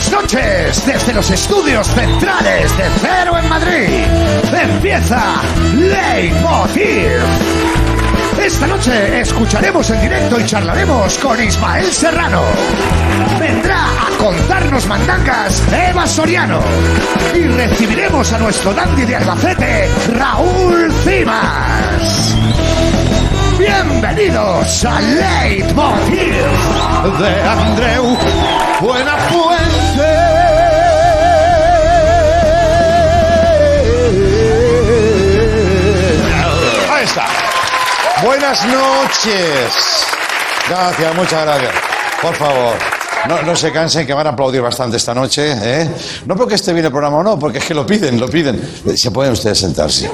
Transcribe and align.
buenas 0.00 0.12
noches 0.12 0.86
desde 0.86 1.12
los 1.12 1.30
estudios 1.30 1.86
centrales 1.88 2.76
de 2.76 2.84
Cero 3.00 3.36
en 3.36 3.48
Madrid. 3.48 3.88
Empieza 4.52 5.42
Leitmotiv. 5.74 7.20
Esta 8.42 8.66
noche 8.66 9.20
escucharemos 9.20 9.90
en 9.90 10.00
directo 10.00 10.40
y 10.40 10.46
charlaremos 10.46 11.18
con 11.18 11.42
Ismael 11.42 11.92
Serrano. 11.92 12.42
Vendrá 13.38 13.84
a 13.84 14.18
contarnos 14.18 14.86
mandangas 14.86 15.62
Eva 15.72 16.06
Soriano. 16.06 16.60
Y 17.34 17.42
recibiremos 17.48 18.32
a 18.32 18.38
nuestro 18.38 18.72
dandy 18.72 19.04
de 19.04 19.16
Albacete, 19.16 19.88
Raúl 20.14 20.90
Cimas. 21.04 22.39
Bienvenidos 23.82 24.84
a 24.84 25.00
Leitmotiv 25.00 26.34
de 27.18 27.42
Andreu 27.42 28.16
Buenafuente. 28.78 30.06
Ahí 36.92 37.04
está. 37.04 37.26
Buenas 38.22 38.66
noches. 38.66 40.06
Gracias, 40.68 41.14
muchas 41.14 41.42
gracias. 41.42 41.72
Por 42.20 42.34
favor. 42.34 42.74
No, 43.46 43.56
se 43.56 43.72
cansen 43.72 44.06
que 44.06 44.12
van 44.12 44.26
a 44.26 44.30
aplaudir 44.30 44.60
bastante 44.60 44.98
esta 44.98 45.14
noche, 45.14 45.52
¿eh? 45.52 45.90
No 46.26 46.36
porque 46.36 46.56
esté 46.56 46.74
bien 46.74 46.84
el 46.84 46.90
programa 46.90 47.18
o 47.18 47.22
no, 47.22 47.38
porque 47.38 47.58
es 47.58 47.64
que 47.64 47.74
lo 47.74 47.86
piden, 47.86 48.20
lo 48.20 48.28
piden. 48.28 48.60
Se 48.94 49.10
pueden 49.10 49.32
ustedes 49.32 49.58
sentarse. 49.58 50.10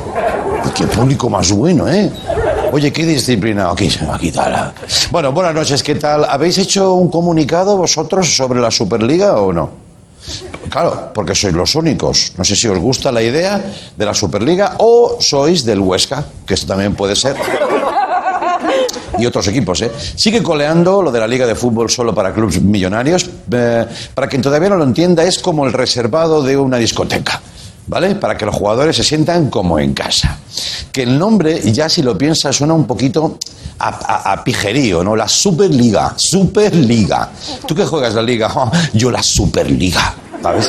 Qué 0.73 0.87
público 0.87 1.29
más 1.29 1.51
bueno, 1.51 1.88
¿eh? 1.88 2.12
Oye, 2.77 2.93
qué 2.93 3.07
disciplina. 3.07 3.71
Aquí, 3.71 3.89
aquí 4.12 4.30
tal. 4.30 4.75
Bueno, 5.11 5.33
buenas 5.33 5.55
noches, 5.55 5.83
¿qué 5.83 5.95
tal? 5.95 6.27
¿Habéis 6.29 6.59
hecho 6.59 6.93
un 6.93 7.09
comunicado 7.09 7.75
vosotros 7.75 8.37
sobre 8.37 8.61
la 8.61 8.71
Superliga 8.71 9.41
o 9.41 9.51
no? 9.51 9.71
Claro, 10.69 11.11
porque 11.15 11.35
sois 11.35 11.55
los 11.55 11.75
únicos. 11.75 12.35
No 12.37 12.45
sé 12.45 12.55
si 12.55 12.68
os 12.68 12.79
gusta 12.79 13.10
la 13.10 13.23
idea 13.23 13.65
de 13.96 14.05
la 14.05 14.13
Superliga 14.13 14.74
o 14.77 15.16
sois 15.21 15.65
del 15.65 15.80
Huesca, 15.80 16.23
que 16.46 16.52
esto 16.52 16.66
también 16.66 16.95
puede 16.95 17.16
ser. 17.16 17.35
Y 19.18 19.24
otros 19.24 19.49
equipos, 19.49 19.80
¿eh? 19.80 19.90
Sigue 20.15 20.43
coleando 20.43 21.01
lo 21.01 21.11
de 21.11 21.21
la 21.21 21.27
Liga 21.27 21.46
de 21.46 21.55
Fútbol 21.55 21.88
solo 21.88 22.15
para 22.15 22.35
clubes 22.35 22.61
millonarios. 22.61 23.30
Eh, 23.52 23.87
para 24.13 24.29
quien 24.29 24.43
todavía 24.43 24.68
no 24.68 24.77
lo 24.77 24.85
entienda, 24.85 25.24
es 25.24 25.38
como 25.38 25.65
el 25.65 25.73
reservado 25.73 26.43
de 26.43 26.59
una 26.59 26.77
discoteca. 26.77 27.40
¿Vale? 27.88 28.16
Para 28.16 28.37
que 28.37 28.45
los 28.45 28.54
jugadores 28.56 28.96
se 28.96 29.04
sientan 29.04 29.48
como 29.48 29.79
en 29.79 29.95
casa. 29.95 30.38
Que 30.90 31.04
el 31.04 31.16
nombre, 31.18 31.60
ya 31.73 31.88
si 31.88 32.02
lo 32.02 32.18
piensas, 32.18 32.56
suena 32.56 32.74
un 32.74 32.84
poquito 32.84 33.38
a, 33.78 34.32
a- 34.32 34.43
pijerío, 34.43 35.04
¿no? 35.04 35.15
La 35.15 35.28
Superliga, 35.28 36.15
Superliga. 36.16 37.30
¿Tú 37.66 37.74
qué 37.76 37.84
juegas 37.84 38.15
la 38.15 38.23
liga? 38.23 38.51
Yo 38.93 39.10
la 39.12 39.23
Superliga, 39.23 40.15
¿sabes? 40.43 40.68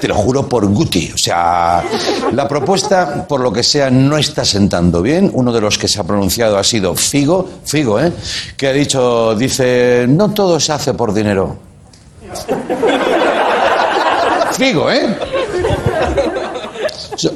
Te 0.00 0.06
lo 0.06 0.14
juro 0.14 0.48
por 0.48 0.64
Guti. 0.66 1.10
O 1.12 1.18
sea, 1.18 1.82
la 2.32 2.46
propuesta, 2.46 3.26
por 3.26 3.40
lo 3.40 3.52
que 3.52 3.64
sea, 3.64 3.90
no 3.90 4.16
está 4.16 4.44
sentando 4.44 5.02
bien. 5.02 5.30
Uno 5.34 5.52
de 5.52 5.60
los 5.60 5.76
que 5.78 5.88
se 5.88 5.98
ha 6.00 6.04
pronunciado 6.04 6.58
ha 6.58 6.64
sido 6.64 6.94
Figo, 6.94 7.48
Figo, 7.64 7.98
¿eh? 8.00 8.12
Que 8.56 8.68
ha 8.68 8.72
dicho, 8.72 9.34
dice, 9.34 10.06
no 10.08 10.30
todo 10.30 10.60
se 10.60 10.72
hace 10.72 10.94
por 10.94 11.12
dinero. 11.12 11.56
Figo, 14.52 14.90
¿eh? 14.90 15.16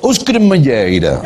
Us 0.02 0.18
cremalleira. 0.24 1.20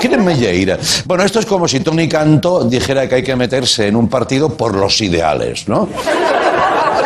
Cremalleira. 0.00 0.78
Bueno, 1.06 1.24
esto 1.24 1.40
es 1.40 1.46
como 1.46 1.68
si 1.68 1.80
Tony 1.80 2.08
Canto 2.08 2.64
dijera 2.64 3.08
que 3.08 3.16
hay 3.16 3.22
que 3.22 3.36
meterse 3.36 3.88
en 3.88 3.96
un 3.96 4.08
partido 4.08 4.50
por 4.50 4.74
los 4.74 5.00
ideales, 5.00 5.68
¿no? 5.68 5.88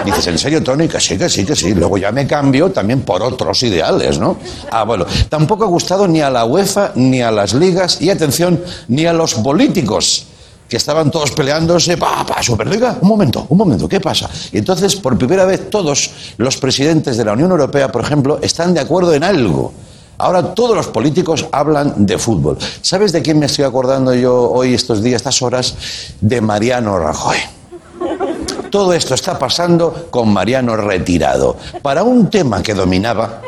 Dices, 0.05 0.27
¿en 0.27 0.39
serio, 0.39 0.63
Tony? 0.63 0.87
Que 0.87 1.01
sí, 1.01 1.17
que 1.17 1.29
sí, 1.31 1.45
que 1.47 1.57
sí. 1.57 1.75
Luego 1.75 1.97
ya 1.97 2.13
me 2.13 2.27
cambio 2.27 2.71
también 2.71 3.01
por 3.03 3.23
otros 3.23 3.63
ideales, 3.63 4.19
¿no? 4.19 4.37
Ah, 4.71 4.85
bueno. 4.85 5.07
Tampoco 5.31 5.65
ha 5.65 5.69
gustado 5.69 6.07
ni 6.07 6.21
a 6.21 6.29
la 6.29 6.45
UEFA, 6.45 6.93
ni 6.97 7.23
a 7.23 7.31
las 7.31 7.55
ligas, 7.55 8.03
y 8.03 8.11
atención, 8.11 8.63
ni 8.89 9.07
a 9.07 9.15
los 9.15 9.35
políticos 9.35 10.27
que 10.69 10.77
estaban 10.77 11.11
todos 11.11 11.31
peleándose, 11.33 11.97
pa, 11.97 12.25
pa, 12.27 12.43
Superliga, 12.43 12.99
un 13.01 13.09
momento, 13.09 13.47
un 13.49 13.59
momento, 13.59 13.89
¿qué 13.89 14.01
pasa? 14.01 14.29
Y 14.53 14.59
entonces, 14.59 14.97
por 14.97 15.17
primera 15.17 15.45
vez, 15.45 15.71
todos 15.71 16.11
los 16.37 16.57
presidentes 16.57 17.17
de 17.17 17.25
la 17.25 17.33
Unión 17.33 17.51
Europea, 17.51 17.93
por 17.93 18.03
ejemplo, 18.03 18.39
están 18.43 18.75
de 18.75 18.81
acuerdo 18.81 19.15
en 19.15 19.25
algo. 19.25 19.73
Ahora 20.19 20.55
todos 20.55 20.77
los 20.77 20.87
políticos 20.89 21.47
hablan 21.51 22.07
de 22.07 22.19
fútbol. 22.19 22.59
¿Sabes 22.83 23.13
de 23.13 23.23
quién 23.23 23.39
me 23.39 23.47
estoy 23.47 23.65
acordando 23.65 24.15
yo 24.15 24.51
hoy, 24.51 24.75
estos 24.75 25.03
días, 25.03 25.17
estas 25.17 25.43
horas? 25.43 25.75
De 26.21 26.41
Mariano 26.41 26.99
Rajoy. 26.99 27.37
Todo 28.71 28.93
esto 28.93 29.15
está 29.15 29.39
pasando 29.39 30.09
con 30.11 30.33
Mariano 30.33 30.77
retirado. 30.77 31.57
Para 31.83 32.03
un 32.03 32.29
tema 32.29 32.63
que 32.63 32.75
dominaba, 32.75 33.41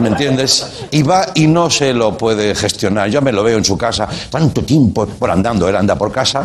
¿me 0.00 0.08
entiendes? 0.08 0.86
Y 0.90 1.02
va 1.02 1.26
y 1.34 1.46
no 1.46 1.70
se 1.70 1.92
lo 1.94 2.16
puede 2.16 2.54
gestionar. 2.54 3.08
Yo 3.08 3.22
me 3.22 3.32
lo 3.32 3.42
veo 3.42 3.58
en 3.58 3.64
su 3.64 3.76
casa, 3.76 4.08
tanto 4.30 4.62
tiempo, 4.62 5.06
por 5.06 5.30
andando, 5.30 5.68
él 5.68 5.76
anda 5.76 5.96
por 5.96 6.12
casa. 6.12 6.44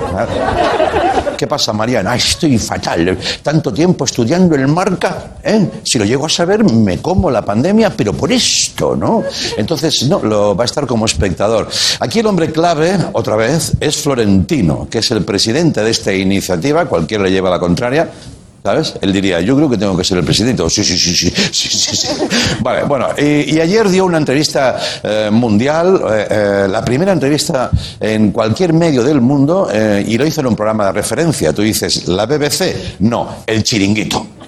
¿Qué 1.39 1.47
pasa, 1.47 1.71
Mariana? 1.71 2.17
Estoy 2.17 2.57
fatal. 2.57 3.17
Tanto 3.41 3.71
tiempo 3.71 4.03
estudiando 4.03 4.55
el 4.55 4.67
marca. 4.67 5.37
¿eh? 5.41 5.69
Si 5.85 5.97
lo 5.97 6.03
llego 6.03 6.25
a 6.25 6.29
saber, 6.29 6.65
me 6.65 7.01
como 7.01 7.31
la 7.31 7.45
pandemia, 7.45 7.95
pero 7.95 8.11
por 8.11 8.29
esto, 8.29 8.93
¿no? 8.93 9.23
Entonces, 9.55 10.03
no, 10.09 10.19
lo 10.19 10.53
va 10.53 10.65
a 10.65 10.65
estar 10.65 10.85
como 10.85 11.05
espectador. 11.05 11.69
Aquí 12.01 12.19
el 12.19 12.25
hombre 12.25 12.51
clave, 12.51 12.93
otra 13.13 13.37
vez, 13.37 13.71
es 13.79 13.95
Florentino, 13.95 14.89
que 14.91 14.97
es 14.97 15.11
el 15.11 15.23
presidente 15.23 15.81
de 15.81 15.91
esta 15.91 16.11
iniciativa. 16.11 16.83
Cualquiera 16.87 17.23
le 17.23 17.31
lleva 17.31 17.49
la 17.49 17.59
contraria. 17.61 18.11
¿Sabes? 18.63 18.93
Él 19.01 19.13
diría, 19.13 19.39
yo 19.41 19.55
creo 19.55 19.69
que 19.69 19.77
tengo 19.77 19.95
que 19.95 20.03
ser 20.03 20.17
el 20.17 20.25
presidente. 20.25 20.61
O, 20.61 20.69
sí, 20.69 20.83
sí, 20.83 20.97
sí, 20.97 21.15
sí, 21.15 21.33
sí, 21.51 21.69
sí, 21.69 21.95
sí. 21.95 22.07
Vale, 22.61 22.83
bueno, 22.83 23.07
y, 23.17 23.55
y 23.55 23.61
ayer 23.61 23.87
dio 23.89 24.05
una 24.05 24.17
entrevista 24.17 24.77
eh, 25.01 25.29
mundial, 25.31 26.01
eh, 26.11 26.27
eh, 26.29 26.67
la 26.69 26.83
primera 26.83 27.13
entrevista 27.13 27.71
en 27.99 28.31
cualquier 28.31 28.73
medio 28.73 29.03
del 29.03 29.21
mundo, 29.21 29.69
eh, 29.71 30.03
y 30.05 30.17
lo 30.17 30.25
hizo 30.25 30.41
en 30.41 30.47
un 30.47 30.55
programa 30.55 30.87
de 30.87 30.91
referencia. 30.91 31.53
Tú 31.53 31.61
dices, 31.61 32.07
¿la 32.07 32.25
BBC? 32.25 32.99
No, 32.99 33.43
el 33.47 33.63
chiringuito. 33.63 34.38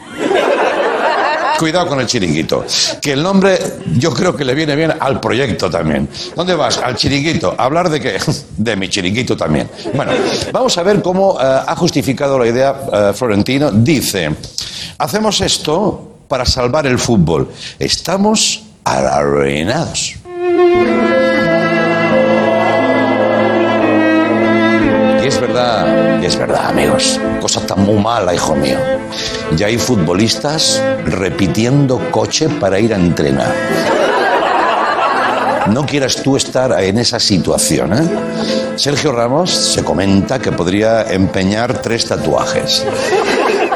Cuidado 1.62 1.86
con 1.86 2.00
el 2.00 2.08
chiringuito. 2.08 2.66
Que 3.00 3.12
el 3.12 3.22
nombre 3.22 3.60
yo 3.96 4.12
creo 4.12 4.36
que 4.36 4.44
le 4.44 4.56
viene 4.56 4.76
bien 4.76 4.96
al 5.00 5.20
proyecto 5.20 5.70
también. 5.70 6.10
¿Dónde 6.36 6.56
vas? 6.56 6.80
Al 6.80 6.96
chiringuito. 6.96 7.54
¿A 7.56 7.66
¿Hablar 7.66 7.88
de 7.88 8.02
qué? 8.02 8.18
De 8.58 8.76
mi 8.76 8.90
chiringuito 8.90 9.38
también. 9.38 9.70
Bueno, 9.94 10.12
vamos 10.52 10.76
a 10.80 10.82
ver 10.82 11.04
cómo 11.04 11.38
eh, 11.40 11.44
ha 11.44 11.76
justificado 11.76 12.40
la 12.40 12.48
idea 12.48 12.76
eh, 12.92 13.12
Florentino. 13.14 13.72
Dice, 13.72 14.36
hacemos 14.98 15.40
esto 15.42 16.16
para 16.28 16.48
salvar 16.48 16.88
el 16.88 16.98
fútbol. 16.98 17.52
Estamos 17.78 18.64
arruinados. 18.84 20.16
Verdad, 25.42 26.22
y 26.22 26.26
es 26.26 26.38
verdad, 26.38 26.68
amigos. 26.68 27.20
Cosa 27.42 27.66
tan 27.66 27.82
muy 27.84 28.02
mala, 28.02 28.34
hijo 28.34 28.56
mío. 28.56 28.78
Ya 29.58 29.68
hay 29.68 29.78
futbolistas 29.78 30.82
repitiendo 31.06 32.00
coche 32.12 32.48
para 32.48 32.80
ir 32.80 32.94
a 32.94 32.98
entrenar. 32.98 33.54
No 35.68 35.86
quieras 35.86 36.16
tú 36.24 36.38
estar 36.38 36.82
en 36.82 36.98
esa 36.98 37.20
situación, 37.20 37.94
¿eh? 37.94 38.10
Sergio 38.76 39.12
Ramos 39.12 39.52
se 39.52 39.84
comenta 39.84 40.40
que 40.40 40.52
podría 40.52 41.04
empeñar 41.04 41.82
tres 41.82 42.06
tatuajes. 42.06 42.86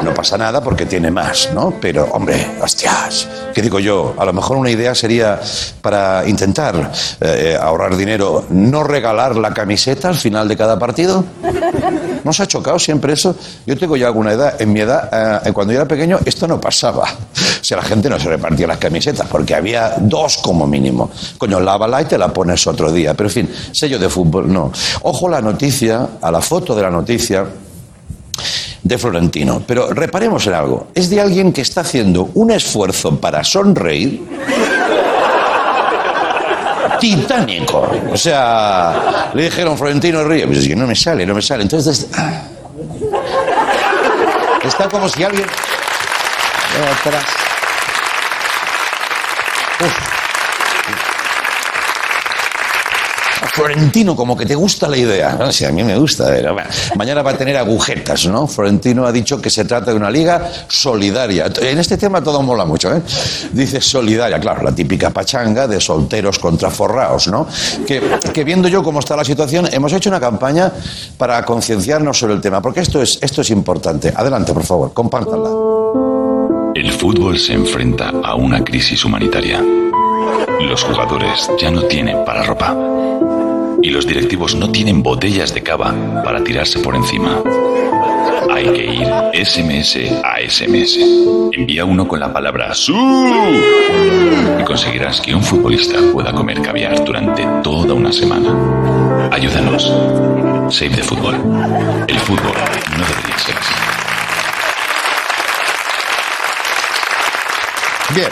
No 0.06 0.14
pasa 0.14 0.38
nada 0.38 0.62
porque 0.62 0.86
tiene 0.86 1.10
más, 1.10 1.50
¿no? 1.52 1.74
Pero, 1.80 2.04
hombre, 2.12 2.52
hostias, 2.62 3.26
¿qué 3.52 3.60
digo 3.60 3.80
yo? 3.80 4.14
A 4.16 4.24
lo 4.24 4.32
mejor 4.32 4.56
una 4.56 4.70
idea 4.70 4.94
sería 4.94 5.40
para 5.82 6.22
intentar 6.28 6.92
eh, 7.20 7.58
ahorrar 7.60 7.96
dinero, 7.96 8.44
no 8.50 8.84
regalar 8.84 9.34
la 9.34 9.52
camiseta 9.52 10.08
al 10.08 10.14
final 10.14 10.46
de 10.46 10.56
cada 10.56 10.78
partido. 10.78 11.24
¿No 12.22 12.30
os 12.30 12.38
ha 12.38 12.46
chocado 12.46 12.78
siempre 12.78 13.14
eso? 13.14 13.34
Yo 13.66 13.76
tengo 13.76 13.96
ya 13.96 14.06
alguna 14.06 14.30
edad. 14.30 14.62
En 14.62 14.72
mi 14.72 14.78
edad, 14.78 15.42
eh, 15.44 15.52
cuando 15.52 15.72
yo 15.72 15.80
era 15.80 15.88
pequeño, 15.88 16.20
esto 16.24 16.46
no 16.46 16.60
pasaba. 16.60 17.08
O 17.08 17.74
la 17.74 17.82
gente 17.82 18.08
no 18.08 18.16
se 18.20 18.28
repartía 18.28 18.68
las 18.68 18.78
camisetas 18.78 19.26
porque 19.26 19.56
había 19.56 19.96
dos 19.98 20.36
como 20.36 20.68
mínimo. 20.68 21.10
Coño, 21.36 21.58
lávala 21.58 22.02
y 22.02 22.04
te 22.04 22.16
la 22.16 22.28
pones 22.28 22.64
otro 22.68 22.92
día. 22.92 23.14
Pero 23.14 23.28
en 23.28 23.34
fin, 23.34 23.54
sello 23.72 23.98
de 23.98 24.08
fútbol, 24.08 24.52
no. 24.52 24.70
Ojo 25.02 25.28
la 25.28 25.40
noticia, 25.40 26.10
a 26.22 26.30
la 26.30 26.40
foto 26.40 26.76
de 26.76 26.82
la 26.82 26.92
noticia 26.92 27.44
de 28.86 28.98
Florentino. 28.98 29.62
Pero 29.66 29.92
reparemos 29.92 30.46
en 30.46 30.54
algo. 30.54 30.88
Es 30.94 31.10
de 31.10 31.20
alguien 31.20 31.52
que 31.52 31.62
está 31.62 31.80
haciendo 31.80 32.30
un 32.34 32.50
esfuerzo 32.50 33.18
para 33.18 33.42
sonreír 33.42 34.20
titánico. 37.00 37.90
O 38.12 38.16
sea, 38.16 39.30
le 39.34 39.44
dijeron 39.44 39.76
Florentino 39.76 40.24
ríe, 40.24 40.46
pues 40.46 40.58
es 40.58 40.68
que 40.68 40.76
no 40.76 40.86
me 40.86 40.94
sale, 40.94 41.26
no 41.26 41.34
me 41.34 41.42
sale. 41.42 41.62
Entonces, 41.62 42.08
ah. 42.16 42.42
está 44.64 44.88
como 44.88 45.08
si 45.08 45.24
alguien... 45.24 45.46
Atrás. 47.00 47.24
Uf. 49.80 50.15
Florentino, 53.56 54.14
como 54.14 54.36
que 54.36 54.44
te 54.44 54.54
gusta 54.54 54.86
la 54.86 54.98
idea. 54.98 55.34
No, 55.40 55.50
sí, 55.50 55.64
a 55.64 55.72
mí 55.72 55.82
me 55.82 55.96
gusta. 55.96 56.30
Mañana 56.94 57.22
va 57.22 57.30
a 57.30 57.38
tener 57.38 57.56
agujetas, 57.56 58.26
¿no? 58.26 58.46
Florentino 58.46 59.06
ha 59.06 59.12
dicho 59.12 59.40
que 59.40 59.48
se 59.48 59.64
trata 59.64 59.92
de 59.92 59.96
una 59.96 60.10
liga 60.10 60.46
solidaria. 60.68 61.50
En 61.62 61.78
este 61.78 61.96
tema 61.96 62.22
todo 62.22 62.42
mola 62.42 62.66
mucho, 62.66 62.94
¿eh? 62.94 63.00
Dice 63.52 63.80
solidaria, 63.80 64.38
claro, 64.38 64.62
la 64.62 64.74
típica 64.74 65.08
pachanga 65.08 65.66
de 65.66 65.80
solteros 65.80 66.38
contra 66.38 66.70
forraos, 66.70 67.28
¿no? 67.28 67.46
Que, 67.86 68.02
que 68.30 68.44
viendo 68.44 68.68
yo 68.68 68.82
cómo 68.82 68.98
está 68.98 69.16
la 69.16 69.24
situación, 69.24 69.66
hemos 69.72 69.90
hecho 69.94 70.10
una 70.10 70.20
campaña 70.20 70.70
para 71.16 71.42
concienciarnos 71.42 72.18
sobre 72.18 72.34
el 72.34 72.42
tema, 72.42 72.60
porque 72.60 72.80
esto 72.80 73.00
es, 73.00 73.18
esto 73.22 73.40
es 73.40 73.48
importante. 73.48 74.12
Adelante, 74.14 74.52
por 74.52 74.64
favor, 74.64 74.92
compártanla. 74.92 75.48
El 76.74 76.92
fútbol 76.92 77.38
se 77.38 77.54
enfrenta 77.54 78.12
a 78.22 78.34
una 78.34 78.62
crisis 78.62 79.02
humanitaria. 79.02 79.64
Los 80.60 80.84
jugadores 80.84 81.50
ya 81.58 81.70
no 81.70 81.84
tienen 81.84 82.22
para 82.22 82.42
ropa. 82.42 82.76
Y 83.86 83.90
los 83.90 84.04
directivos 84.04 84.56
no 84.56 84.72
tienen 84.72 85.00
botellas 85.00 85.54
de 85.54 85.62
cava 85.62 85.94
para 86.24 86.42
tirarse 86.42 86.80
por 86.80 86.96
encima. 86.96 87.40
Hay 88.52 88.64
que 88.72 88.84
ir 88.84 89.06
SMS 89.32 89.96
a 90.24 90.40
SMS. 90.40 90.98
Envía 91.52 91.84
uno 91.84 92.08
con 92.08 92.18
la 92.18 92.32
palabra 92.32 92.74
SU 92.74 92.96
y 94.60 94.64
conseguirás 94.64 95.20
que 95.20 95.36
un 95.36 95.42
futbolista 95.44 96.00
pueda 96.12 96.32
comer 96.32 96.62
caviar 96.62 97.04
durante 97.04 97.46
toda 97.62 97.94
una 97.94 98.12
semana. 98.12 99.28
Ayúdanos. 99.30 99.84
Save 100.74 100.96
the 100.96 101.04
Football. 101.04 101.36
El 102.08 102.18
fútbol 102.18 102.56
no 102.98 103.06
debería 103.06 103.38
ser 103.38 103.54
así. 103.56 103.74
Bien. 108.12 108.30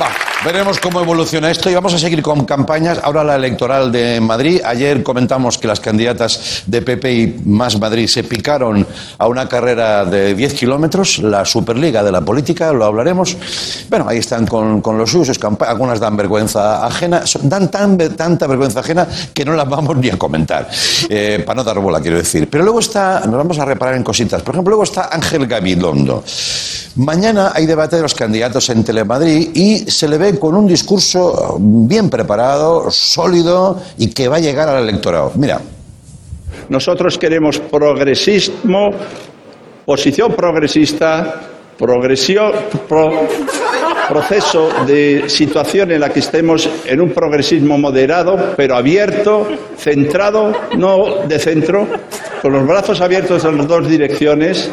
Va, 0.00 0.27
veremos 0.48 0.80
cómo 0.80 1.02
evoluciona 1.02 1.50
esto 1.50 1.68
y 1.68 1.74
vamos 1.74 1.92
a 1.92 1.98
seguir 1.98 2.22
con 2.22 2.46
campañas. 2.46 2.98
Ahora 3.02 3.22
la 3.22 3.36
electoral 3.36 3.92
de 3.92 4.18
Madrid. 4.18 4.62
Ayer 4.64 5.02
comentamos 5.02 5.58
que 5.58 5.68
las 5.68 5.78
candidatas 5.78 6.62
de 6.64 6.80
PP 6.80 7.12
y 7.12 7.40
Más 7.44 7.78
Madrid 7.78 8.06
se 8.06 8.24
picaron 8.24 8.86
a 9.18 9.26
una 9.26 9.46
carrera 9.46 10.06
de 10.06 10.34
10 10.34 10.54
kilómetros, 10.54 11.18
la 11.18 11.44
Superliga 11.44 12.02
de 12.02 12.10
la 12.10 12.22
política, 12.22 12.72
lo 12.72 12.86
hablaremos. 12.86 13.36
Bueno, 13.90 14.08
ahí 14.08 14.16
están 14.16 14.46
con, 14.46 14.80
con 14.80 14.96
los 14.96 15.10
suyos, 15.10 15.38
algunas 15.66 16.00
dan 16.00 16.16
vergüenza 16.16 16.86
ajena, 16.86 17.22
dan 17.42 17.70
tan, 17.70 17.98
tanta 18.16 18.46
vergüenza 18.46 18.80
ajena 18.80 19.06
que 19.34 19.44
no 19.44 19.52
las 19.52 19.68
vamos 19.68 19.98
ni 19.98 20.08
a 20.08 20.16
comentar, 20.16 20.66
eh, 21.10 21.42
para 21.44 21.56
no 21.56 21.64
dar 21.64 21.78
bola, 21.78 22.00
quiero 22.00 22.16
decir. 22.16 22.48
Pero 22.48 22.64
luego 22.64 22.80
está, 22.80 23.20
nos 23.26 23.36
vamos 23.36 23.58
a 23.58 23.66
reparar 23.66 23.96
en 23.96 24.02
cositas. 24.02 24.40
Por 24.40 24.54
ejemplo, 24.54 24.70
luego 24.70 24.84
está 24.84 25.10
Ángel 25.12 25.46
Gabilondo. 25.46 26.24
Mañana 26.96 27.52
hay 27.54 27.66
debate 27.66 27.94
de 27.96 28.02
los 28.02 28.14
candidatos 28.14 28.70
en 28.70 28.82
Telemadrid 28.82 29.54
y 29.54 29.90
se 29.90 30.08
le 30.08 30.18
ve 30.18 30.37
con 30.38 30.54
un 30.54 30.66
discurso 30.66 31.56
bien 31.60 32.08
preparado, 32.10 32.90
sólido 32.90 33.80
y 33.98 34.08
que 34.12 34.28
va 34.28 34.36
a 34.36 34.40
llegar 34.40 34.68
al 34.68 34.82
electorado. 34.88 35.32
Mira, 35.34 35.60
Nosotros 36.68 37.16
queremos 37.18 37.58
progresismo, 37.58 38.90
posición 39.86 40.34
progresista, 40.34 41.40
progresión, 41.78 42.52
pro- 42.88 43.26
proceso 44.08 44.68
de 44.86 45.24
situación 45.28 45.92
en 45.92 46.00
la 46.00 46.08
que 46.10 46.20
estemos 46.20 46.68
en 46.86 47.00
un 47.00 47.10
progresismo 47.12 47.76
moderado, 47.78 48.54
pero 48.56 48.74
abierto, 48.76 49.46
centrado, 49.78 50.52
no 50.76 51.26
de 51.26 51.38
centro, 51.38 51.86
con 52.42 52.52
los 52.52 52.66
brazos 52.66 53.00
abiertos 53.00 53.44
en 53.44 53.58
las 53.58 53.66
dos 53.68 53.86
direcciones. 53.88 54.68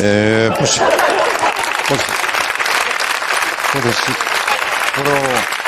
eh, 0.00 0.50
pues, 0.58 0.80
pues, 1.88 2.00
pues 3.82 3.96
sí, 4.06 4.12
pro- 4.94 5.64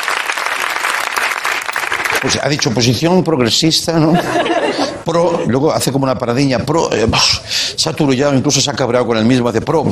pues 2.23 2.39
ha 2.43 2.49
dicho 2.49 2.71
posición 2.73 3.23
progresista, 3.23 3.99
¿no? 3.99 4.13
Pro, 5.05 5.43
luego 5.47 5.73
hace 5.73 5.93
como 5.93 6.05
una 6.05 6.19
paradiña, 6.19 6.59
pro, 6.59 6.93
eh, 6.93 7.07
se 7.77 7.89
ha 7.89 7.93
turullado, 7.93 8.35
incluso 8.35 8.61
se 8.61 8.69
ha 8.69 8.73
cabreado 8.75 9.07
con 9.07 9.17
el 9.17 9.25
mismo, 9.25 9.49
hace 9.49 9.61
pro, 9.61 9.85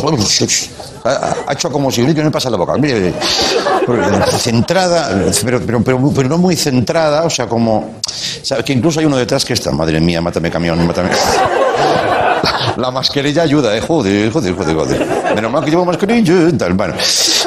ha, 1.04 1.34
ha 1.46 1.52
hecho 1.52 1.70
como 1.70 1.92
si 1.92 2.02
que 2.04 2.14
no 2.14 2.24
me 2.24 2.30
pasa 2.32 2.50
la 2.50 2.56
boca, 2.56 2.76
mire, 2.76 3.14
centrada, 4.38 5.30
pero, 5.44 5.60
pero, 5.64 5.84
pero, 5.84 6.12
pero 6.12 6.28
no 6.28 6.38
muy 6.38 6.56
centrada, 6.56 7.22
o 7.22 7.30
sea, 7.30 7.46
como, 7.46 8.00
que 8.64 8.72
incluso 8.72 8.98
hay 8.98 9.06
uno 9.06 9.16
detrás 9.16 9.44
que 9.44 9.52
está, 9.52 9.70
madre 9.70 10.00
mía, 10.00 10.20
mátame 10.20 10.50
camión, 10.50 10.84
mátame. 10.84 11.10
La 12.76 12.90
mascarilla 12.90 13.42
ayuda, 13.42 13.76
eh, 13.76 13.80
joder, 13.80 14.30
joder, 14.32 14.54
joder, 14.54 14.74
joder. 14.74 15.34
Menos 15.34 15.52
mal 15.52 15.64
que 15.64 15.70
llevo 15.70 15.84
mascarilla 15.84 16.56
tal. 16.58 16.74
Bueno, 16.74 16.94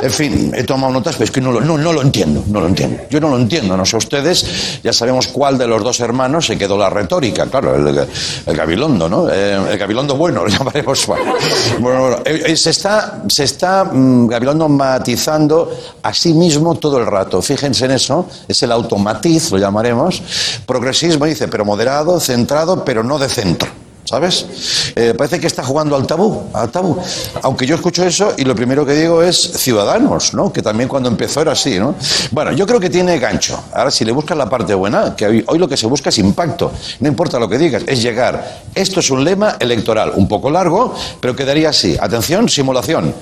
en 0.02 0.12
fin, 0.12 0.52
he 0.56 0.64
tomado 0.64 0.94
notas, 0.94 1.16
pero 1.16 1.26
es 1.26 1.32
que 1.32 1.42
no 1.42 1.52
lo, 1.52 1.62
no, 1.62 1.78
no 1.78 1.94
lo 1.94 2.02
entiendo, 2.02 2.44
no 2.48 2.62
lo 2.62 2.68
entiendo. 2.68 3.04
Yo 3.10 3.20
no 3.20 3.30
lo 3.30 3.38
entiendo, 3.38 3.76
no 3.76 3.86
sé 3.86 3.98
ustedes, 3.98 4.80
ya 4.84 4.94
sabemos 4.94 5.28
cuál 5.28 5.58
de 5.58 5.68
los 5.68 5.84
dos 5.84 6.00
hermanos 6.00 6.46
se 6.46 6.58
quedó 6.58 6.78
la 6.78 6.90
retórica, 6.90 7.46
claro, 7.48 7.76
el, 7.76 8.08
Gabilondo, 8.56 9.10
¿no? 9.10 9.30
Eh, 9.30 9.72
el 9.72 9.78
Gabilondo 9.78 10.16
bueno, 10.16 10.44
lo 10.46 10.50
llamaremos. 10.50 11.06
Bueno, 11.08 11.34
bueno, 11.80 12.18
eh, 12.26 12.44
eh, 12.48 12.58
se 12.58 12.70
está, 12.70 13.24
se 13.28 13.44
está 13.44 13.86
mm, 13.86 14.28
Gabilondo 14.28 14.70
matizando 14.70 15.72
a 16.04 16.14
sí 16.14 16.34
mismo 16.34 16.76
todo 16.76 17.00
el 17.00 17.06
rato. 17.06 17.42
Fíjense 17.42 17.86
en 17.86 17.92
eso, 17.92 18.28
es 18.48 18.62
el 18.64 18.72
automatiz, 18.72 19.52
lo 19.52 19.58
llamaremos. 19.58 20.22
Progresismo 20.66 21.26
dice, 21.26 21.48
pero 21.48 21.66
moderado, 21.66 22.20
centrado, 22.20 22.84
pero 22.84 23.04
no 23.04 23.18
de 23.18 23.30
centro. 23.30 23.87
¿Sabes? 24.08 24.94
Eh, 24.96 25.14
parece 25.18 25.38
que 25.38 25.48
está 25.48 25.64
jugando 25.64 25.94
al 25.94 26.08
tabú, 26.08 26.44
al 26.54 26.70
tabú. 26.70 26.98
Aunque 27.42 27.66
yo 27.66 27.76
escucho 27.76 28.06
eso 28.06 28.34
y 28.38 28.46
lo 28.46 28.56
primero 28.56 28.86
que 28.86 28.94
digo 28.94 29.22
es 29.22 29.38
Ciudadanos, 29.38 30.34
¿no? 30.34 30.54
Que 30.54 30.62
también 30.62 30.88
cuando 30.88 31.10
empezó 31.10 31.42
era 31.42 31.52
así, 31.52 31.78
¿no? 31.78 31.94
Bueno, 32.32 32.54
yo 32.54 32.66
creo 32.66 32.80
que 32.80 32.90
tiene 32.90 33.20
gancho. 33.20 33.62
Ahora, 33.74 33.92
si 33.92 34.06
le 34.06 34.14
buscas 34.14 34.38
la 34.38 34.50
parte 34.50 34.74
buena, 34.74 35.14
que 35.14 35.44
hoy, 35.46 35.60
lo 35.60 35.68
que 35.68 35.76
se 35.76 35.88
busca 35.88 36.08
es 36.08 36.18
impacto. 36.20 36.72
No 37.02 37.10
importa 37.10 37.38
lo 37.38 37.50
que 37.50 37.58
digas, 37.58 37.84
es 37.86 38.02
llegar. 38.02 38.62
Esto 38.74 39.02
es 39.02 39.10
un 39.12 39.26
lema 39.26 39.58
electoral, 39.60 40.14
un 40.16 40.26
poco 40.26 40.50
largo, 40.50 40.96
pero 41.20 41.36
quedaría 41.36 41.70
así. 41.70 41.98
Atención, 42.00 42.48
simulación. 42.48 43.14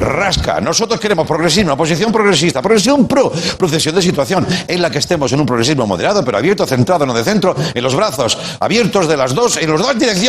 Rasca. 0.00 0.60
Nosotros 0.60 0.98
queremos 0.98 1.28
progresismo, 1.28 1.74
oposición 1.74 2.10
progresista, 2.10 2.60
progresión 2.60 3.06
pro, 3.06 3.30
procesión 3.56 3.94
de 3.94 4.02
situación 4.02 4.44
en 4.66 4.82
la 4.82 4.90
que 4.90 4.98
estemos 4.98 5.32
en 5.32 5.40
un 5.40 5.46
progresismo 5.46 5.86
moderado, 5.86 6.24
pero 6.24 6.38
abierto, 6.38 6.66
centrado, 6.66 7.06
no 7.06 7.14
de 7.14 7.22
centro, 7.22 7.54
en 7.72 7.82
los 7.82 7.94
brazos 7.94 8.36
abiertos 8.58 9.06
de 9.06 9.16
las 9.16 9.32
dos, 9.32 9.56
en 9.58 9.70
las 9.70 9.80
dos 9.80 9.96
direcciones. 9.96 10.23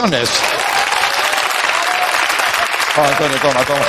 Toma, 2.95 3.07
Antonio, 3.07 3.37
toma, 3.39 3.63
toma. 3.63 3.85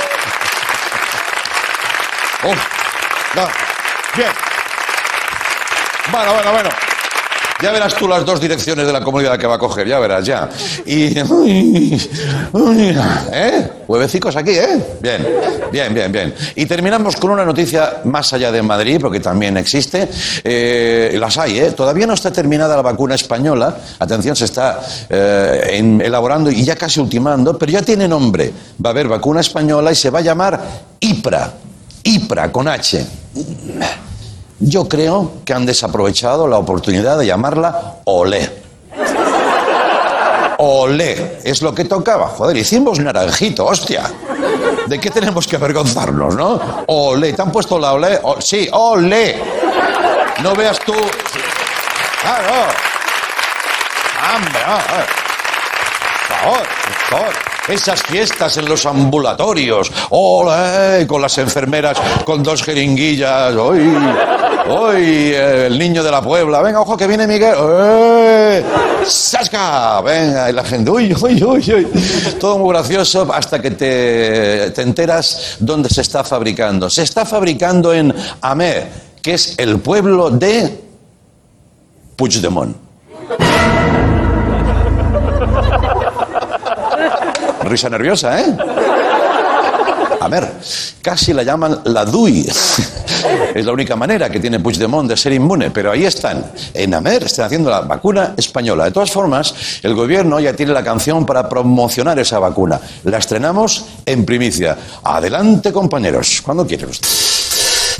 Uf, 2.43 2.57
ya. 3.35 3.47
Bien. 4.15 4.31
Bueno, 6.09 6.33
bueno, 6.33 6.51
bueno. 6.51 6.69
Ya 7.59 7.71
verás 7.71 7.95
tú 7.95 8.07
las 8.07 8.23
dos 8.23 8.39
direcciones 8.39 8.85
de 8.85 8.93
la 8.93 9.01
comunidad 9.01 9.39
que 9.39 9.47
va 9.47 9.55
a 9.55 9.57
coger, 9.57 9.87
ya 9.87 9.97
verás, 9.97 10.23
ya. 10.23 10.47
Y. 10.85 11.17
¿Eh? 13.31 13.71
Huevecicos 13.87 14.35
aquí, 14.35 14.51
¿eh? 14.51 14.97
Bien, 15.01 15.25
bien, 15.71 15.91
bien, 15.91 16.11
bien. 16.11 16.35
Y 16.55 16.67
terminamos 16.67 17.15
con 17.15 17.31
una 17.31 17.43
noticia 17.43 18.01
más 18.03 18.31
allá 18.33 18.51
de 18.51 18.61
Madrid, 18.61 18.99
porque 19.01 19.19
también 19.19 19.57
existe. 19.57 20.07
Eh, 20.43 21.17
las 21.19 21.35
hay, 21.39 21.57
¿eh? 21.57 21.71
Todavía 21.71 22.05
no 22.05 22.13
está 22.13 22.31
terminada 22.31 22.75
la 22.75 22.83
vacuna 22.83 23.15
española. 23.15 23.75
Atención, 23.97 24.35
se 24.35 24.45
está 24.45 24.79
eh, 25.09 25.99
elaborando 26.03 26.51
y 26.51 26.63
ya 26.63 26.75
casi 26.75 26.99
ultimando, 26.99 27.57
pero 27.57 27.71
ya 27.71 27.81
tiene 27.81 28.07
nombre. 28.07 28.53
Va 28.85 28.89
a 28.89 28.93
haber 28.93 29.07
vacuna 29.07 29.41
española 29.41 29.91
y 29.91 29.95
se 29.95 30.11
va 30.11 30.19
a 30.19 30.21
llamar 30.21 30.61
IPRA. 30.99 31.53
IPRA 32.03 32.51
con 32.51 32.67
H. 32.67 33.03
Yo 34.59 34.87
creo 34.87 35.33
que 35.45 35.53
han 35.53 35.65
desaprovechado 35.65 36.47
la 36.47 36.57
oportunidad 36.57 37.17
de 37.17 37.27
llamarla 37.27 37.97
Olé. 38.05 38.67
Olé, 40.57 41.39
es 41.43 41.61
lo 41.61 41.75
que 41.75 41.85
tocaba. 41.85 42.29
Joder, 42.29 42.57
hicimos 42.57 42.99
naranjito, 42.99 43.65
hostia. 43.65 44.11
¿De 44.87 44.99
qué 44.99 45.11
tenemos 45.11 45.45
que 45.47 45.57
avergonzarnos, 45.57 46.35
no? 46.35 46.59
Olé, 46.87 47.33
¿te 47.33 47.41
han 47.43 47.51
puesto 47.51 47.77
la 47.77 47.93
Olé? 47.93 48.19
Sí, 48.39 48.67
Olé. 48.71 49.39
No 50.41 50.55
veas 50.55 50.79
tú. 50.79 50.93
Claro. 52.21 52.53
Hombre. 54.35 54.59
Por 56.27 56.57
por 56.57 57.19
favor. 57.19 57.56
Esas 57.67 58.01
fiestas 58.01 58.55
en 58.57 58.65
los 58.65 58.85
ambulatorios, 58.85 59.91
¡ole! 60.11 61.05
con 61.05 61.21
las 61.21 61.37
enfermeras 61.37 61.97
con 62.23 62.41
dos 62.41 62.63
jeringuillas, 62.63 63.53
¡hoy! 63.55 63.93
¡Hoy! 64.69 65.33
El 65.33 65.77
niño 65.77 66.01
de 66.01 66.09
la 66.09 66.21
Puebla, 66.21 66.61
venga, 66.61 66.79
ojo 66.79 66.95
que 66.95 67.05
viene 67.07 67.27
Miguel, 67.27 67.55
¡eh! 67.59 68.63
¡Sasca! 69.05 69.99
Venga, 69.99 70.49
y 70.49 70.53
la 70.53 70.63
gente, 70.63 70.89
¡uy, 70.89 71.13
uy, 71.21 71.43
uy, 71.43 71.73
uy! 71.73 71.87
Todo 72.39 72.57
muy 72.57 72.69
gracioso 72.69 73.27
hasta 73.33 73.61
que 73.61 73.71
te, 73.71 74.71
te 74.71 74.81
enteras 74.81 75.57
dónde 75.59 75.89
se 75.89 76.01
está 76.01 76.23
fabricando. 76.23 76.89
Se 76.89 77.03
está 77.03 77.25
fabricando 77.25 77.93
en 77.93 78.13
Amer, 78.41 78.87
que 79.21 79.33
es 79.33 79.55
el 79.57 79.79
pueblo 79.79 80.29
de 80.29 80.83
Puigdemont. 82.15 82.77
Risa 87.67 87.89
nerviosa, 87.89 88.39
¿eh? 88.39 88.57
A 90.19 90.27
ver, 90.29 90.51
casi 91.01 91.33
la 91.33 91.43
llaman 91.43 91.81
la 91.85 92.03
DUI. 92.05 92.49
Es 93.53 93.65
la 93.65 93.71
única 93.71 93.95
manera 93.95 94.29
que 94.29 94.39
tiene 94.39 94.59
Puigdemont 94.59 95.09
de 95.09 95.17
ser 95.17 95.33
inmune, 95.33 95.71
pero 95.71 95.91
ahí 95.91 96.05
están. 96.05 96.45
En 96.73 96.93
Amer 96.93 97.23
están 97.23 97.45
haciendo 97.45 97.69
la 97.69 97.81
vacuna 97.81 98.33
española. 98.37 98.85
De 98.85 98.91
todas 98.91 99.11
formas, 99.11 99.53
el 99.83 99.93
gobierno 99.95 100.39
ya 100.39 100.53
tiene 100.53 100.73
la 100.73 100.83
canción 100.83 101.25
para 101.25 101.47
promocionar 101.47 102.19
esa 102.19 102.39
vacuna. 102.39 102.79
La 103.03 103.17
estrenamos 103.17 103.85
en 104.05 104.25
primicia. 104.25 104.77
Adelante, 105.03 105.71
compañeros. 105.71 106.41
Cuando 106.43 106.65
quieren 106.65 106.89
ustedes. 106.89 107.97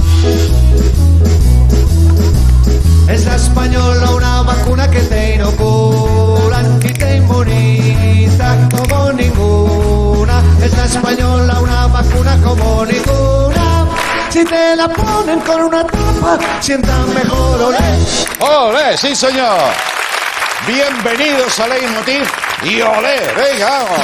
Es 3.10 3.26
la 3.26 3.36
española 3.36 4.12
una 4.12 4.42
vacuna 4.42 4.92
que 4.92 5.00
te 5.00 5.36
inocula 5.36 6.27
española 10.88 11.60
una 11.60 11.88
vacuna 11.88 12.38
como 12.42 12.86
ninguna. 12.86 13.86
Si 14.30 14.44
te 14.46 14.76
la 14.76 14.88
ponen 14.88 15.40
con 15.42 15.64
una 15.64 15.84
tapa, 15.84 16.40
sientan 16.62 17.14
mejor 17.14 17.62
olé. 17.62 17.78
¡Olé! 18.40 18.98
¡Sí, 18.98 19.16
señor! 19.16 19.60
Bienvenidos 20.66 21.60
a 21.60 21.68
Leitmotiv 21.68 22.24
y 22.64 22.82
olé, 22.82 23.18
venga, 23.36 23.70
vamos. 23.70 24.00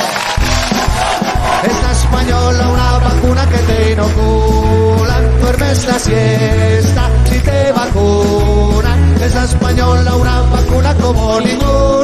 Es 1.64 1.84
la 1.84 1.92
española 1.92 2.68
una 2.68 2.98
vacuna 2.98 3.50
que 3.50 3.58
te 3.58 3.92
inocula. 3.92 5.22
Duermes 5.42 5.86
la 5.86 6.00
siesta 6.00 7.10
si 7.30 7.40
te 7.40 7.72
vacunan. 7.72 9.16
Es 9.22 9.34
la 9.36 9.44
española 9.46 10.16
una 10.16 10.42
vacuna 10.42 10.94
como 10.96 11.40
ninguna. 11.40 12.03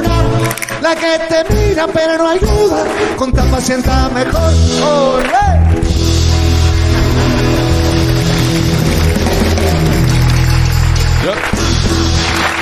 La 0.82 0.96
que 0.96 1.20
te 1.28 1.54
mira 1.54 1.88
pero 1.88 2.18
no 2.18 2.30
ayuda. 2.30 2.86
Con 3.18 3.32
tapa 3.32 3.60
sienta 3.60 4.10
mejor. 4.10 4.54
¡Olé! 4.84 5.60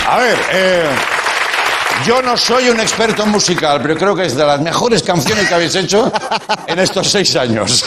A 0.09 0.17
ver, 0.19 0.37
eh, 0.51 0.89
yo 2.05 2.21
no 2.21 2.37
soy 2.37 2.69
un 2.69 2.79
experto 2.79 3.25
musical, 3.25 3.79
pero 3.81 3.95
creo 3.95 4.15
que 4.15 4.25
es 4.25 4.35
de 4.35 4.45
las 4.45 4.61
mejores 4.61 5.03
canciones 5.03 5.47
que 5.47 5.53
habéis 5.53 5.75
hecho 5.75 6.11
en 6.67 6.79
estos 6.79 7.09
seis 7.09 7.35
años. 7.35 7.85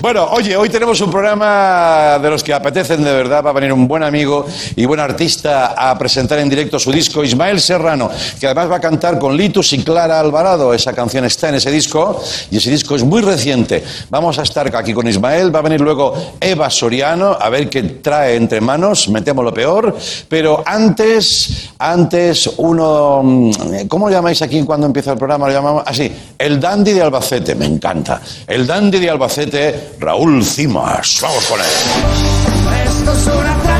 Bueno, 0.00 0.26
oye, 0.30 0.56
hoy 0.56 0.68
tenemos 0.68 1.00
un 1.00 1.10
programa 1.10 2.18
de 2.20 2.30
los 2.30 2.42
que 2.42 2.52
apetecen 2.52 3.02
de 3.02 3.12
verdad. 3.12 3.44
Va 3.44 3.50
a 3.50 3.52
venir 3.52 3.72
un 3.72 3.86
buen 3.86 4.02
amigo 4.02 4.46
y 4.76 4.84
buen 4.84 5.00
artista 5.00 5.74
a 5.76 5.96
presentar 5.98 6.38
en 6.40 6.48
directo 6.48 6.78
su 6.78 6.92
disco, 6.92 7.22
Ismael 7.22 7.60
Serrano, 7.60 8.10
que 8.38 8.46
además 8.46 8.70
va 8.70 8.76
a 8.76 8.80
cantar 8.80 9.18
con 9.18 9.36
Litus 9.36 9.72
y 9.72 9.82
Clara 9.82 10.18
Alvarado. 10.18 10.74
Esa 10.74 10.92
canción 10.92 11.24
está 11.24 11.48
en 11.48 11.56
ese 11.56 11.70
disco 11.70 12.22
y 12.50 12.56
ese 12.56 12.70
disco 12.70 12.96
es 12.96 13.04
muy 13.04 13.22
reciente. 13.22 13.84
Vamos 14.10 14.38
a 14.38 14.42
estar 14.42 14.74
aquí 14.74 14.92
con 14.92 15.06
Ismael. 15.06 15.54
Va 15.54 15.60
a 15.60 15.62
venir 15.62 15.80
luego 15.80 16.34
Eva 16.40 16.70
Soriano 16.70 17.36
a 17.40 17.48
ver 17.48 17.68
qué 17.68 17.82
trae 17.82 18.36
entre 18.36 18.60
manos. 18.60 19.08
Metemos 19.08 19.44
lo 19.44 19.54
peor. 19.54 19.96
Pero 20.28 20.62
antes, 20.66 21.70
antes 21.78 22.50
uno. 22.56 23.21
Mm, 23.22 23.86
¿Cómo 23.88 24.08
lo 24.08 24.12
llamáis 24.12 24.42
aquí 24.42 24.62
cuando 24.64 24.86
empieza 24.86 25.12
el 25.12 25.18
programa? 25.18 25.46
Lo 25.46 25.52
llamamos 25.52 25.82
así. 25.86 26.10
El 26.38 26.60
dandy 26.60 26.92
de 26.92 27.02
Albacete. 27.02 27.54
Me 27.54 27.66
encanta. 27.66 28.20
El 28.46 28.66
dandy 28.66 28.98
de 28.98 29.10
Albacete, 29.10 29.90
Raúl 29.98 30.44
Cimas. 30.44 31.18
Vamos 31.22 31.44
con 31.46 31.60
él. 31.60 31.66
Esto 32.86 33.12
es 33.12 33.26
una 33.26 33.71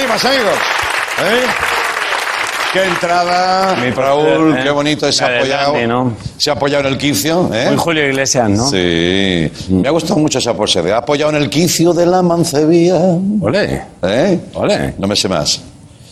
Cimas, 0.00 0.24
amigos. 0.24 0.52
¿Eh? 1.24 1.42
Qué 2.72 2.84
entrada, 2.84 3.74
Mi 3.76 3.90
Raúl, 3.90 4.26
placer, 4.26 4.58
¿eh? 4.60 4.62
qué 4.64 4.70
bonito 4.70 5.10
se 5.12 5.24
ha 5.24 5.28
La 5.28 5.32
de 5.32 5.38
apoyado. 5.40 5.72
Dandy, 5.72 5.86
¿no? 5.86 6.12
Se 6.36 6.50
ha 6.50 6.52
apoyado 6.52 6.86
en 6.86 6.92
el 6.92 6.98
quicio, 6.98 7.50
¿eh? 7.52 7.66
Muy 7.68 7.76
Julio 7.78 8.06
Iglesias, 8.06 8.50
¿no? 8.50 8.68
Sí. 8.68 9.50
Me 9.70 9.88
ha 9.88 9.90
gustado 9.90 10.20
mucho 10.20 10.38
esa 10.38 10.54
pose 10.54 10.80
ha 10.92 10.98
apoyado 10.98 11.30
en 11.30 11.36
el 11.42 11.48
quicio 11.50 11.92
de 11.94 12.04
la 12.06 12.20
mancebía. 12.22 12.96
Ole. 13.40 13.82
¿Eh? 14.02 14.40
Ole. 14.54 14.94
No 14.98 15.06
me 15.08 15.16
sé 15.16 15.28
más. 15.28 15.60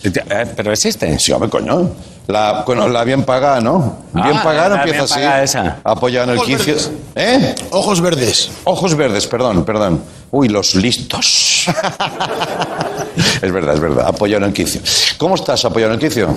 Eh, 0.02 0.12
¿Pero 0.56 0.72
existe? 0.72 1.18
Sí, 1.18 1.32
hombre, 1.32 1.50
coño. 1.50 1.90
La, 2.28 2.64
bueno, 2.66 2.88
la 2.88 3.04
bien 3.04 3.22
pagada, 3.22 3.60
¿no? 3.60 3.98
Bien 4.12 4.36
Ah, 4.38 4.42
pagada 4.42 4.68
la 4.70 4.82
empieza 4.82 5.16
bien 5.16 5.28
así. 5.30 5.44
esa. 5.44 5.76
Apoyado 5.84 6.32
en 6.32 6.38
el 6.38 6.44
quicio. 6.44 6.74
verdes. 6.74 6.90
¿Eh? 7.14 7.54
Ojos 7.70 8.00
verdes. 8.00 8.50
Ojos 8.64 8.96
verdes, 8.96 9.26
perdón, 9.28 9.64
perdón. 9.64 10.00
Uy, 10.30 10.48
los 10.48 10.74
listos. 10.74 11.66
es 13.42 13.52
verdad, 13.52 13.74
es 13.74 13.80
verdad. 13.80 14.06
Apoyado 14.08 14.44
en 14.44 14.48
el 14.50 14.54
quicio. 14.54 14.80
¿Cómo 15.18 15.34
estás 15.36 15.64
apoyado 15.64 15.92
en 15.94 16.00
el 16.00 16.06
quicio? 16.08 16.34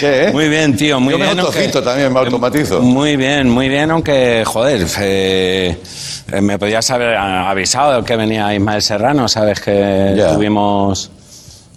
¿Qué, 0.00 0.24
eh? 0.24 0.32
Muy 0.32 0.48
bien, 0.48 0.74
tío, 0.76 0.98
muy 0.98 1.12
Yo 1.12 1.18
me 1.18 1.26
bien. 1.26 1.38
aunque- 1.38 1.58
autocito 1.58 1.82
también, 1.82 2.12
me 2.12 2.20
automatizo. 2.20 2.80
Muy 2.80 3.16
bien, 3.16 3.50
muy 3.50 3.68
bien, 3.68 3.90
aunque, 3.90 4.42
joder, 4.46 4.86
eh, 4.98 5.78
me 6.40 6.58
podías 6.58 6.90
haber 6.90 7.14
avisado 7.16 8.02
que 8.02 8.16
venía 8.16 8.54
Ismael 8.54 8.80
Serrano, 8.82 9.28
sabes 9.28 9.60
que 9.60 10.14
Ya. 10.16 10.32
tuvimos 10.34 11.10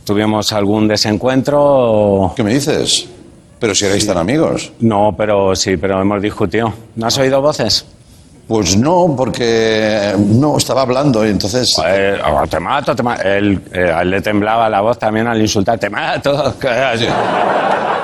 tuvimos 0.05 0.51
algún 0.53 0.88
desencuentro. 0.88 2.33
¿Qué 2.35 2.43
me 2.43 2.53
dices? 2.53 3.05
Pero 3.59 3.73
si 3.75 3.85
erais 3.85 4.05
tan 4.05 4.17
amigos. 4.17 4.71
No, 4.79 5.13
pero 5.17 5.55
sí, 5.55 5.77
pero 5.77 6.01
hemos 6.01 6.21
discutido. 6.21 6.73
¿No 6.95 7.07
has 7.07 7.17
oído 7.17 7.41
voces? 7.41 7.85
Pues 8.47 8.75
no, 8.75 9.13
porque 9.17 10.13
no 10.17 10.57
estaba 10.57 10.81
hablando 10.81 11.25
y 11.25 11.29
entonces. 11.29 11.75
Eh, 11.85 12.17
te 12.50 12.59
mato, 12.59 12.93
te 12.95 13.01
mato. 13.01 13.23
Él, 13.23 13.62
eh, 13.71 13.91
a 13.91 14.01
él 14.01 14.09
le 14.09 14.21
temblaba 14.21 14.69
la 14.69 14.81
voz 14.81 15.00
también 15.00 15.27
al 15.27 15.39
insultar, 15.41 15.79
te 15.79 15.89
mato. 15.89 16.55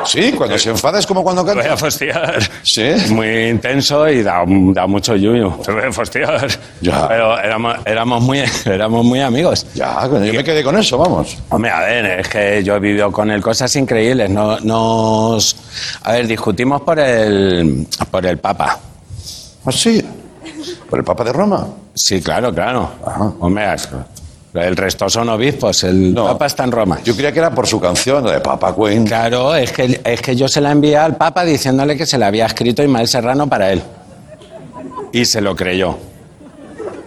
Sí, 0.06 0.32
cuando 0.32 0.58
se 0.58 0.70
enfada 0.70 0.98
es 0.98 1.06
como 1.06 1.24
cuando 1.24 1.44
Te 1.44 1.52
voy 1.52 1.60
a 1.60 1.64
canta. 1.68 1.78
fastidiar. 1.78 2.40
Sí. 2.64 2.90
Muy 3.10 3.50
intenso 3.50 4.08
y 4.10 4.24
da, 4.24 4.44
da 4.48 4.88
mucho 4.88 5.16
yuyu. 5.16 5.52
Te 5.64 5.72
voy 5.74 5.84
a. 5.84 6.48
Ya. 6.82 7.08
Pero 7.08 7.38
éramos, 7.38 7.76
éramos, 7.86 8.24
muy, 8.24 8.42
éramos 8.66 9.06
muy 9.06 9.20
amigos. 9.20 9.66
Ya, 9.76 10.08
yo 10.08 10.20
me 10.34 10.44
quedé 10.44 10.64
con 10.64 10.78
eso, 10.78 10.98
vamos. 10.98 11.38
Hombre, 11.50 11.72
a 11.72 11.82
ver, 11.82 12.06
es 12.22 12.28
que 12.30 12.64
yo 12.64 12.76
he 12.76 12.80
vivido 12.80 13.12
con 13.12 13.30
él 13.30 13.42
cosas 13.42 13.76
increíbles. 13.76 14.30
No, 14.30 14.58
nos, 14.62 15.56
a 16.04 16.14
ver, 16.14 16.28
discutimos 16.28 16.82
por 16.82 16.98
el, 17.00 17.86
por 18.10 18.26
el 18.26 18.38
Papa. 18.38 18.80
¿Ah, 19.66 19.72
sí? 19.72 20.02
¿Por 20.90 21.00
el 21.00 21.06
Papa 21.06 21.24
de 21.24 21.34
Roma? 21.34 21.68
Sí, 21.94 22.22
claro, 22.22 22.54
claro. 22.54 22.90
Ajá. 23.06 23.32
Hombre, 23.40 23.66
el 24.54 24.76
resto 24.76 25.10
son 25.10 25.30
obispos. 25.30 25.84
El 25.84 26.14
No. 26.14 26.26
Papa 26.26 26.48
está 26.48 26.64
en 26.64 26.72
Roma. 26.72 27.00
Yo 27.04 27.14
creía 27.16 27.32
que 27.32 27.40
era 27.40 27.54
por 27.54 27.68
su 27.68 27.80
canción, 27.80 28.26
la 28.26 28.34
de 28.34 28.40
Papa 28.42 28.76
Queen. 28.76 29.06
Claro, 29.06 29.54
es 29.56 29.72
que, 29.72 30.02
es 30.04 30.22
que 30.22 30.36
yo 30.36 30.48
se 30.48 30.60
la 30.62 30.72
envié 30.72 30.98
al 30.98 31.16
Papa 31.18 31.46
diciéndole 31.46 31.96
que 31.96 32.06
se 32.06 32.18
la 32.18 32.28
había 32.28 32.46
escrito 32.48 32.82
Ismael 32.84 33.08
Serrano 33.08 33.48
para 33.48 33.72
él. 33.72 33.82
Y 35.12 35.26
se 35.26 35.42
lo 35.42 35.56
creyó. 35.56 35.98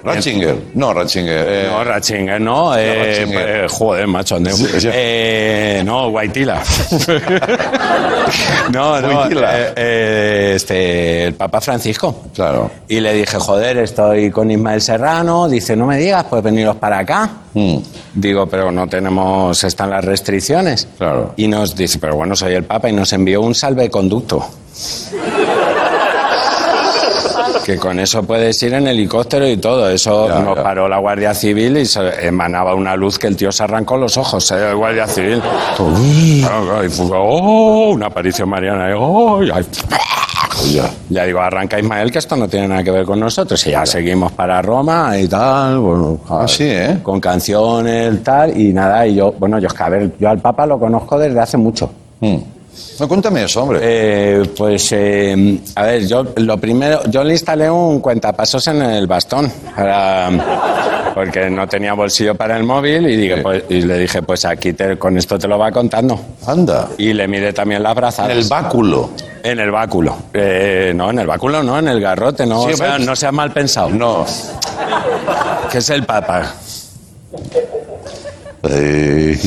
Ratzinger. 0.04 0.56
No, 0.74 0.92
Ratzinger. 0.92 1.46
eh, 1.48 1.68
No, 1.70 1.84
Ratzinger, 1.84 2.40
no. 2.40 2.76
eh, 2.76 3.18
Ratzinger. 3.18 3.48
eh, 3.64 3.66
joder, 3.68 4.06
macho. 4.06 4.38
Sí, 4.38 4.66
sí. 4.80 4.88
eh, 4.92 5.82
no, 5.84 6.10
Guaitila. 6.10 6.60
no, 8.72 9.00
no. 9.00 9.12
Guaitila. 9.12 9.60
eh, 9.60 9.72
eh, 9.76 10.52
este, 10.56 11.24
el 11.26 11.34
Papa 11.34 11.60
Francisco. 11.60 12.22
Claro. 12.34 12.70
Y 12.88 13.00
le 13.00 13.14
dije, 13.14 13.36
joder, 13.38 13.78
estoy 13.78 14.30
con 14.30 14.50
Ismael 14.50 14.80
Serrano. 14.80 15.48
Dice, 15.48 15.76
no 15.76 15.86
me 15.86 15.98
digas, 15.98 16.24
pues 16.28 16.42
veniros 16.42 16.76
para 16.76 16.98
acá. 16.98 17.30
Mm. 17.54 17.76
Digo, 18.14 18.46
pero 18.46 18.72
no 18.72 18.88
tenemos, 18.88 19.62
están 19.64 19.90
las 19.90 20.04
restricciones. 20.04 20.88
Claro. 20.98 21.34
Y 21.36 21.48
nos 21.48 21.76
dice, 21.76 21.98
pero 21.98 22.16
bueno, 22.16 22.34
soy 22.34 22.54
el 22.54 22.64
Papa 22.64 22.88
y 22.88 22.92
nos 22.92 23.12
envió 23.12 23.40
un 23.42 23.54
salveconducto. 23.54 24.44
Que 27.64 27.76
con 27.76 27.98
eso 28.00 28.22
puedes 28.22 28.62
ir 28.62 28.74
en 28.74 28.86
helicóptero 28.88 29.46
y 29.48 29.56
todo. 29.56 29.88
Eso 29.88 30.28
Ya, 30.28 30.40
nos 30.40 30.56
ya. 30.56 30.62
paró 30.62 30.88
la 30.88 30.98
Guardia 30.98 31.34
Civil 31.34 31.76
y 31.78 31.86
se 31.86 32.26
emanaba 32.26 32.74
una 32.74 32.96
luz 32.96 33.18
que 33.18 33.26
el 33.28 33.36
tío 33.36 33.52
se 33.52 33.62
arrancó 33.64 33.96
los 33.96 34.16
ojos, 34.16 34.50
¿eh? 34.50 34.70
el 34.70 34.76
Guardia 34.76 35.06
Civil. 35.06 35.40
Y 36.04 36.42
fue, 36.90 37.06
oh, 37.16 37.90
una 37.92 38.06
aparición 38.06 38.48
mariana. 38.48 38.90
y, 38.90 38.94
oh, 38.96 39.42
y 39.42 39.46
Ya. 40.72 40.90
ya 41.08 41.24
digo, 41.24 41.40
arranca 41.40 41.78
Ismael, 41.78 42.10
que 42.12 42.18
esto 42.18 42.36
no 42.36 42.46
tiene 42.48 42.68
nada 42.68 42.82
que 42.84 42.90
ver 42.90 43.04
con 43.04 43.18
nosotros. 43.18 43.66
Y 43.66 43.70
ya 43.70 43.84
seguimos 43.86 44.32
para 44.32 44.60
Roma 44.62 45.16
y 45.18 45.26
tal. 45.28 45.78
Bueno, 45.78 46.20
Ah, 46.28 46.46
sí, 46.46 46.64
¿eh? 46.64 46.98
Con 47.02 47.20
canciones, 47.20 48.22
tal. 48.22 48.58
Y 48.58 48.72
nada, 48.72 49.06
y 49.06 49.16
yo, 49.16 49.32
bueno, 49.38 49.58
yo 49.58 49.66
es 49.68 49.72
que 49.74 49.82
a 49.82 49.88
ver, 49.88 50.12
yo 50.18 50.28
al 50.28 50.38
Papa 50.40 50.66
lo 50.66 50.78
conozco 50.78 51.18
desde 51.18 51.40
hace 51.40 51.56
mucho. 51.56 51.90
Mm. 52.20 52.36
No, 53.00 53.08
cuéntame 53.08 53.44
eso, 53.44 53.62
hombre. 53.62 53.78
Eh, 53.82 54.42
pues, 54.56 54.88
eh, 54.92 55.58
a 55.74 55.82
ver, 55.82 56.06
yo 56.06 56.24
lo 56.36 56.56
primero, 56.58 57.02
yo 57.08 57.24
le 57.24 57.32
instalé 57.32 57.68
un 57.70 58.00
cuentapasos 58.00 58.66
en 58.68 58.80
el 58.82 59.06
bastón 59.06 59.50
para, 59.74 60.30
porque 61.14 61.50
no 61.50 61.66
tenía 61.68 61.94
bolsillo 61.94 62.34
para 62.34 62.56
el 62.56 62.64
móvil 62.64 63.06
y, 63.08 63.16
dije, 63.16 63.36
Sí. 63.36 63.40
pues- 63.42 63.64
y 63.68 63.80
le 63.82 63.98
dije, 63.98 64.22
pues 64.22 64.44
aquí 64.44 64.72
te- 64.72 64.96
con 64.98 65.16
esto 65.18 65.38
te 65.38 65.48
lo 65.48 65.58
va 65.58 65.70
contando. 65.72 66.18
Anda. 66.46 66.88
Y 66.98 67.12
le 67.12 67.26
mide 67.28 67.52
también 67.52 67.82
las 67.82 67.92
En 67.92 67.96
brazadas. 67.96 68.30
el 68.36 68.44
báculo. 68.44 69.10
En 69.42 69.58
el 69.58 69.70
báculo. 69.70 70.16
Eh, 70.32 70.92
no, 70.94 71.10
en 71.10 71.18
el 71.18 71.26
báculo 71.26 71.62
no, 71.62 71.78
en 71.78 71.88
el 71.88 72.00
garrote, 72.00 72.46
no, 72.46 72.66
Sí, 72.66 72.74
o 72.74 72.76
sea, 72.76 72.98
no 72.98 73.16
sea 73.16 73.32
mal 73.32 73.50
pensado. 73.52 73.90
No. 73.90 74.24
Que 75.70 75.78
es 75.78 75.90
el 75.90 76.04
papa. 76.04 76.54
Eh, 78.64 79.38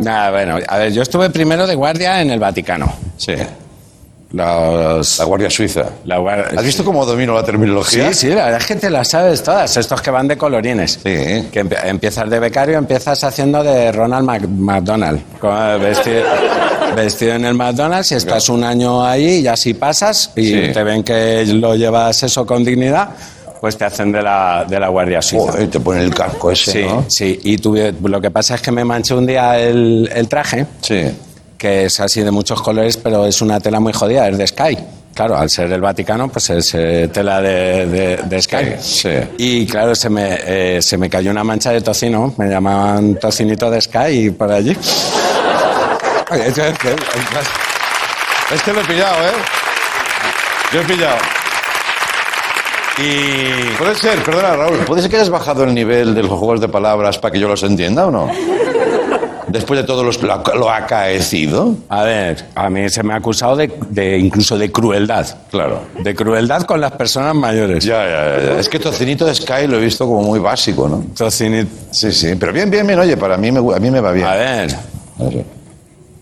Nada, 0.00 0.30
bueno, 0.30 0.58
a 0.66 0.78
ver, 0.78 0.92
yo 0.92 1.02
estuve 1.02 1.30
primero 1.30 1.66
de 1.66 1.74
guardia 1.74 2.20
en 2.20 2.30
el 2.30 2.38
Vaticano. 2.40 2.92
sí. 3.16 3.34
Los, 4.32 5.18
La 5.20 5.24
Guardia 5.26 5.48
Suiza. 5.48 5.84
la 6.06 6.18
guardia- 6.18 6.58
¿Has 6.58 6.64
visto 6.64 6.84
cómo 6.84 7.06
domino 7.06 7.34
la 7.34 7.44
terminología? 7.44 8.08
Sí, 8.12 8.14
sí, 8.14 8.28
la 8.30 8.46
verdad 8.46 8.60
es 8.60 8.66
que 8.66 8.74
te 8.74 8.90
las 8.90 9.08
sabes 9.08 9.44
todas, 9.44 9.76
estos 9.76 10.02
que 10.02 10.10
van 10.10 10.26
de 10.26 10.36
colorines. 10.36 10.98
Sí. 11.04 11.48
Que 11.52 11.64
empiezas 11.84 12.28
de 12.28 12.40
becario, 12.40 12.76
empiezas 12.76 13.22
haciendo 13.22 13.62
de 13.62 13.92
Ronald 13.92 14.26
Mac- 14.26 14.48
McDonald. 14.48 15.20
Vestido, 15.80 16.24
vestido 16.96 17.34
en 17.34 17.44
el 17.44 17.54
McDonald's 17.54 18.10
y 18.10 18.16
estás 18.16 18.48
un 18.48 18.64
año 18.64 19.04
ahí 19.06 19.38
y 19.38 19.46
así 19.46 19.74
pasas 19.74 20.32
y 20.34 20.46
Sí. 20.46 20.72
te 20.72 20.82
ven 20.82 21.04
que 21.04 21.44
lo 21.46 21.76
llevas 21.76 22.20
eso 22.24 22.44
con 22.44 22.64
dignidad, 22.64 23.10
pues 23.60 23.76
te 23.78 23.84
hacen 23.84 24.12
de 24.12 24.22
la, 24.22 24.64
de 24.68 24.78
la 24.78 24.88
Guardia 24.88 25.22
Suiza. 25.22 25.52
Joder, 25.52 25.70
te 25.70 25.80
ponen 25.80 26.02
el 26.02 26.14
casco 26.14 26.50
ese, 26.50 26.72
Sí, 26.72 26.82
¿no? 26.84 27.06
sí. 27.08 27.40
Y 27.44 27.56
tuve, 27.58 27.94
lo 28.02 28.20
que 28.20 28.30
pasa 28.30 28.56
es 28.56 28.60
que 28.62 28.70
me 28.70 28.84
manché 28.84 29.14
un 29.14 29.26
día 29.26 29.58
el, 29.58 30.10
el 30.14 30.28
traje, 30.28 30.66
Sí. 30.82 31.02
que 31.56 31.84
es 31.86 32.00
así 32.00 32.22
de 32.22 32.30
muchos 32.30 32.60
colores, 32.60 32.96
pero 32.96 33.24
es 33.26 33.40
una 33.40 33.60
tela 33.60 33.80
muy 33.80 33.92
jodida, 33.92 34.28
es 34.28 34.36
de 34.38 34.46
Sky. 34.46 34.78
Claro, 35.14 35.36
al 35.38 35.48
ser 35.48 35.68
del 35.68 35.80
Vaticano, 35.80 36.28
pues 36.28 36.50
es 36.50 36.74
eh, 36.74 37.08
tela 37.12 37.40
de, 37.40 37.86
de- 37.86 38.16
de 38.24 38.42
Sky. 38.42 38.74
Sí. 38.80 39.10
Y 39.38 39.64
claro, 39.66 39.94
se 39.94 40.10
me, 40.10 40.38
eh, 40.44 40.82
se 40.82 40.98
me 40.98 41.08
cayó 41.08 41.30
una 41.30 41.44
mancha 41.44 41.70
de 41.70 41.80
tocino, 41.80 42.34
me 42.36 42.48
llamaban 42.48 43.14
tocinito 43.14 43.70
de 43.70 43.80
Sky 43.80 44.08
y 44.26 44.30
por 44.30 44.50
allí. 44.50 44.76
Es 48.52 48.62
que 48.62 48.72
lo 48.72 48.80
he 48.80 48.84
pillado, 48.84 49.26
¿eh? 49.26 49.32
Yo 50.72 50.80
he 50.80 50.84
pillado. 50.84 51.16
Y 52.98 53.76
Puede 53.76 53.94
ser, 53.96 54.22
perdona 54.22 54.54
Raúl, 54.56 54.78
¿puede 54.86 55.02
ser 55.02 55.10
que 55.10 55.16
hayas 55.16 55.30
bajado 55.30 55.64
el 55.64 55.74
nivel 55.74 56.14
de 56.14 56.22
los 56.22 56.30
juegos 56.32 56.60
de 56.60 56.68
palabras 56.68 57.18
para 57.18 57.32
que 57.32 57.40
yo 57.40 57.48
los 57.48 57.62
entienda 57.64 58.06
o 58.06 58.10
no? 58.10 58.30
Después 59.48 59.78
de 59.80 59.86
todo 59.86 60.02
los- 60.02 60.20
lo, 60.22 60.42
lo 60.54 60.70
acaecido. 60.70 61.74
a 61.88 62.02
ver, 62.02 62.44
a 62.54 62.68
mí 62.70 62.88
se 62.88 63.02
me 63.02 63.12
ha 63.12 63.16
acusado 63.16 63.54
de, 63.56 63.72
de 63.90 64.18
incluso 64.18 64.56
de 64.58 64.70
crueldad. 64.72 65.26
Claro. 65.50 65.82
De 66.00 66.14
crueldad 66.14 66.62
con 66.62 66.80
las 66.80 66.92
personas 66.92 67.34
mayores. 67.36 67.84
Ya, 67.84 68.04
ya, 68.04 68.42
ya. 68.54 68.58
Es 68.58 68.68
que 68.68 68.78
tocinito 68.80 69.24
de 69.26 69.34
Sky 69.34 69.66
lo 69.68 69.76
he 69.76 69.80
visto 69.80 70.06
como 70.06 70.22
muy 70.22 70.38
básico, 70.40 70.88
¿no? 70.88 71.04
Tocinito. 71.16 71.70
Sí, 71.90 72.10
sí. 72.12 72.34
Pero 72.38 72.52
bien, 72.52 72.68
bien, 72.70 72.86
bien. 72.86 72.98
Oye, 72.98 73.16
para 73.16 73.36
mí 73.36 73.52
me, 73.52 73.58
a 73.58 73.78
mí 73.78 73.90
me 73.90 74.00
va 74.00 74.10
bien. 74.12 74.26
A 74.26 74.34
ver, 74.34 74.76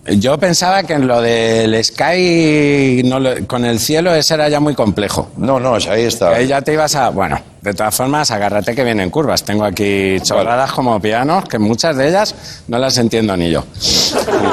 yo 0.06 0.36
pensaba 0.38 0.82
que 0.82 0.94
en 0.94 1.06
lo 1.06 1.20
del 1.20 1.82
Sky 1.84 3.02
no 3.04 3.20
lo- 3.20 3.46
con 3.46 3.64
el 3.64 3.78
cielo 3.78 4.12
ese 4.14 4.34
era 4.34 4.48
ya 4.48 4.58
muy 4.60 4.74
complejo. 4.74 5.30
No, 5.36 5.60
no, 5.60 5.74
ahí 5.74 6.02
está. 6.02 6.30
Ahí 6.30 6.46
ya 6.48 6.60
te 6.60 6.72
ibas 6.72 6.94
a. 6.96 7.10
Bueno, 7.10 7.38
de 7.60 7.72
todas 7.72 7.94
formas, 7.94 8.30
agárrate 8.32 8.74
que 8.74 8.82
vienen 8.82 9.10
curvas. 9.10 9.44
Tengo 9.44 9.64
aquí 9.64 10.18
chorradas 10.20 10.72
como 10.72 10.98
pianos, 11.00 11.44
que 11.48 11.58
muchas 11.58 11.96
de 11.96 12.08
ellas 12.08 12.34
no 12.66 12.78
las 12.78 12.98
entiendo 12.98 13.36
ni 13.36 13.50
yo. 13.50 13.62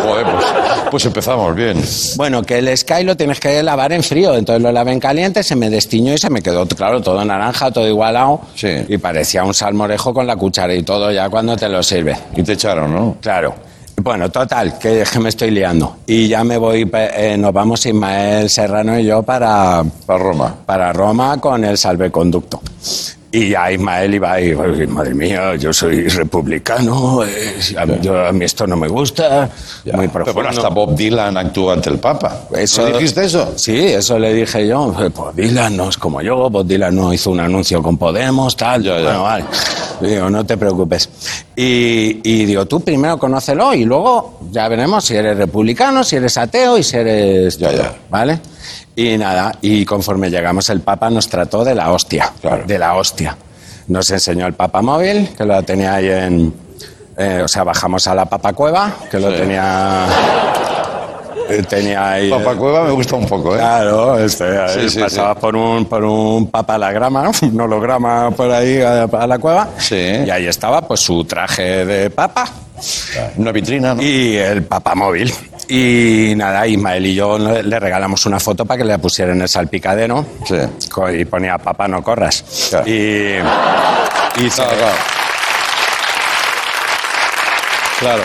Joder, 0.03 0.25
pues, 0.25 0.45
pues 0.91 1.05
empezamos 1.05 1.55
bien. 1.55 1.81
Bueno, 2.15 2.43
que 2.43 2.59
el 2.59 2.77
Sky 2.77 3.03
lo 3.03 3.17
tienes 3.17 3.39
que 3.39 3.61
lavar 3.63 3.91
en 3.91 4.03
frío, 4.03 4.35
entonces 4.35 4.61
lo 4.61 4.71
lavé 4.71 4.91
en 4.91 4.99
caliente, 4.99 5.41
se 5.43 5.55
me 5.55 5.69
destiñó 5.71 6.13
y 6.13 6.17
se 6.19 6.29
me 6.29 6.41
quedó, 6.43 6.67
claro, 6.67 7.01
todo 7.01 7.23
naranja, 7.25 7.71
todo 7.71 7.87
igualado. 7.87 8.41
Sí. 8.55 8.69
Y 8.87 8.97
parecía 8.99 9.43
un 9.43 9.53
salmorejo 9.55 10.13
con 10.13 10.27
la 10.27 10.35
cuchara 10.35 10.73
y 10.75 10.83
todo 10.83 11.11
ya 11.11 11.27
cuando 11.29 11.57
te 11.57 11.67
lo 11.69 11.81
sirve. 11.81 12.15
Y 12.35 12.43
te 12.43 12.53
echaron, 12.53 12.93
¿no? 12.93 13.17
Claro. 13.21 13.55
Bueno, 14.01 14.29
total, 14.29 14.77
que, 14.79 15.03
que 15.11 15.19
me 15.19 15.29
estoy 15.29 15.51
liando. 15.51 15.97
Y 16.05 16.27
ya 16.27 16.43
me 16.43 16.57
voy, 16.57 16.89
eh, 16.93 17.35
nos 17.37 17.51
vamos 17.51 17.85
Ismael 17.85 18.49
Serrano 18.49 18.97
y 18.99 19.05
yo 19.05 19.23
para, 19.23 19.83
Para 20.05 20.19
Roma. 20.23 20.55
para 20.65 20.93
Roma 20.93 21.39
con 21.39 21.63
el 21.65 21.77
salveconducto. 21.77 22.61
Y 23.31 23.49
ya 23.49 23.71
Ismael 23.71 24.15
iba 24.15 24.33
"Ay, 24.33 24.55
madre 24.87 25.13
mía, 25.13 25.55
yo 25.55 25.71
soy 25.71 26.07
republicano, 26.07 27.21
a, 27.21 27.85
mí, 27.85 27.93
yo- 28.01 28.25
a 28.25 28.31
mí 28.31 28.43
esto 28.45 28.65
no 28.65 28.75
me 28.75 28.87
gusta, 28.87 29.47
Ya. 29.85 29.95
muy 29.95 30.07
Pero 30.07 30.25
profundo. 30.25 30.33
bueno, 30.33 30.49
hasta 30.49 30.69
Bob 30.69 30.95
Dylan 30.95 31.37
actuó 31.37 31.71
ante 31.71 31.91
el 31.91 31.99
Papa. 31.99 32.47
Eso- 32.57 32.89
¿No 32.89 32.97
dijiste 32.97 33.25
eso? 33.25 33.53
Sí, 33.55 33.77
eso 33.77 34.17
le 34.17 34.33
dije 34.33 34.67
yo. 34.67 34.91
Pues 35.13 35.35
Dylan 35.35 35.77
no 35.77 35.89
es 35.89 35.97
como 35.97 36.21
yo, 36.23 36.49
Bob 36.49 36.65
Dylan 36.65 36.95
no 36.95 37.13
hizo 37.13 37.29
un 37.29 37.39
anuncio 37.39 37.83
con 37.83 37.97
Podemos, 37.99 38.57
tal. 38.57 38.81
Ya, 38.81 38.97
ya. 38.97 39.03
Bueno, 39.03 39.23
vale. 39.23 39.45
Digo, 40.01 40.29
no 40.29 40.43
te 40.45 40.57
preocupes. 40.57 41.09
Y, 41.55 42.21
y 42.23 42.45
digo, 42.45 42.65
tú 42.65 42.79
primero 42.79 43.19
conócelo 43.19 43.73
y 43.75 43.83
luego 43.85 44.39
ya 44.49 44.67
veremos 44.69 45.05
si 45.05 45.15
eres 45.15 45.37
republicano, 45.37 46.03
si 46.03 46.15
eres 46.15 46.35
ateo 46.37 46.77
y 46.79 46.83
si 46.83 46.97
eres... 46.97 47.57
Ya, 47.59 47.69
todo. 47.71 47.83
¿Vale? 48.09 48.39
Y 48.95 49.17
nada, 49.17 49.53
y 49.61 49.85
conforme 49.85 50.29
llegamos 50.29 50.69
el 50.69 50.81
Papa 50.81 51.09
nos 51.09 51.29
trató 51.29 51.63
de 51.63 51.73
la 51.75 51.91
hostia. 51.91 52.31
Claro. 52.41 52.63
De 52.65 52.77
la 52.77 52.95
hostia. 52.95 53.37
Nos 53.87 54.09
enseñó 54.11 54.45
el 54.45 54.53
Papa 54.53 54.81
móvil, 54.81 55.29
que 55.37 55.45
lo 55.45 55.61
tenía 55.63 55.95
ahí 55.95 56.09
en... 56.09 56.53
eh, 57.17 57.41
o 57.43 57.47
sea, 57.47 57.63
bajamos 57.63 58.05
a 58.07 58.15
la 58.15 58.25
Papa 58.25 58.53
Cueva, 58.53 58.91
que 59.09 59.19
lo 59.19 59.31
Sí. 59.31 59.37
tenía... 59.37 60.05
eh, 61.49 61.63
Tenía 61.63 62.11
ahí... 62.11 62.29
Papa 62.29 62.55
Cueva 62.55 62.83
me 62.83 62.91
gusta 62.91 63.15
un 63.15 63.25
poco, 63.25 63.55
¿eh? 63.55 63.59
Claro, 63.59 64.19
este, 64.19 64.43
ahí 64.57 64.89
Sí, 64.89 64.99
sí. 65.09 65.19
por 65.39 65.55
un 65.55 65.85
por 65.85 66.03
un 66.03 66.47
papalagrama, 66.51 67.31
un 67.41 67.59
holograma 67.61 68.29
por 68.31 68.51
ahí 68.51 68.81
a, 68.81 69.03
a 69.03 69.27
la 69.27 69.39
cueva. 69.39 69.69
Sí. 69.77 69.95
Y 69.95 70.29
ahí 70.29 70.45
estaba 70.45 70.81
pues 70.81 70.99
su 70.99 71.23
traje 71.25 71.85
de 71.85 72.09
papa 72.09 72.45
Una 73.37 73.51
vitrina, 73.51 73.95
¿no? 73.95 74.01
y 74.03 74.35
el 74.37 74.63
papamóvil. 74.63 75.33
Y 75.71 76.33
nada, 76.35 76.65
Ismael 76.65 77.05
y 77.05 77.13
yo 77.13 77.37
le 77.37 77.79
regalamos 77.79 78.25
una 78.25 78.39
foto 78.39 78.65
para 78.65 78.79
que 78.79 78.85
le 78.85 78.97
pusiera 78.97 79.31
en 79.33 79.41
el 79.43 79.47
salpicadero. 79.49 80.25
Sí. 80.45 80.55
Y 81.15 81.25
ponía 81.25 81.57
papá 81.59 81.87
no 81.87 82.01
corras. 82.01 82.43
Claro. 82.71 82.87
Y, 82.89 83.35
y 84.43 84.49
se- 84.49 84.63
Claro, 84.63 84.75
claro. 84.77 84.95
Claro. 87.99 88.23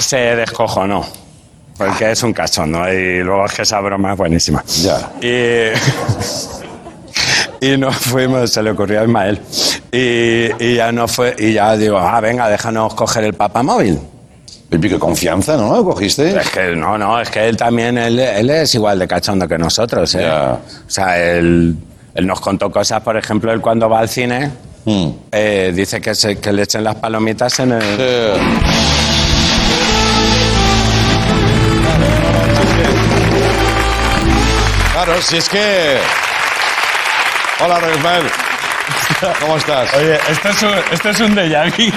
se 0.00 0.16
descojonó. 0.36 1.06
Porque 1.78 2.10
es 2.10 2.22
un 2.22 2.34
cachondo 2.34 2.92
y 2.92 3.20
luego 3.22 3.46
es 3.46 3.54
que 3.54 3.62
esa 3.62 3.80
broma 3.80 4.12
es 4.12 4.18
buenísima. 4.18 4.62
Ya. 4.82 5.12
Y, 5.22 5.70
y 7.72 7.78
nos 7.78 7.96
fuimos, 7.96 8.52
se 8.52 8.62
le 8.62 8.72
ocurrió 8.72 9.00
a 9.00 9.04
Ismael. 9.04 9.40
Y, 9.90 10.50
y 10.62 10.74
ya 10.76 10.92
no 10.92 11.08
fue, 11.08 11.34
y 11.38 11.54
ya 11.54 11.74
digo, 11.78 11.96
ah, 11.98 12.20
venga, 12.20 12.48
déjanos 12.50 12.92
coger 12.94 13.24
el 13.24 13.32
papamóvil. 13.32 13.98
Pipi, 14.70 14.88
qué 14.88 14.98
confianza, 15.00 15.56
¿no? 15.56 15.74
¿Lo 15.76 15.84
cogiste? 15.84 16.30
Es 16.38 16.48
que 16.50 16.76
no, 16.76 16.96
no, 16.96 17.20
es 17.20 17.28
que 17.28 17.48
él 17.48 17.56
también, 17.56 17.98
él, 17.98 18.18
él 18.20 18.50
es 18.50 18.72
igual 18.76 19.00
de 19.00 19.08
cachondo 19.08 19.48
que 19.48 19.58
nosotros, 19.58 20.14
¿eh? 20.14 20.20
Ya. 20.22 20.52
O 20.52 20.90
sea, 20.90 21.18
él, 21.18 21.74
él 22.14 22.26
nos 22.26 22.40
contó 22.40 22.70
cosas, 22.70 23.00
por 23.02 23.16
ejemplo, 23.16 23.52
él 23.52 23.60
cuando 23.60 23.88
va 23.88 23.98
al 24.00 24.08
cine, 24.08 24.50
Mm. 24.82 25.08
eh, 25.32 25.72
dice 25.74 26.00
que, 26.00 26.14
se, 26.14 26.38
que 26.38 26.54
le 26.54 26.62
echen 26.62 26.82
las 26.82 26.94
palomitas 26.94 27.58
en 27.60 27.72
el... 27.72 27.82
Sí. 27.82 28.50
Claro, 34.92 35.20
si 35.22 35.36
es 35.38 35.48
que... 35.48 35.98
Hola, 37.62 37.80
Ismael. 37.94 38.24
¿Cómo 39.40 39.56
estás? 39.56 39.92
Oye, 39.94 40.18
esto 40.30 40.48
es 40.48 40.62
un, 40.62 40.70
esto 40.92 41.08
es 41.10 41.20
un 41.20 41.34
déjà 41.36 41.64
vu. 41.70 41.92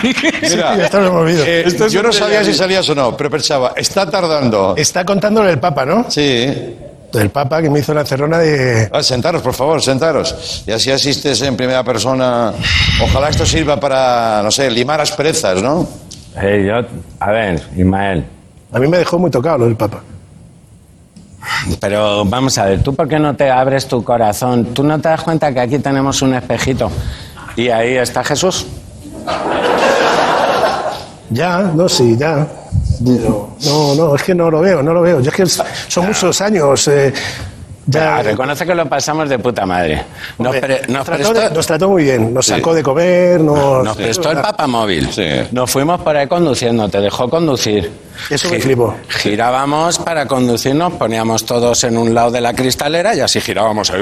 Mira, 0.49 0.75
Sí, 0.75 0.81
esto 0.81 0.99
lo 0.99 1.07
hemos 1.07 1.23
oído. 1.23 1.43
eh, 1.45 1.63
Esto 1.65 1.85
es 1.85 1.93
yo 1.93 2.03
no 2.03 2.11
sabía 2.11 2.43
si 2.43 2.53
salías 2.53 2.87
o 2.89 2.95
no, 2.95 3.15
pero 3.15 3.29
pensaba, 3.29 3.73
está 3.75 4.09
tardando. 4.09 4.73
Está 4.77 5.05
contándole 5.05 5.51
el 5.51 5.59
Papa, 5.59 5.85
¿no? 5.85 6.05
Sí. 6.09 6.75
El 7.13 7.29
Papa 7.29 7.61
que 7.61 7.69
me 7.69 7.79
hizo 7.79 7.93
la 7.93 8.01
encerrona 8.01 8.39
de... 8.39 8.89
Ah, 8.91 9.03
sentaros, 9.03 9.41
por 9.43 9.53
favor, 9.53 9.81
sentaros. 9.81 10.63
Y 10.65 10.71
así 10.71 10.89
asistes 10.91 11.41
en 11.43 11.55
primera 11.55 11.83
persona. 11.83 12.51
Ojalá 13.03 13.29
esto 13.29 13.45
sirva 13.45 13.79
para, 13.79 14.41
no 14.43 14.49
sé, 14.49 14.69
limar 14.71 14.99
asperezas, 14.99 15.61
¿no? 15.61 15.87
Eh, 16.41 16.65
yo, 16.67 16.81
a 17.19 17.31
ver, 17.31 17.61
Ismael, 17.77 18.25
A 18.71 18.79
mí 18.79 18.87
me 18.87 18.97
dejó 18.97 19.19
muy 19.19 19.29
tocado 19.29 19.59
lo 19.59 19.65
del 19.65 19.75
Papa. 19.75 20.01
Pero 21.79 22.25
vamos 22.25 22.57
a 22.57 22.65
ver, 22.65 22.81
¿tú 22.83 22.93
por 22.95 23.07
qué 23.07 23.19
no 23.19 23.35
te 23.35 23.49
abres 23.49 23.87
tu 23.87 24.03
corazón? 24.03 24.73
¿Tú 24.73 24.83
no 24.83 24.99
te 24.99 25.09
das 25.09 25.21
cuenta 25.21 25.53
que 25.53 25.59
aquí 25.59 25.79
tenemos 25.79 26.21
un 26.21 26.33
espejito 26.33 26.91
y 27.55 27.69
ahí 27.69 27.95
está 27.95 28.23
Jesús? 28.23 28.65
Ya, 31.29 31.59
no, 31.73 31.89
sí, 31.89 32.15
ya. 32.17 32.47
No, 32.99 33.95
no, 33.95 34.15
es 34.15 34.23
que 34.23 34.35
no 34.35 34.51
lo 34.51 34.61
veo, 34.61 34.83
no 34.83 34.93
lo 34.93 35.01
veo. 35.01 35.19
Yo 35.19 35.29
es 35.31 35.35
que 35.35 35.45
son 35.45 36.05
muchos 36.05 36.39
años. 36.41 36.87
eh, 36.87 37.13
Ya, 37.85 38.21
reconoce 38.21 38.65
que 38.65 38.73
lo 38.75 38.87
pasamos 38.87 39.27
de 39.27 39.39
puta 39.39 39.65
madre. 39.65 40.05
Nos, 40.39 40.55
Hombre, 40.55 40.61
pre- 40.61 40.81
nos 40.87 40.89
nos, 40.89 41.05
trató, 41.05 41.33
prestó, 41.33 41.53
nos 41.55 41.67
trató 41.67 41.89
muy 41.89 42.03
bien. 42.03 42.33
Nos 42.33 42.45
sacó 42.45 42.73
de 42.73 42.81
comer, 42.81 43.41
nos... 43.41 43.83
nos 43.83 43.97
prestó 43.97 44.31
el 44.31 44.37
papamóvil. 44.39 45.11
Sí. 45.11 45.25
Nos 45.51 45.69
fuimos 45.69 45.99
por 46.01 46.15
ahí 46.15 46.27
conduciendo, 46.27 46.87
te 46.87 47.01
dejó 47.01 47.29
conducir. 47.29 47.91
Eso 48.29 48.49
me 48.49 48.57
Gi- 48.57 48.61
flipó. 48.61 48.95
Girábamos 49.09 49.99
para 49.99 50.25
conducirnos, 50.27 50.93
poníamos 50.93 51.45
todos 51.45 51.83
en 51.83 51.97
un 51.97 52.13
lado 52.13 52.31
de 52.31 52.39
la 52.39 52.53
cristalera 52.53 53.13
y 53.15 53.19
así 53.19 53.41
girábamos 53.41 53.91
ahí. 53.91 54.01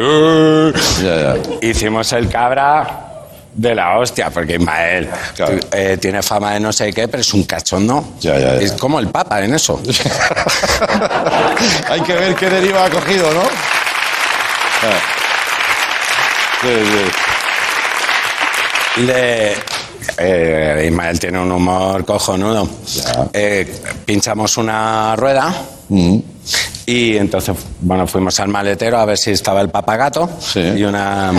Ya, 1.03 1.35
ya. 1.35 1.67
Hicimos 1.67 2.13
el 2.13 2.29
cabra 2.29 3.07
de 3.53 3.75
la 3.75 3.97
hostia, 3.97 4.29
porque 4.29 4.55
Ismael 4.55 5.09
Claro. 5.35 5.57
eh, 5.73 5.97
tiene 5.99 6.23
fama 6.23 6.53
de 6.53 6.61
no 6.61 6.71
sé 6.71 6.93
qué, 6.93 7.09
pero 7.09 7.19
es 7.19 7.33
un 7.33 7.43
cachondo. 7.43 8.01
Ya, 8.21 8.37
ya, 8.39 8.53
ya. 8.55 8.61
Es 8.61 8.71
como 8.73 8.97
el 8.99 9.07
Papa 9.07 9.43
en 9.43 9.55
eso. 9.55 9.81
Hay 11.89 12.01
que 12.01 12.13
ver 12.13 12.35
qué 12.35 12.49
deriva 12.49 12.85
ha 12.85 12.89
cogido, 12.89 13.31
¿no? 13.33 13.41
Sí, 16.61 16.67
sí. 18.95 19.01
Le, 19.03 19.53
eh, 20.17 20.85
Ismael 20.87 21.19
tiene 21.19 21.39
un 21.39 21.51
humor 21.51 22.03
cojonudo. 22.05 22.67
Eh, 23.33 23.81
pinchamos 24.05 24.57
una 24.57 25.15
rueda 25.15 25.53
Mm. 25.89 26.19
y 26.85 27.17
entonces, 27.17 27.53
bueno, 27.81 28.07
fuimos 28.07 28.39
al 28.39 28.47
maletero 28.47 28.97
a 28.97 29.03
ver 29.03 29.17
si 29.17 29.31
estaba 29.31 29.59
el 29.59 29.67
papagato 29.69 30.29
Sí. 30.39 30.61
y 30.61 30.83
una... 30.85 31.33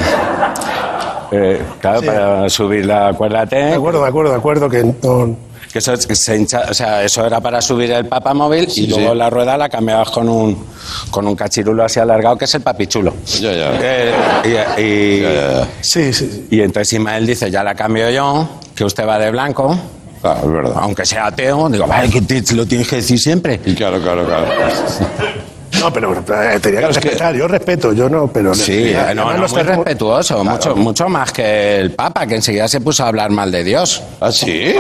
eh, 1.33 1.63
claro, 1.81 2.03
para 2.03 2.51
subir 2.51 2.85
la 2.85 3.15
cuerda 3.15 3.47
T. 3.47 3.57
De 3.57 3.73
acuerdo, 3.75 4.03
de 4.03 4.09
acuerdo, 4.11 4.31
de 4.33 4.37
acuerdo, 4.37 4.69
que 4.69 4.85
no... 5.03 5.37
Que 5.73 5.79
eso, 5.79 5.95
es- 5.95 6.07
se 6.19 6.37
hincha- 6.39 6.67
o 6.71 6.75
sea, 6.75 7.03
eso 7.03 7.25
era 7.27 7.41
para 7.41 7.63
subir 7.63 7.91
el 7.93 8.05
papamóvil 8.07 8.69
y 8.77 8.87
luego 8.89 9.13
sí. 9.13 9.19
la 9.19 9.31
rueda 9.31 9.57
la 9.57 9.69
cambiabas 9.71 10.11
con 10.11 10.29
un, 10.29 10.67
con 11.11 11.27
un 11.27 11.35
cachirulo 11.35 11.83
así 11.85 11.99
alargado 11.99 12.37
que 12.37 12.45
es 12.45 12.55
el 12.55 12.61
papichulo. 12.61 13.15
Ya, 13.41 13.53
ya. 13.53 13.71
Eh, 13.83 14.13
y, 14.45 14.81
y- 14.83 15.21
Ya, 15.23 15.33
ya, 15.33 15.51
ya. 15.61 15.69
Sí, 15.81 16.13
sí, 16.13 16.31
sí. 16.31 16.47
y 16.51 16.61
entonces 16.61 16.93
Ismael 16.93 17.27
dice, 17.27 17.51
ya 17.51 17.65
la 17.65 17.75
cambio 17.75 18.11
yo, 18.11 18.49
que 18.75 18.85
usted 18.85 19.07
va 19.07 19.19
de 19.19 19.31
blanco, 19.31 19.79
Claro, 20.21 20.41
es 20.47 20.53
verdad. 20.53 20.73
aunque 20.77 21.07
sea 21.07 21.27
ateo. 21.27 21.69
Digo, 21.71 21.87
vale, 21.87 22.11
que 22.11 22.21
te- 22.21 22.55
lo 22.55 22.67
tienes 22.67 22.87
que 22.89 22.97
decir 22.97 23.19
siempre. 23.19 23.59
Y 23.65 23.75
claro, 23.75 24.01
claro, 24.01 24.25
claro. 24.27 24.47
No, 25.83 25.93
pero 25.93 26.13
eh, 26.15 26.61
tenía 26.61 26.81
que 26.81 26.87
es 26.91 26.99
que- 26.99 27.09
respetar. 27.11 27.35
Yo 27.35 27.49
respeto, 27.49 27.93
yo 27.93 28.09
no, 28.09 28.27
pero... 28.29 28.55
Sí, 28.55 28.73
y 28.73 28.89
eh, 28.91 29.13
no, 29.15 29.33
no, 29.33 29.49
muy 29.49 29.63
respetuoso, 29.63 30.45
mucho, 30.45 30.77
mucho 30.77 31.09
más 31.09 31.33
que 31.33 31.79
el 31.79 31.93
Papa, 31.93 32.27
que 32.27 32.37
enseguida 32.37 32.69
se 32.69 32.81
puso 32.81 33.05
a 33.05 33.09
hablar 33.09 33.31
mal 33.31 33.51
de 33.51 33.65
Dios. 33.65 34.03
¿Ah, 34.21 34.31
sí? 34.31 34.75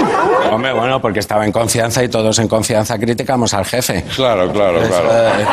Hombre, 0.51 0.73
bueno, 0.73 1.01
porque 1.01 1.21
estaba 1.21 1.45
en 1.45 1.53
confianza 1.53 2.03
y 2.05 2.09
todos 2.09 2.39
en 2.39 2.49
confianza 2.49 2.99
criticamos 2.99 3.55
al 3.55 3.65
jefe. 3.65 4.05
Claro, 4.15 4.51
claro, 4.53 4.81
Eso, 4.83 4.91
claro. 4.91 5.09
eh, 5.39 5.45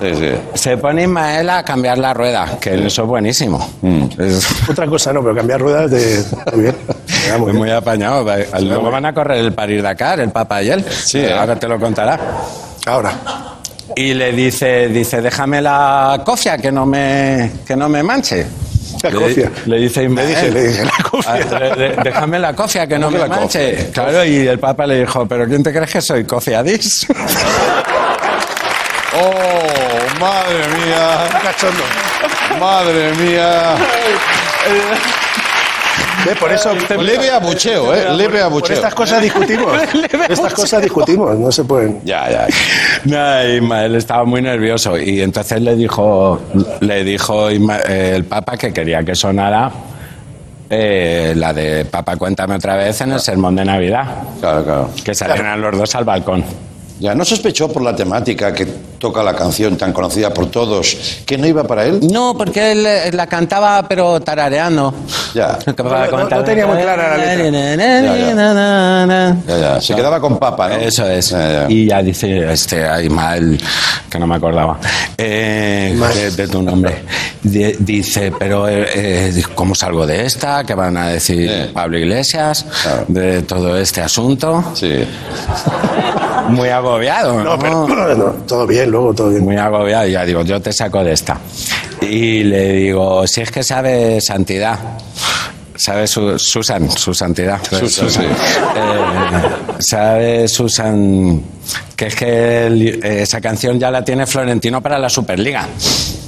Sí, 0.00 0.14
sí. 0.14 0.30
Se 0.54 0.76
pone 0.76 1.02
Ismael 1.02 1.50
a 1.50 1.64
cambiar 1.64 1.98
la 1.98 2.14
rueda, 2.14 2.58
que 2.60 2.86
eso 2.86 3.02
es 3.02 3.08
buenísimo. 3.08 3.68
Mm. 3.82 4.04
Es, 4.18 4.46
Otra 4.68 4.86
cosa 4.86 5.12
no, 5.12 5.22
pero 5.22 5.34
cambiar 5.34 5.60
ruedas 5.60 5.90
de... 5.90 6.22
Muy 6.52 6.62
bien. 6.62 6.76
Muy 7.38 7.52
muy 7.52 7.70
apañado. 7.70 8.24
Luego 8.60 8.90
van 8.90 9.04
a 9.06 9.12
correr 9.12 9.38
el 9.38 9.52
París 9.52 9.82
Dakar, 9.82 10.20
el 10.20 10.30
Papa 10.30 10.62
y 10.62 10.70
él. 10.70 10.84
Sí, 10.88 11.18
¿eh? 11.18 11.32
ahora 11.34 11.56
te 11.56 11.66
lo 11.68 11.78
contará. 11.80 12.18
Ahora. 12.86 13.12
Y 13.96 14.14
le 14.14 14.32
dice, 14.32 14.88
dice, 14.88 15.20
déjame 15.20 15.60
la 15.60 16.20
cofia 16.24 16.56
que 16.58 16.70
no 16.70 16.86
me, 16.86 17.50
que 17.66 17.74
no 17.76 17.88
me 17.88 18.02
manche. 18.02 18.46
La 19.02 19.10
Le- 19.10 19.16
cofia. 19.16 19.50
Le, 19.66 19.76
dice 19.78 20.04
Ismael. 20.04 20.52
Le 20.54 20.64
dije, 20.68 20.84
la 20.84 20.90
cofia. 21.10 21.32
"Ah, 21.32 21.58
le- 21.58 21.76
le- 21.76 21.96
déjame 22.02 22.38
la 22.38 22.54
cofia 22.54 22.86
que 22.86 22.98
no 22.98 23.06
¿Cómo 23.06 23.18
me 23.18 23.28
la 23.28 23.36
manche. 23.36 23.72
cofia? 23.74 23.90
Claro, 23.92 24.24
y 24.24 24.46
el 24.46 24.58
Papa 24.58 24.86
le 24.86 25.00
dijo, 25.00 25.26
¿pero 25.26 25.46
quién 25.46 25.62
te 25.62 25.72
crees 25.72 25.90
que 25.92 26.00
soy? 26.00 26.24
¿Cofiadís? 26.24 27.06
¡Oh, 29.14 30.20
madre 30.20 30.58
mía! 30.76 31.28
Cachondo. 31.42 31.82
¡Madre 32.60 33.12
mía! 33.14 33.76
¿Ve? 36.28 36.36
Por 36.36 36.52
eso... 36.52 36.72
Leve 37.00 37.30
abucheo, 37.30 37.94
¿eh? 37.94 38.04
Leve 38.14 38.38
Por 38.38 38.42
abucheo. 38.42 38.76
estas 38.76 38.94
cosas 38.94 39.22
discutimos. 39.22 39.72
estas 40.28 40.52
cosas 40.54 40.82
discutimos, 40.82 41.36
no 41.38 41.50
se 41.50 41.64
pueden. 41.64 42.00
Ya, 42.04 42.28
ya. 42.30 42.46
No, 43.04 43.48
Ismael 43.54 43.94
estaba 43.94 44.24
muy 44.24 44.42
nervioso 44.42 44.98
y 44.98 45.22
entonces 45.22 45.60
le 45.62 45.74
dijo, 45.74 46.40
le 46.80 47.04
dijo 47.04 47.48
eh, 47.50 48.12
el 48.16 48.24
Papa 48.24 48.56
que 48.56 48.72
quería 48.72 49.02
que 49.02 49.14
sonara 49.14 49.70
eh, 50.70 51.32
la 51.36 51.52
de 51.54 51.86
Papa 51.86 52.16
cuéntame 52.16 52.56
otra 52.56 52.76
vez 52.76 53.00
en 53.00 53.12
el 53.12 53.20
sermón 53.20 53.56
de 53.56 53.64
Navidad, 53.64 54.04
Claro, 54.40 54.64
claro. 54.64 54.90
que 55.02 55.14
salieran 55.14 55.60
los 55.60 55.78
dos 55.78 55.94
al 55.94 56.04
balcón. 56.04 56.44
Ya, 57.00 57.14
¿no 57.14 57.24
sospechó 57.24 57.72
por 57.72 57.82
la 57.82 57.96
temática 57.96 58.52
que 58.52 58.66
toca 58.98 59.22
la 59.22 59.34
canción 59.34 59.76
tan 59.76 59.92
conocida 59.92 60.32
por 60.34 60.50
todos 60.50 60.96
que 61.26 61.38
no 61.38 61.46
iba 61.46 61.64
para 61.64 61.84
él? 61.84 62.00
No, 62.12 62.34
porque 62.36 62.72
él 62.72 62.84
eh, 62.86 63.10
la 63.12 63.26
cantaba 63.26 63.86
pero 63.88 64.20
tarareando. 64.20 64.94
Ya. 65.34 65.58
No, 66.28 66.44
tenía 66.44 66.66
muy 66.66 66.78
clara 66.78 67.16
la 67.16 67.34
Ya, 69.46 69.58
ya. 69.58 69.80
Se 69.80 69.94
quedaba 69.94 70.20
con 70.20 70.38
papa, 70.38 70.68
¿no? 70.68 70.74
Eso 70.76 71.06
es. 71.08 71.30
Ya, 71.30 71.52
ya. 71.52 71.66
Y 71.68 71.86
ya 71.86 72.02
dice, 72.02 72.50
este, 72.52 72.86
ay, 72.86 73.08
mal, 73.08 73.58
que 74.10 74.18
no 74.18 74.26
me 74.26 74.36
acordaba 74.36 74.78
eh, 75.16 75.96
de, 76.14 76.30
de 76.30 76.48
tu 76.48 76.62
nombre. 76.62 77.02
Di- 77.42 77.76
dice, 77.78 78.32
pero 78.38 78.68
eh, 78.68 78.86
eh, 78.94 79.42
¿cómo 79.54 79.74
salgo 79.74 80.06
de 80.06 80.26
esta? 80.26 80.64
¿Qué 80.64 80.74
van 80.74 80.96
a 80.96 81.08
decir 81.08 81.28
Sí. 81.48 81.70
Pablo 81.72 81.98
Iglesias 81.98 82.66
Claro. 82.82 83.04
de 83.08 83.42
todo 83.42 83.76
este 83.76 84.00
asunto? 84.00 84.64
Sí. 84.74 84.92
Muy 86.48 86.68
agobiado, 86.70 87.34
¿no? 87.34 87.44
No, 87.44 87.58
pero 87.58 87.86
no, 88.16 88.24
todo 88.46 88.66
bien, 88.66 88.87
luego 88.88 89.14
todo 89.14 89.30
bien. 89.30 89.44
Muy 89.44 89.56
agobiado. 89.56 90.06
Ya 90.06 90.24
digo, 90.24 90.42
yo 90.42 90.60
te 90.60 90.72
saco 90.72 91.02
de 91.04 91.12
esta. 91.12 91.38
Y 92.00 92.42
le 92.44 92.72
digo, 92.72 93.26
si 93.26 93.40
es 93.42 93.50
que 93.50 93.62
sabe 93.62 94.20
santidad. 94.20 94.78
¿Sabe 95.76 96.08
su- 96.08 96.36
Susan? 96.40 96.90
Su 96.90 97.14
santidad. 97.14 97.60
Susan, 97.70 98.10
sí. 98.10 98.20
Eh, 98.22 99.42
¿Sabe 99.78 100.48
Susan 100.48 101.40
que 101.94 102.06
es 102.06 102.14
que 102.16 102.66
el- 102.66 103.04
esa 103.04 103.40
canción 103.40 103.78
ya 103.78 103.88
la 103.90 104.04
tiene 104.04 104.26
Florentino 104.26 104.82
para 104.82 104.98
la 104.98 105.08
Superliga? 105.08 105.68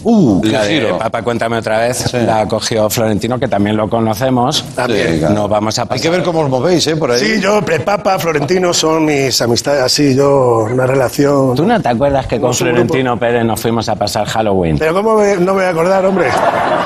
Uh, 0.02 0.40
qué 0.40 0.48
La 0.48 0.62
de 0.64 0.68
giro. 0.80 0.98
Papá, 0.98 1.22
cuéntame 1.22 1.58
otra 1.58 1.80
vez. 1.80 2.12
La 2.14 2.46
cogió 2.48 2.88
Florentino, 2.88 3.38
que 3.38 3.48
también 3.48 3.76
lo 3.76 3.88
conocemos. 3.88 4.56
Sí, 4.58 5.18
claro. 5.18 5.34
Nos 5.34 5.48
vamos 5.50 5.78
a 5.78 5.82
Hay 5.82 5.88
pasar. 5.88 6.02
que 6.02 6.10
ver 6.10 6.22
cómo 6.22 6.40
os 6.40 6.48
movéis, 6.48 6.86
¿eh? 6.86 6.96
Por 6.96 7.10
ahí. 7.10 7.20
Sí, 7.20 7.40
yo, 7.40 7.62
Prepapa, 7.62 8.18
Florentino 8.18 8.72
son 8.72 9.04
mis 9.04 9.40
amistades, 9.42 9.82
así, 9.82 10.14
yo, 10.16 10.66
una 10.70 10.86
relación. 10.86 11.54
¿Tú 11.54 11.66
no 11.66 11.80
te 11.80 11.88
acuerdas 11.88 12.26
que 12.26 12.40
con 12.40 12.54
Florentino 12.54 13.18
Pérez 13.18 13.44
nos 13.44 13.60
fuimos 13.60 13.88
a 13.88 13.94
pasar 13.96 14.26
Halloween? 14.26 14.78
Pero 14.78 14.94
¿cómo 14.94 15.16
me- 15.16 15.36
no 15.36 15.52
me 15.52 15.52
voy 15.52 15.64
a 15.64 15.68
acordar, 15.70 16.04
hombre? 16.06 16.28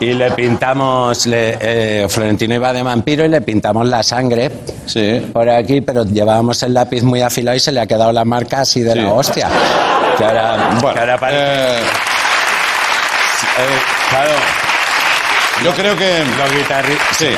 Y 0.01 0.13
le 0.13 0.31
pintamos, 0.33 1.27
le- 1.27 1.57
eh, 1.61 2.07
Florentino 2.09 2.55
iba 2.55 2.73
de 2.73 2.83
vampiro 2.83 3.25
y 3.25 3.29
le 3.29 3.41
pintamos 3.43 3.87
la 3.87 4.03
sangre 4.03 4.51
Sí. 4.87 5.21
por 5.33 5.49
aquí, 5.49 5.81
pero 5.81 6.05
llevábamos 6.05 6.63
el 6.65 6.75
lápiz 6.75 7.03
muy 7.03 7.21
afilado 7.23 7.57
y 7.57 7.61
se 7.61 7.71
le 7.73 7.81
ha 7.81 7.87
quedado 7.87 8.13
la 8.13 8.25
marca 8.25 8.61
así 8.63 8.81
de 8.81 8.93
Sí. 8.93 8.99
la 9.01 9.13
hostia. 9.13 9.49
Que 10.19 10.25
ahora, 10.25 10.69
Bueno, 10.81 10.95
que 10.95 11.01
ahora 11.01 11.19
parece- 11.19 11.43
eh, 11.43 11.79
claro, 14.11 14.33
yo 15.63 15.75
creo 15.75 15.97
que... 15.97 16.25
los 16.37 16.53
guitarristas. 16.53 17.17
Sí. 17.17 17.35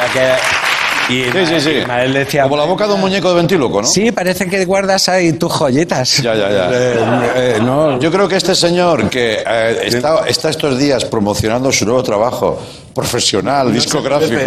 Y 1.09 1.25
Sí, 1.25 1.47
sí, 1.47 1.61
sí. 1.61 1.71
Ismael 1.71 2.13
decía, 2.13 2.43
Como 2.45 2.57
la 2.57 2.65
boca 2.65 2.87
de 2.87 2.95
un 2.95 3.01
muñeco 3.01 3.29
de 3.31 3.37
ventríloco, 3.37 3.83
¿no? 3.83 3.89
Sí, 3.89 4.11
parece 4.13 4.49
que 4.49 4.65
guardas 4.65 5.09
ahí 5.09 5.33
tus 5.35 5.53
joyitas. 5.53 6.19
Ya, 6.23 6.35
ya, 6.35 6.51
ya. 6.51 6.71
Eh, 6.73 6.95
eh, 7.37 7.59
no, 7.63 7.99
Yo 8.01 8.11
creo 8.11 8.29
que 8.29 8.37
este 8.37 8.55
señor 8.55 9.09
que 9.09 9.43
eh, 9.47 9.79
está, 9.85 10.27
está 10.27 10.51
estos 10.51 10.79
días 10.79 11.05
promocionando 11.05 11.71
su 11.71 11.85
nuevo 11.85 12.03
trabajo 12.03 12.59
profesional, 12.93 13.73
discográfico, 13.75 14.41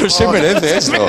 no 0.00 0.08
se 0.08 0.26
merece 0.28 0.78
esto. 0.78 1.04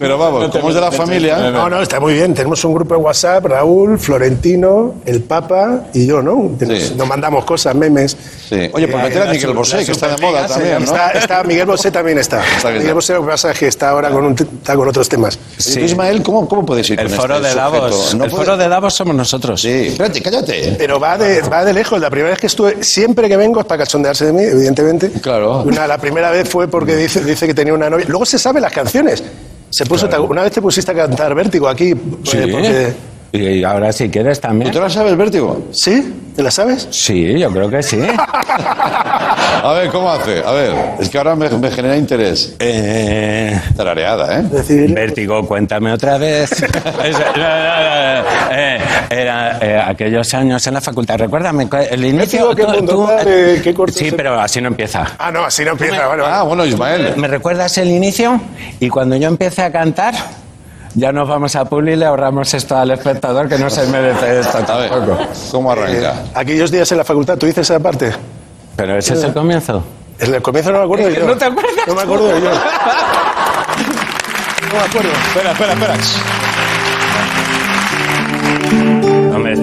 Pero 0.00 0.18
vamos, 0.18 0.48
como 0.50 0.68
es 0.70 0.74
de 0.74 0.80
la 0.80 0.90
familia, 0.90 1.36
No, 1.52 1.70
no, 1.70 1.80
está 1.80 2.00
muy 2.00 2.12
bien. 2.14 2.34
Tenemos 2.34 2.62
un 2.64 2.74
grupo 2.74 2.96
de 2.96 3.00
WhatsApp, 3.00 3.46
Raúl, 3.46 3.98
Florentino, 4.00 4.96
el 5.06 5.22
Papa 5.22 5.84
y 5.94 6.06
yo, 6.08 6.20
¿no? 6.20 6.50
Nos, 6.58 6.78
Sí. 6.82 6.94
nos 6.96 7.06
mandamos 7.06 7.44
cosas, 7.44 7.74
memes. 7.76 8.16
Sí. 8.48 8.68
Oye, 8.72 8.88
pues 8.88 9.04
meter 9.04 9.22
a 9.22 9.26
Miguel 9.30 9.52
Bosé, 9.52 9.84
que 9.84 9.92
está 9.92 10.08
de 10.08 10.20
moda 10.20 10.46
también, 10.48 10.78
¿no? 10.80 10.84
Está, 10.84 11.10
está- 11.12 11.44
Miguel 11.44 11.66
Bosé 11.66 11.90
también 11.92 12.18
está. 12.18 12.42
Miguel 12.64 12.80
está. 12.82 12.94
Bosé 12.94 13.12
lo 13.14 13.20
que 13.22 13.28
pasa 13.28 13.52
es 13.52 13.58
que 13.58 13.66
está 13.68 13.90
ahora 13.90 14.10
con, 14.18 14.26
un, 14.26 14.32
está 14.34 14.74
con 14.76 14.88
otros 14.88 15.08
temas. 15.08 15.38
Ismael, 15.58 16.22
¿cómo, 16.22 16.48
¿cómo 16.48 16.64
puedes 16.66 16.88
ir 16.90 17.00
el 17.00 17.08
con 17.08 17.16
foro 17.16 17.36
este 17.36 17.48
de 17.48 17.54
Davos. 17.54 18.14
No 18.14 18.24
el 18.24 18.30
puede- 18.30 18.44
foro 18.44 18.56
de 18.56 18.68
Davos 18.68 18.94
somos 18.94 19.14
nosotros. 19.14 19.60
Sí, 19.60 19.68
espérate, 19.88 20.20
cállate. 20.22 20.74
Pero 20.78 20.98
va 21.00 21.16
de, 21.18 21.40
va 21.42 21.64
de 21.64 21.72
lejos. 21.72 22.00
La 22.00 22.10
primera 22.10 22.30
vez 22.30 22.38
que 22.40 22.46
estuve, 22.48 22.82
siempre 22.82 23.28
que 23.28 23.36
vengo 23.36 23.60
es 23.60 23.66
para 23.66 23.84
cachondearse 23.84 24.26
de 24.26 24.32
mí, 24.32 24.42
evidentemente. 24.42 25.10
Claro. 25.20 25.62
Una, 25.62 25.86
la 25.86 25.98
primera 25.98 26.30
vez 26.30 26.48
fue 26.48 26.68
porque 26.68 26.96
dice, 26.96 27.24
dice 27.24 27.46
que 27.46 27.54
tenía 27.54 27.74
una 27.74 27.88
novia. 27.90 28.06
Luego 28.08 28.24
se 28.26 28.38
sabe 28.38 28.60
las 28.60 28.72
canciones. 28.72 29.22
Se 29.70 29.84
puso, 29.84 30.08
Una 30.28 30.42
vez 30.42 30.52
te 30.52 30.62
pusiste 30.62 30.90
a 30.92 30.94
cantar 30.94 31.34
Vértigo 31.34 31.68
aquí. 31.68 31.90
eh, 31.90 31.96
Sí. 32.24 32.38
porque- 32.50 32.92
Y 33.30 33.62
ahora 33.62 33.92
si 33.92 34.08
quieres 34.08 34.40
¿Tú 34.40 34.48
también. 34.48 34.70
te 34.70 34.80
la 34.80 34.88
sabes, 34.88 35.16
Vértigo? 35.16 35.66
¿Sí? 35.72 36.14
¿Te 36.34 36.42
la 36.42 36.50
sabes? 36.50 36.88
Sí, 36.90 37.38
yo 37.38 37.50
creo 37.50 37.68
que 37.68 37.82
sí. 37.82 38.00
A 39.62 39.72
ver, 39.74 39.90
¿cómo 39.90 40.10
hace? 40.10 40.42
A 40.44 40.52
ver, 40.52 40.72
es 41.00 41.08
que 41.10 41.18
ahora 41.18 41.34
me, 41.36 41.48
me 41.50 41.70
genera 41.70 41.96
interés. 41.96 42.54
Eh, 42.58 43.60
Tarareada, 43.76 44.38
¿eh? 44.38 44.42
Decir, 44.44 44.94
Vértigo, 44.94 45.46
cuéntame 45.46 45.92
otra 45.92 46.16
vez. 46.18 46.50
No, 47.38 47.44
no, 47.44 48.24
eh, 48.52 48.78
era 49.10 49.58
eh, 49.60 49.82
aquellos 49.86 50.32
años 50.34 50.66
en 50.66 50.74
la 50.74 50.80
facultad. 50.80 51.16
Recuérdame, 51.18 51.68
el 51.90 52.04
inicio. 52.04 52.48
Vértigo, 52.48 52.54
¿qué 52.54 52.76
mundo 52.78 53.06
padre? 53.06 53.60
¿Qué 53.62 53.74
corto 53.74 53.98
sí, 53.98 54.10
pero 54.16 54.38
así 54.40 54.60
no 54.60 54.68
empieza. 54.68 55.06
Ah, 55.18 55.30
no, 55.30 55.44
así 55.44 55.64
no 55.64 55.72
empieza. 55.72 56.06
Bueno, 56.08 56.24
Ah, 56.26 56.42
bueno, 56.42 56.64
Ismael. 56.64 57.14
¿Me 57.16 57.28
recuerdas 57.28 57.76
el 57.78 57.88
inicio? 57.88 58.40
Y 58.80 58.88
cuando 58.88 59.16
yo 59.16 59.28
empiece 59.28 59.62
a 59.62 59.70
cantar, 59.72 60.14
ya 60.98 61.12
nos 61.12 61.28
vamos 61.28 61.54
a 61.54 61.64
Publi 61.64 61.92
y 61.92 61.96
le 61.96 62.06
ahorramos 62.06 62.52
esto 62.52 62.76
al 62.76 62.90
espectador 62.90 63.48
que 63.48 63.56
no 63.56 63.70
se 63.70 63.86
merece 63.86 64.40
esto 64.40 64.58
ver, 64.58 64.66
tampoco. 64.66 65.18
¿cómo 65.52 65.72
eh, 65.72 65.78
arranca? 65.78 66.14
aquellos 66.34 66.70
días 66.70 66.90
en 66.90 66.98
la 66.98 67.04
facultad, 67.04 67.38
¿tú 67.38 67.46
dices 67.46 67.70
esa 67.70 67.78
parte? 67.78 68.12
Pero 68.76 68.98
ese 68.98 69.14
es 69.14 69.22
el 69.22 69.32
comienzo. 69.32 69.82
En 70.18 70.34
el 70.34 70.42
comienzo 70.42 70.72
no 70.72 70.78
me 70.78 70.84
acuerdo 70.84 71.08
que 71.08 71.14
yo. 71.14 71.26
no 71.26 71.36
te 71.36 71.44
acuerdas. 71.44 71.86
No 71.86 71.94
me 71.94 72.02
acuerdo 72.02 72.38
yo. 72.38 72.50
No 74.68 74.74
me 74.74 74.80
acuerdo. 74.80 75.08
Espera, 75.08 75.52
espera, 75.52 75.72
espera. 75.72 76.47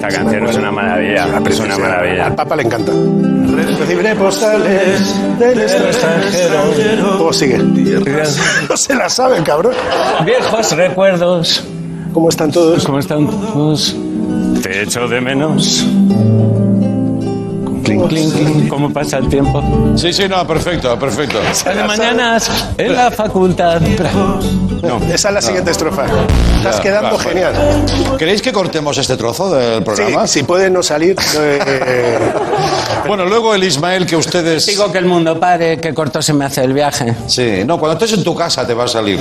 Esta 0.08 0.22
canción 0.22 0.48
es 0.48 0.56
una 0.56 0.72
maravilla. 0.72 1.40
Es 1.48 1.60
una 1.60 1.78
maravilla. 1.78 2.26
Al 2.26 2.34
Papa 2.34 2.56
le 2.56 2.62
encanta. 2.62 2.92
Recibiré 3.78 4.14
postales 4.14 5.38
del 5.38 5.60
extranjero. 5.60 7.18
¿Cómo 7.18 7.32
sigue? 7.32 7.58
No 8.68 8.76
se 8.76 8.94
la 8.94 9.08
saben, 9.08 9.42
cabrón. 9.44 9.74
Viejos 10.24 10.76
recuerdos. 10.76 11.64
¿Cómo 12.12 12.28
están 12.28 12.50
todos? 12.50 12.84
¿Cómo 12.84 12.98
están 12.98 13.26
todos? 13.26 13.96
Te 14.62 14.82
echo 14.82 15.06
de 15.08 15.20
menos. 15.20 15.86
Clink, 17.86 18.08
clink, 18.08 18.32
clink. 18.34 18.68
¿Cómo 18.68 18.92
pasa 18.92 19.18
el 19.18 19.28
tiempo? 19.28 19.62
Sí, 19.96 20.12
sí, 20.12 20.28
no, 20.28 20.44
perfecto, 20.46 20.98
perfecto. 20.98 21.38
De 21.72 21.84
mañanas 21.84 22.50
en 22.76 22.92
la 22.94 23.10
facultad. 23.12 23.80
No. 24.82 24.98
Esa 25.12 25.28
es 25.28 25.34
la 25.34 25.40
siguiente 25.42 25.70
estrofa. 25.70 26.04
Estás 26.56 26.76
Ya, 26.76 26.82
quedando 26.82 27.16
va, 27.16 27.22
genial. 27.22 27.54
¿Queréis 28.18 28.42
que 28.42 28.52
cortemos 28.52 28.98
este 28.98 29.16
trozo 29.16 29.54
del 29.54 29.78
Sí, 29.78 29.84
programa? 29.84 30.26
si 30.26 30.42
puede 30.42 30.68
no 30.70 30.82
salir. 30.82 31.16
eh, 31.38 32.18
Bueno, 33.06 33.24
luego 33.24 33.54
el 33.54 33.62
Ismael 33.64 34.04
que 34.06 34.16
ustedes... 34.16 34.66
Digo 34.66 34.90
que 34.90 34.98
el 34.98 35.06
mundo 35.06 35.38
pare, 35.38 35.78
que 35.78 35.94
corto 35.94 36.20
se 36.20 36.32
me 36.32 36.44
hace 36.44 36.62
el 36.64 36.72
viaje. 36.72 37.14
Sí, 37.28 37.62
no, 37.64 37.78
cuando 37.78 37.94
estés 38.04 38.18
en 38.18 38.24
tu 38.24 38.34
casa 38.34 38.66
te 38.66 38.74
va 38.74 38.84
a 38.84 38.88
salir. 38.88 39.18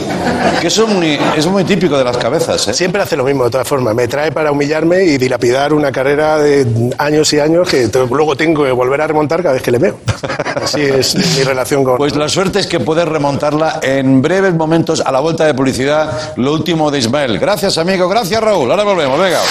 Que 0.60 0.68
eso 0.68 0.86
es 0.88 0.90
muy, 0.94 1.20
es 1.38 1.46
muy 1.48 1.64
típico 1.64 1.98
de 1.98 2.04
las 2.04 2.18
cabezas, 2.18 2.68
¿eh? 2.68 2.74
siempre 2.74 3.02
hace 3.02 3.16
lo 3.16 3.24
mismo, 3.24 3.44
de 3.46 3.52
todas 3.52 3.68
formas. 3.68 3.94
Me 3.96 4.08
trae 4.08 4.32
para 4.32 4.52
humillarme 4.52 5.04
y 5.04 5.18
dilapidar 5.18 5.74
una 5.74 5.92
carrera 5.92 6.38
de 6.40 6.92
años 6.98 7.32
y 7.34 7.40
años 7.40 7.70
que 7.70 7.90
luego 8.10 8.36
tengo 8.36 8.55
que 8.64 8.72
volver 8.72 9.02
a 9.02 9.08
remontar 9.08 9.42
cada 9.42 9.54
vez 9.54 9.64
que 9.64 9.72
le 9.72 9.80
veo. 9.80 10.00
Así 10.56 10.82
es 10.82 11.16
mi 11.38 11.44
relación 11.44 11.84
con. 11.84 11.98
Pues 11.98 12.16
la 12.16 12.30
suerte 12.30 12.60
es 12.60 12.68
que 12.68 12.80
puedes 12.80 13.08
remontarla 13.08 13.80
en 13.82 14.22
breves 14.22 14.54
momentos 14.54 15.02
a 15.02 15.12
la 15.12 15.20
vuelta 15.20 15.46
de 15.46 15.54
publicidad, 15.54 16.36
lo 16.38 16.54
último 16.54 16.92
de 16.92 17.00
Ismael. 17.00 17.40
Gracias, 17.40 17.78
amigo. 17.78 18.08
Gracias, 18.08 18.42
Raúl. 18.42 18.70
Ahora 18.72 18.84
volvemos. 18.84 19.20
Venga. 19.20 19.42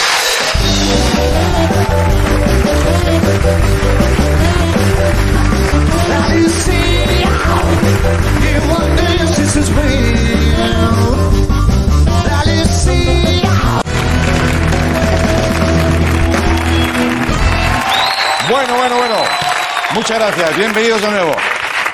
Muchas 20.05 20.19
gracias. 20.19 20.59
Bienvenidos 20.59 21.01
de 21.01 21.11
nuevo. 21.11 21.33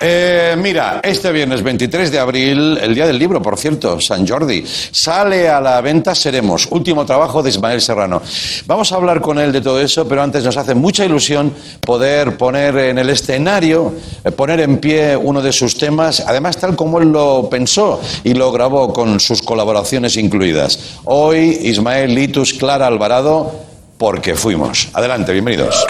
Eh, 0.01 0.57
mira, 0.59 1.01
este 1.01 1.31
viernes 1.31 1.62
23 1.62 2.11
de 2.11 2.18
abril, 2.18 2.77
el 2.83 2.92
día 2.92 3.07
del 3.07 3.16
libro, 3.16 3.40
por 3.40 3.57
cierto, 3.57 4.01
San 4.01 4.27
Jordi, 4.27 4.64
sale 4.66 5.49
a 5.49 5.61
la 5.61 5.81
venta 5.81 6.12
Seremos, 6.12 6.66
último 6.73 7.07
trabajo 7.07 7.40
de 7.40 7.51
Ismael 7.51 7.81
Serrano. 7.81 8.20
Vamos 8.66 8.90
a 8.90 8.96
hablar 8.96 9.20
con 9.20 9.38
él 9.38 9.53
de 9.53 9.61
todo 9.61 9.81
eso, 9.81 10.09
pero 10.09 10.25
antes 10.25 10.42
nos 10.42 10.57
hace 10.57 10.75
mucha 10.75 11.05
ilusión 11.05 11.55
poder 11.87 12.37
poner 12.37 12.77
en 12.79 12.99
el 12.99 13.11
escenario, 13.11 13.94
eh, 14.25 14.33
poner 14.33 14.59
en 14.59 14.79
pie 14.79 15.16
uno 15.16 15.40
de 15.40 15.53
sus 15.53 15.79
temas, 15.79 16.18
además 16.27 16.57
tal 16.57 16.75
como 16.75 16.99
él 16.99 17.12
lo 17.12 17.49
pensó 17.49 18.01
y 18.25 18.35
lo 18.35 18.51
grabó 18.51 18.92
con 18.92 19.20
sus 19.20 19.40
colaboraciones 19.40 20.16
incluidas. 20.16 20.99
Hoy, 21.05 21.61
Ismael 21.62 22.12
Litus, 22.12 22.55
Clara 22.55 22.88
Alvarado, 22.88 23.55
porque 23.96 24.35
fuimos. 24.35 24.88
Adelante, 24.94 25.31
bienvenidos. 25.31 25.87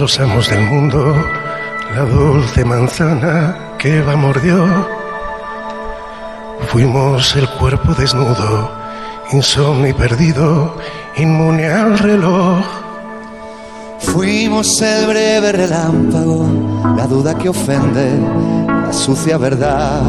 Los 0.00 0.18
amos 0.18 0.48
del 0.50 0.62
mundo, 0.62 1.14
la 1.94 2.02
dulce 2.02 2.64
manzana 2.64 3.74
que 3.78 3.98
Eva 3.98 4.16
mordió. 4.16 4.66
Fuimos 6.68 7.36
el 7.36 7.48
cuerpo 7.50 7.94
desnudo, 7.94 8.70
insomnio 9.32 9.88
y 9.88 9.92
perdido, 9.92 10.76
inmune 11.16 11.66
al 11.68 11.98
reloj. 11.98 12.64
Fuimos 14.00 14.80
el 14.82 15.06
breve 15.06 15.52
relámpago, 15.52 16.46
la 16.96 17.06
duda 17.06 17.34
que 17.36 17.48
ofende, 17.48 18.18
la 18.66 18.92
sucia 18.92 19.38
verdad. 19.38 20.02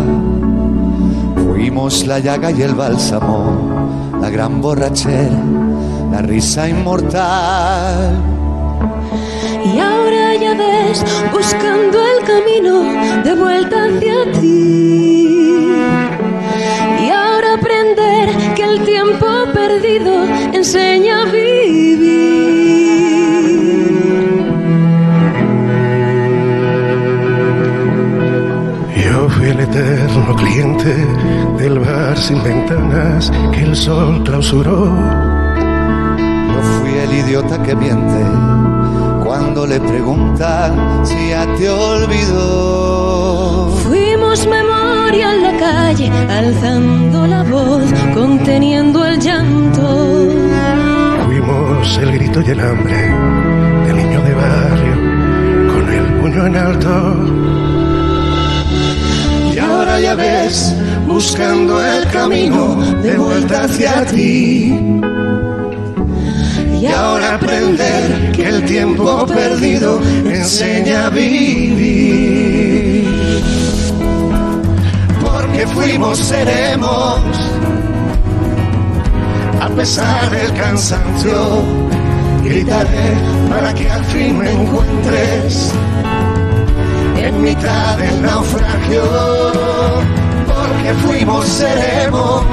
Fuimos 1.47 2.05
la 2.07 2.19
llaga 2.19 2.51
y 2.51 2.61
el 2.61 2.73
bálsamo, 2.73 4.17
la 4.19 4.29
gran 4.29 4.61
borrachera, 4.61 5.43
la 6.11 6.21
risa 6.21 6.67
inmortal. 6.67 8.34
Y 9.73 9.79
ahora 9.79 10.35
ya 10.35 10.53
ves, 10.53 11.03
buscando 11.31 11.97
el 12.13 12.25
camino 12.25 12.75
de 13.23 13.33
vuelta 13.35 13.85
hacia 13.85 14.31
ti. 14.39 15.75
Y 17.05 17.09
ahora 17.09 17.53
aprender 17.55 18.29
que 18.55 18.63
el 18.63 18.83
tiempo 18.83 19.25
perdido 19.53 20.25
enseña 20.53 21.23
a 21.23 21.25
vivir. 21.25 22.45
Yo 29.05 29.29
fui 29.29 29.47
el 29.47 29.59
eterno 29.59 30.35
cliente 30.35 30.93
del 31.57 31.79
bar 31.79 32.17
sin 32.17 32.43
ventanas 32.43 33.31
que 33.53 33.61
el 33.61 33.75
sol 33.75 34.23
clausuró. 34.23 34.85
Yo 36.53 36.61
fui 36.79 36.93
el 36.97 37.13
idiota 37.13 37.61
que 37.63 37.75
miente 37.75 38.54
cuando 39.55 39.73
le 39.73 39.79
preguntan 39.79 41.05
si 41.05 41.29
ya 41.29 41.47
te 41.55 41.69
olvidó. 41.69 43.69
Fuimos 43.87 44.45
memoria 44.47 45.33
en 45.33 45.43
la 45.43 45.57
calle, 45.57 46.11
alzando 46.29 47.25
la 47.25 47.41
voz, 47.43 47.85
conteniendo 48.13 49.05
el 49.05 49.17
llanto. 49.17 50.27
Fuimos 51.25 51.97
el 51.99 52.11
grito 52.11 52.41
y 52.41 52.49
el 52.49 52.59
hambre 52.59 52.97
del 53.87 53.95
niño 53.95 54.21
de 54.23 54.33
barrio 54.33 54.95
con 55.71 55.87
el 55.89 56.03
puño 56.19 56.47
en 56.47 56.55
alto. 56.57 57.15
Y 59.53 59.57
ahora 59.57 60.01
ya 60.01 60.15
ves, 60.15 60.75
buscando 61.07 61.81
el 61.81 62.05
camino 62.09 62.75
de 63.01 63.17
vuelta 63.17 63.63
hacia 63.63 64.05
ti. 64.05 64.73
Y 66.81 66.87
ahora 66.87 67.35
aprender 67.35 68.31
que 68.31 68.47
el 68.47 68.65
tiempo 68.65 69.25
perdido 69.25 69.99
enseña 70.25 71.07
a 71.07 71.09
vivir. 71.09 73.05
Porque 75.21 75.65
fuimos, 75.67 76.17
seremos, 76.19 77.19
a 79.61 79.69
pesar 79.69 80.29
del 80.29 80.53
cansancio. 80.53 81.63
Gritaré 82.43 83.13
para 83.49 83.73
que 83.73 83.89
al 83.89 84.05
fin 84.05 84.37
me 84.37 84.51
encuentres 84.51 85.71
en 87.17 87.41
mitad 87.41 87.97
del 87.97 88.21
naufragio. 88.21 89.03
Porque 90.45 90.93
fuimos, 91.05 91.45
seremos, 91.47 92.43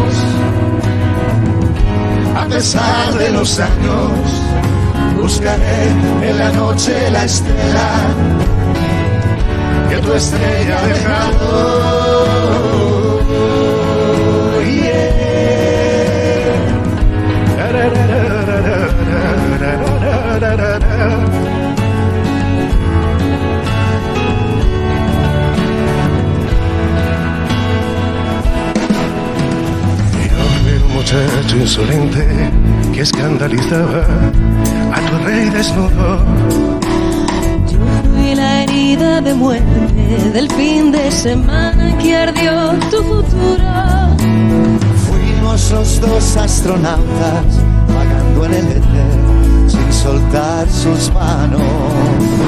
a 2.42 2.46
pesar 2.48 3.14
de 3.18 3.30
los 3.30 3.58
años, 3.60 4.10
buscaré 5.16 5.88
en 6.22 6.38
la 6.38 6.50
noche 6.50 7.10
la 7.10 7.24
estrella 7.24 7.90
que 9.88 9.96
tu 9.98 10.12
estrella 10.12 10.78
ha 10.78 10.86
dejado. 10.86 12.81
Muchacho 31.42 31.56
insolente 31.56 32.50
que 32.92 33.00
escandalizaba 33.00 34.04
a 34.92 35.00
tu 35.00 35.24
rey 35.24 35.50
desnudo. 35.50 36.18
Yo 37.68 37.78
fui 38.14 38.34
la 38.34 38.62
herida 38.62 39.20
de 39.20 39.34
muerte 39.34 40.30
del 40.32 40.48
fin 40.52 40.92
de 40.92 41.10
semana 41.10 41.98
que 41.98 42.16
ardió 42.16 42.74
tu 42.90 43.02
futuro. 43.02 44.16
Fuimos 45.06 45.70
los 45.72 46.00
dos 46.00 46.36
astronautas 46.36 47.44
vagando 47.88 48.44
en 48.44 48.54
el 48.54 48.66
éter 48.66 49.66
sin 49.66 49.92
soltar 49.92 50.68
sus 50.70 51.12
manos. 51.12 51.60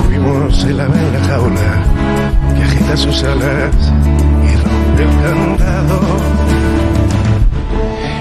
Fuimos 0.06 0.64
el 0.64 0.80
ave 0.80 0.98
en 0.98 1.12
la 1.14 1.20
jaula 1.20 1.84
que 2.54 2.62
agita 2.62 2.96
sus 2.96 3.24
alas 3.24 3.74
y 4.44 4.56
rompe 4.56 5.02
el 5.02 5.56
candado. 5.56 6.73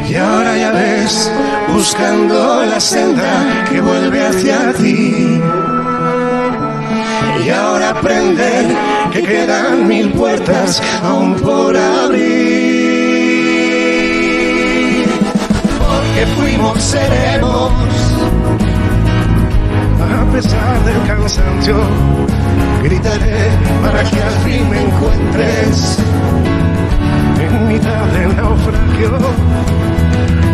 Y 0.10 0.16
ahora 0.16 0.58
ya 0.58 0.72
ves, 0.72 1.32
buscando 1.74 2.66
la 2.66 2.80
senda 2.80 3.66
que 3.70 3.82
vuelve 3.82 4.26
hacia 4.26 4.74
ti. 4.74 5.42
Y 7.46 7.50
ahora 7.50 7.90
aprender 7.90 8.66
que 9.12 9.24
quedan 9.24 9.88
mil 9.88 10.12
puertas 10.12 10.82
aún 11.04 11.36
por 11.36 11.76
abrir. 11.76 12.24
Porque 15.80 16.26
fuimos, 16.38 16.82
seremos 16.82 17.72
a 20.04 20.32
pesar 20.32 20.84
del 20.84 21.08
cansancio, 21.08 21.76
gritaré 22.84 23.50
para 23.82 24.04
que 24.04 24.22
al 24.22 24.34
fin 24.46 24.70
me 24.70 24.82
encuentres 24.82 25.98
en 27.56 27.68
mitad 27.68 28.06
del 28.08 28.36
naufragio. 28.36 29.12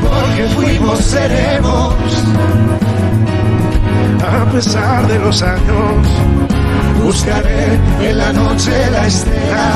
Porque 0.03 0.43
fuimos, 0.55 0.99
seremos, 0.99 1.93
a 4.21 4.51
pesar 4.51 5.07
de 5.07 5.19
los 5.19 5.41
años, 5.41 6.07
buscaré 7.03 7.79
en 8.01 8.17
la 8.17 8.33
noche 8.33 8.71
la 8.91 9.07
estrella 9.07 9.67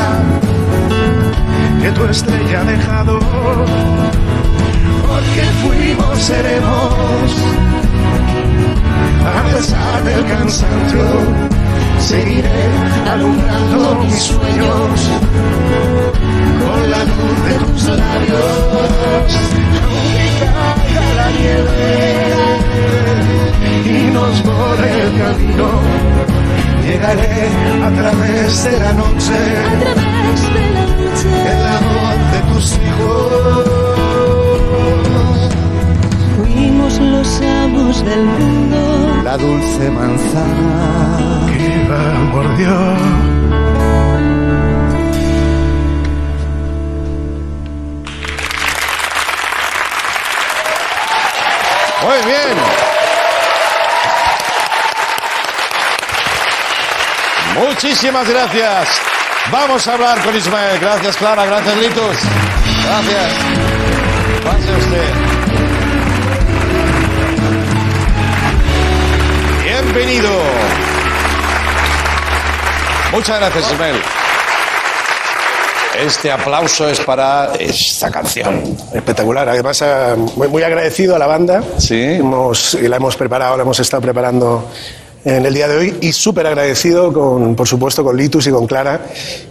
que 1.82 1.92
tu 1.92 2.06
estrella 2.06 2.62
ha 2.62 2.64
dejado. 2.64 3.20
Porque 5.08 5.44
fuimos, 5.62 6.20
seremos 6.20 7.34
a 9.26 9.44
pesar 9.56 10.04
del 10.04 10.26
cansancio, 10.26 11.06
seguiré 12.00 12.70
alumbrando 13.10 13.96
mis 14.04 14.22
sueños 14.22 15.10
con 16.62 16.80
la 16.92 17.02
luz 17.12 17.38
de 17.48 17.54
tus 17.66 17.84
labios. 18.02 19.30
Aunque 19.96 20.26
caiga 20.40 21.06
la 21.20 21.28
nieve 21.40 21.88
y 23.86 24.12
nos 24.12 24.36
borre 24.44 24.92
el 25.04 25.12
camino, 25.22 25.68
llegaré 26.84 27.38
a 27.84 27.90
través 28.00 28.64
de 28.64 28.74
la 28.80 28.92
noche, 28.94 29.38
A 29.66 29.80
través 29.80 30.42
de 30.54 30.64
la 30.76 30.86
noche. 30.96 31.30
en 31.52 31.58
la 31.68 31.78
voz 31.88 32.20
de 32.34 32.40
tus 32.54 32.66
hijos. 32.86 33.64
Fuimos 36.38 36.94
los 37.00 37.30
amos 37.64 37.96
del 38.06 38.24
mundo. 38.26 38.80
La 39.24 39.36
dulce 39.38 39.90
manzana 39.92 41.48
que 41.48 41.88
va 41.90 42.04
mordió. 42.34 42.74
Muy 52.04 52.18
bien. 52.26 52.58
Muchísimas 57.56 58.28
gracias. 58.28 59.02
Vamos 59.52 59.88
a 59.88 59.94
hablar 59.94 60.22
con 60.22 60.36
Ismael. 60.36 60.80
Gracias, 60.80 61.16
Clara. 61.16 61.46
Gracias, 61.46 61.78
Litus. 61.78 62.18
Gracias. 62.84 63.34
Pase 64.44 64.76
usted. 64.76 65.14
Bienvenido. 69.64 70.42
Muchas 73.12 73.40
gracias, 73.40 73.72
Ismael. 73.72 74.23
Este 76.00 76.32
aplauso 76.32 76.90
es 76.90 77.00
para 77.02 77.54
esta 77.60 78.10
canción. 78.10 78.76
Espectacular. 78.94 79.48
Además, 79.48 79.82
eh, 79.82 80.16
muy, 80.36 80.48
muy 80.48 80.64
agradecido 80.64 81.16
a 81.16 81.20
la 81.20 81.28
banda. 81.28 81.64
Sí. 81.78 82.02
Hemos, 82.02 82.74
y 82.74 82.88
la 82.88 82.98
hemos 82.98 83.16
preparado, 83.16 83.56
la 83.58 83.64
hemos 83.64 83.80
estado 83.80 84.02
preparando 84.02 84.70
en 85.26 85.46
el 85.46 85.54
día 85.54 85.68
de 85.68 85.78
hoy 85.78 85.98
y 86.02 86.12
súper 86.12 86.46
agradecido, 86.48 87.14
con, 87.14 87.56
por 87.56 87.68
supuesto, 87.68 88.04
con 88.04 88.18
Litus 88.18 88.48
y 88.48 88.52
con 88.52 88.68
Clara, 88.68 89.00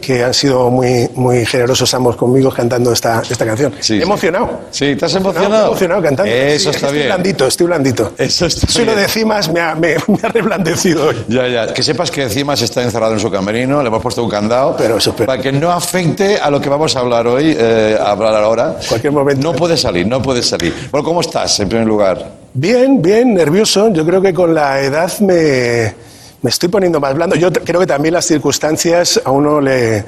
que 0.00 0.22
han 0.22 0.34
sido 0.34 0.68
muy, 0.70 1.08
muy 1.14 1.46
generosos 1.46 1.92
ambos 1.94 2.16
conmigo 2.16 2.50
cantando 2.50 2.92
esta, 2.92 3.22
esta 3.28 3.46
canción. 3.46 3.72
Sí, 3.80 3.96
sí. 3.96 4.02
emocionado. 4.02 4.60
Sí, 4.70 4.94
¿te 4.96 5.06
has 5.06 5.14
emocionado? 5.14 5.68
emocionado 5.68 6.02
cantando. 6.02 6.30
Eso 6.32 6.70
Sí, 6.70 6.76
está 6.76 6.86
estoy 6.86 6.94
bien. 6.98 7.06
blandito, 7.06 7.46
estoy 7.46 7.66
blandito. 7.66 8.12
Eso 8.18 8.46
está 8.46 8.66
lo 8.80 8.84
bien. 8.84 8.96
de 8.98 9.08
cimas 9.08 9.50
me 9.52 9.60
ha, 9.60 9.74
me, 9.74 9.94
me 10.08 10.18
ha 10.22 10.28
reblandecido 10.28 11.06
hoy. 11.08 11.24
Ya, 11.28 11.48
ya. 11.48 11.72
Que 11.72 11.82
sepas 11.82 12.10
que 12.10 12.22
encima 12.24 12.54
se 12.56 12.66
está 12.66 12.82
encerrado 12.82 13.14
en 13.14 13.20
su 13.20 13.30
camerino, 13.30 13.80
le 13.82 13.88
hemos 13.88 14.02
puesto 14.02 14.22
un 14.22 14.30
candado. 14.30 14.76
Pero 14.76 14.98
eso, 14.98 15.14
pero- 15.16 15.26
Para 15.26 15.40
que 15.40 15.52
no 15.52 15.70
afecte 15.72 16.36
a 16.38 16.50
lo 16.50 16.60
que 16.60 16.68
vamos 16.68 16.94
a 16.96 17.00
hablar 17.00 17.26
hoy, 17.26 17.56
eh, 17.58 17.96
a 17.98 18.10
hablar 18.10 18.34
ahora. 18.34 18.76
Cualquier 18.88 19.12
momento. 19.12 19.42
No 19.42 19.56
puede 19.56 19.76
salir, 19.76 20.06
no 20.06 20.20
puede 20.20 20.42
salir. 20.42 20.74
Bueno, 20.90 21.04
¿cómo 21.04 21.20
estás, 21.22 21.58
en 21.60 21.68
primer 21.68 21.86
lugar? 21.86 22.41
Bien, 22.54 23.00
bien, 23.00 23.34
nervioso. 23.34 23.88
Yo 23.92 24.04
creo 24.04 24.20
que 24.20 24.34
con 24.34 24.54
la 24.54 24.80
edad 24.80 25.10
me, 25.20 25.94
me 26.42 26.50
estoy 26.50 26.68
poniendo 26.68 27.00
más 27.00 27.14
blando. 27.14 27.34
Yo 27.36 27.50
creo 27.52 27.80
que 27.80 27.86
también 27.86 28.14
las 28.14 28.26
circunstancias 28.26 29.20
a 29.24 29.30
uno 29.30 29.60
le, 29.60 30.04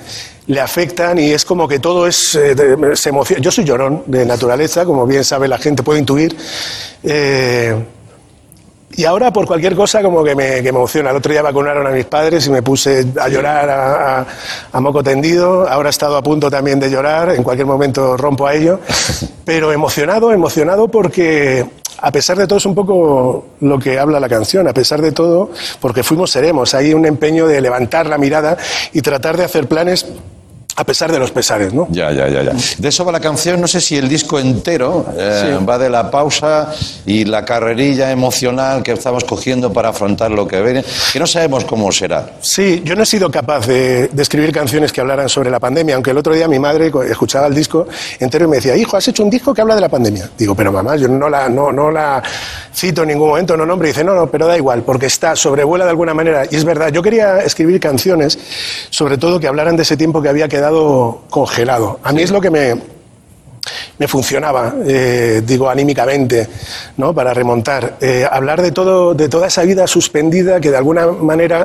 le 0.47 0.61
afectan 0.61 1.19
y 1.19 1.31
es 1.33 1.45
como 1.45 1.67
que 1.67 1.79
todo 1.79 2.07
es, 2.07 2.35
eh, 2.35 2.55
de- 2.55 2.97
se 2.97 3.09
emociona. 3.09 3.43
Yo 3.43 3.51
soy 3.51 3.65
llorón 3.65 4.03
de 4.07 4.27
naturaleza, 4.27 4.85
como 4.85 5.07
bien 5.07 5.25
sabe 5.25 5.49
la 5.49 5.57
gente, 5.59 5.83
puede 5.83 6.01
intuir. 6.01 6.37
Eh, 7.03 7.75
y 8.97 9.05
ahora 9.07 9.33
por 9.33 9.45
cualquier 9.47 9.75
cosa 9.75 10.03
como 10.03 10.23
que 10.23 10.37
me, 10.37 10.57
que 10.57 10.65
me 10.65 10.69
emociona. 10.79 11.11
El 11.11 11.17
otro 11.17 11.33
día 11.33 11.43
vacunaron 11.43 11.85
a 11.87 11.91
mis 11.91 12.05
padres 12.05 12.47
y 12.47 12.51
me 12.51 12.63
puse 12.63 13.05
a 13.21 13.29
llorar 13.29 13.69
a, 13.71 14.19
a- 14.21 14.27
a 14.71 14.81
moco 14.81 15.03
tendido. 15.03 15.67
Ahora 15.67 15.89
he 15.89 15.91
estado 15.91 16.15
a 16.17 16.23
punto 16.23 16.51
también 16.51 16.79
de 16.79 16.91
llorar. 16.91 17.31
En 17.35 17.43
cualquier 17.43 17.67
momento 17.67 18.19
rompo 18.19 18.47
a 18.47 18.55
ello. 18.55 18.81
Pero 19.47 19.73
emocionado, 19.73 20.31
emocionado 20.31 20.89
porque 20.89 21.65
a 21.99 22.13
pesar 22.13 22.37
de 22.37 22.47
todo 22.47 22.59
es 22.59 22.67
un 22.67 22.75
poco 22.75 23.47
lo 23.61 23.79
que 23.79 23.99
habla 23.99 24.21
la 24.21 24.29
canción. 24.29 24.69
A 24.69 24.75
pesar 24.75 25.01
de 25.01 25.13
todo, 25.13 25.51
porque 25.81 26.03
fuimos 26.03 26.31
seremos. 26.31 26.75
Hay 26.75 26.95
un 26.95 27.07
empeño 27.07 27.47
de 27.47 27.61
levantar 27.61 28.07
la 28.07 28.19
mirada 28.19 28.57
y 28.93 29.03
tratar 29.03 29.37
de 29.37 29.45
hacer 29.45 29.69
planes 29.69 30.07
a 30.77 30.85
pesar 30.85 31.13
de 31.13 31.19
los 31.19 31.31
pesares, 31.31 31.73
¿no? 31.73 31.87
Ya, 31.91 32.11
ya, 32.13 32.29
ya, 32.29 32.43
ya. 32.43 32.53
De 32.79 32.89
eso 32.89 33.05
va 33.05 33.13
la 33.13 33.21
canción. 33.21 33.61
No 33.61 33.69
sé 33.69 33.81
si 33.81 33.97
el 33.97 34.09
disco 34.09 34.39
entero 34.39 35.07
eh, 35.17 35.59
va 35.69 35.79
de 35.79 35.89
la 35.89 36.11
pausa 36.11 36.73
y 37.07 37.25
la 37.25 37.45
carrerilla 37.45 38.11
emocional 38.11 38.83
que 38.83 38.93
estamos 38.93 39.25
cogiendo 39.25 39.73
para 39.73 39.91
afrontar 39.91 40.31
lo 40.31 40.49
que 40.49 40.61
viene, 40.63 40.85
que 41.13 41.19
no 41.19 41.27
sabemos 41.27 41.65
cómo 41.65 41.91
será. 41.93 42.31
Sí, 42.41 42.83
yo 42.85 42.97
no 42.97 43.05
he 43.05 43.07
sido 43.07 43.31
capaz 43.31 43.67
de, 43.67 44.09
de 44.09 44.23
escribir 44.23 44.53
canciones 44.53 44.93
que 44.93 45.01
hablaran 45.01 45.29
sobre 45.29 45.51
la 45.51 45.61
pandemia, 45.61 45.95
aunque 45.95 46.11
el 46.11 46.19
otro 46.19 46.35
día 46.35 46.49
mi 46.49 46.59
madre 46.59 46.91
escuchaba 47.09 47.47
el 47.47 47.55
disco 47.55 47.87
entero 48.19 48.47
y 48.47 48.49
me 48.49 48.57
decía, 48.57 48.77
hijo, 48.77 48.97
has 48.97 49.07
hecho 49.07 49.23
un 49.23 49.31
disco 49.31 49.55
que 49.55 49.61
habla 49.61 49.75
de 49.75 49.81
la 49.81 49.89
pandemia. 49.89 50.31
Digo, 50.37 50.55
pero 50.55 50.73
mamá, 50.73 50.97
yo 50.97 51.09
no 51.09 51.29
la, 51.29 51.49
no, 51.49 51.71
no 51.73 51.91
la 51.91 52.23
cito 52.75 53.03
en 53.03 53.09
ningún 53.09 53.29
momento, 53.29 53.57
no 53.57 53.65
nombre. 53.65 53.89
Y 53.89 53.93
dice, 53.93 54.05
no, 54.05 54.15
no, 54.15 54.31
pero 54.31 54.47
da 54.47 54.57
igual, 54.57 54.83
porque 54.83 55.07
está, 55.07 55.37
sobrevuela 55.37 55.85
de 55.85 55.91
alguna 55.91 56.15
manera. 56.15 56.45
Y 56.51 56.57
es 56.57 56.65
verdad, 56.65 56.89
yo 56.89 57.03
quería 57.03 57.39
escribir 57.39 57.81
canciones, 57.81 58.39
sobre 58.91 59.17
todo 59.17 59.39
que 59.39 59.47
hablaran 59.47 59.77
de 59.77 59.83
ese 59.83 59.97
tiempo 59.97 60.21
que 60.21 60.29
había 60.29 60.49
quedado 60.49 61.23
congelado. 61.31 62.01
A 62.03 62.13
mí 62.13 62.23
es 62.23 62.31
lo 62.31 62.41
que 62.41 62.51
me, 62.51 62.75
me 63.99 64.09
funcionaba, 64.09 64.75
eh, 64.85 65.43
digo, 65.45 65.71
anímicamente, 65.71 66.49
¿no? 66.97 67.15
Para 67.15 67.33
remontar. 67.33 67.97
Eh, 68.01 68.27
hablar 68.29 68.61
de, 68.61 68.73
todo, 68.73 69.15
de 69.15 69.29
toda 69.29 69.47
esa 69.47 69.63
vida 69.63 69.87
suspendida 69.87 70.61
que 70.61 70.71
de 70.71 70.77
alguna 70.77 71.07
manera, 71.07 71.65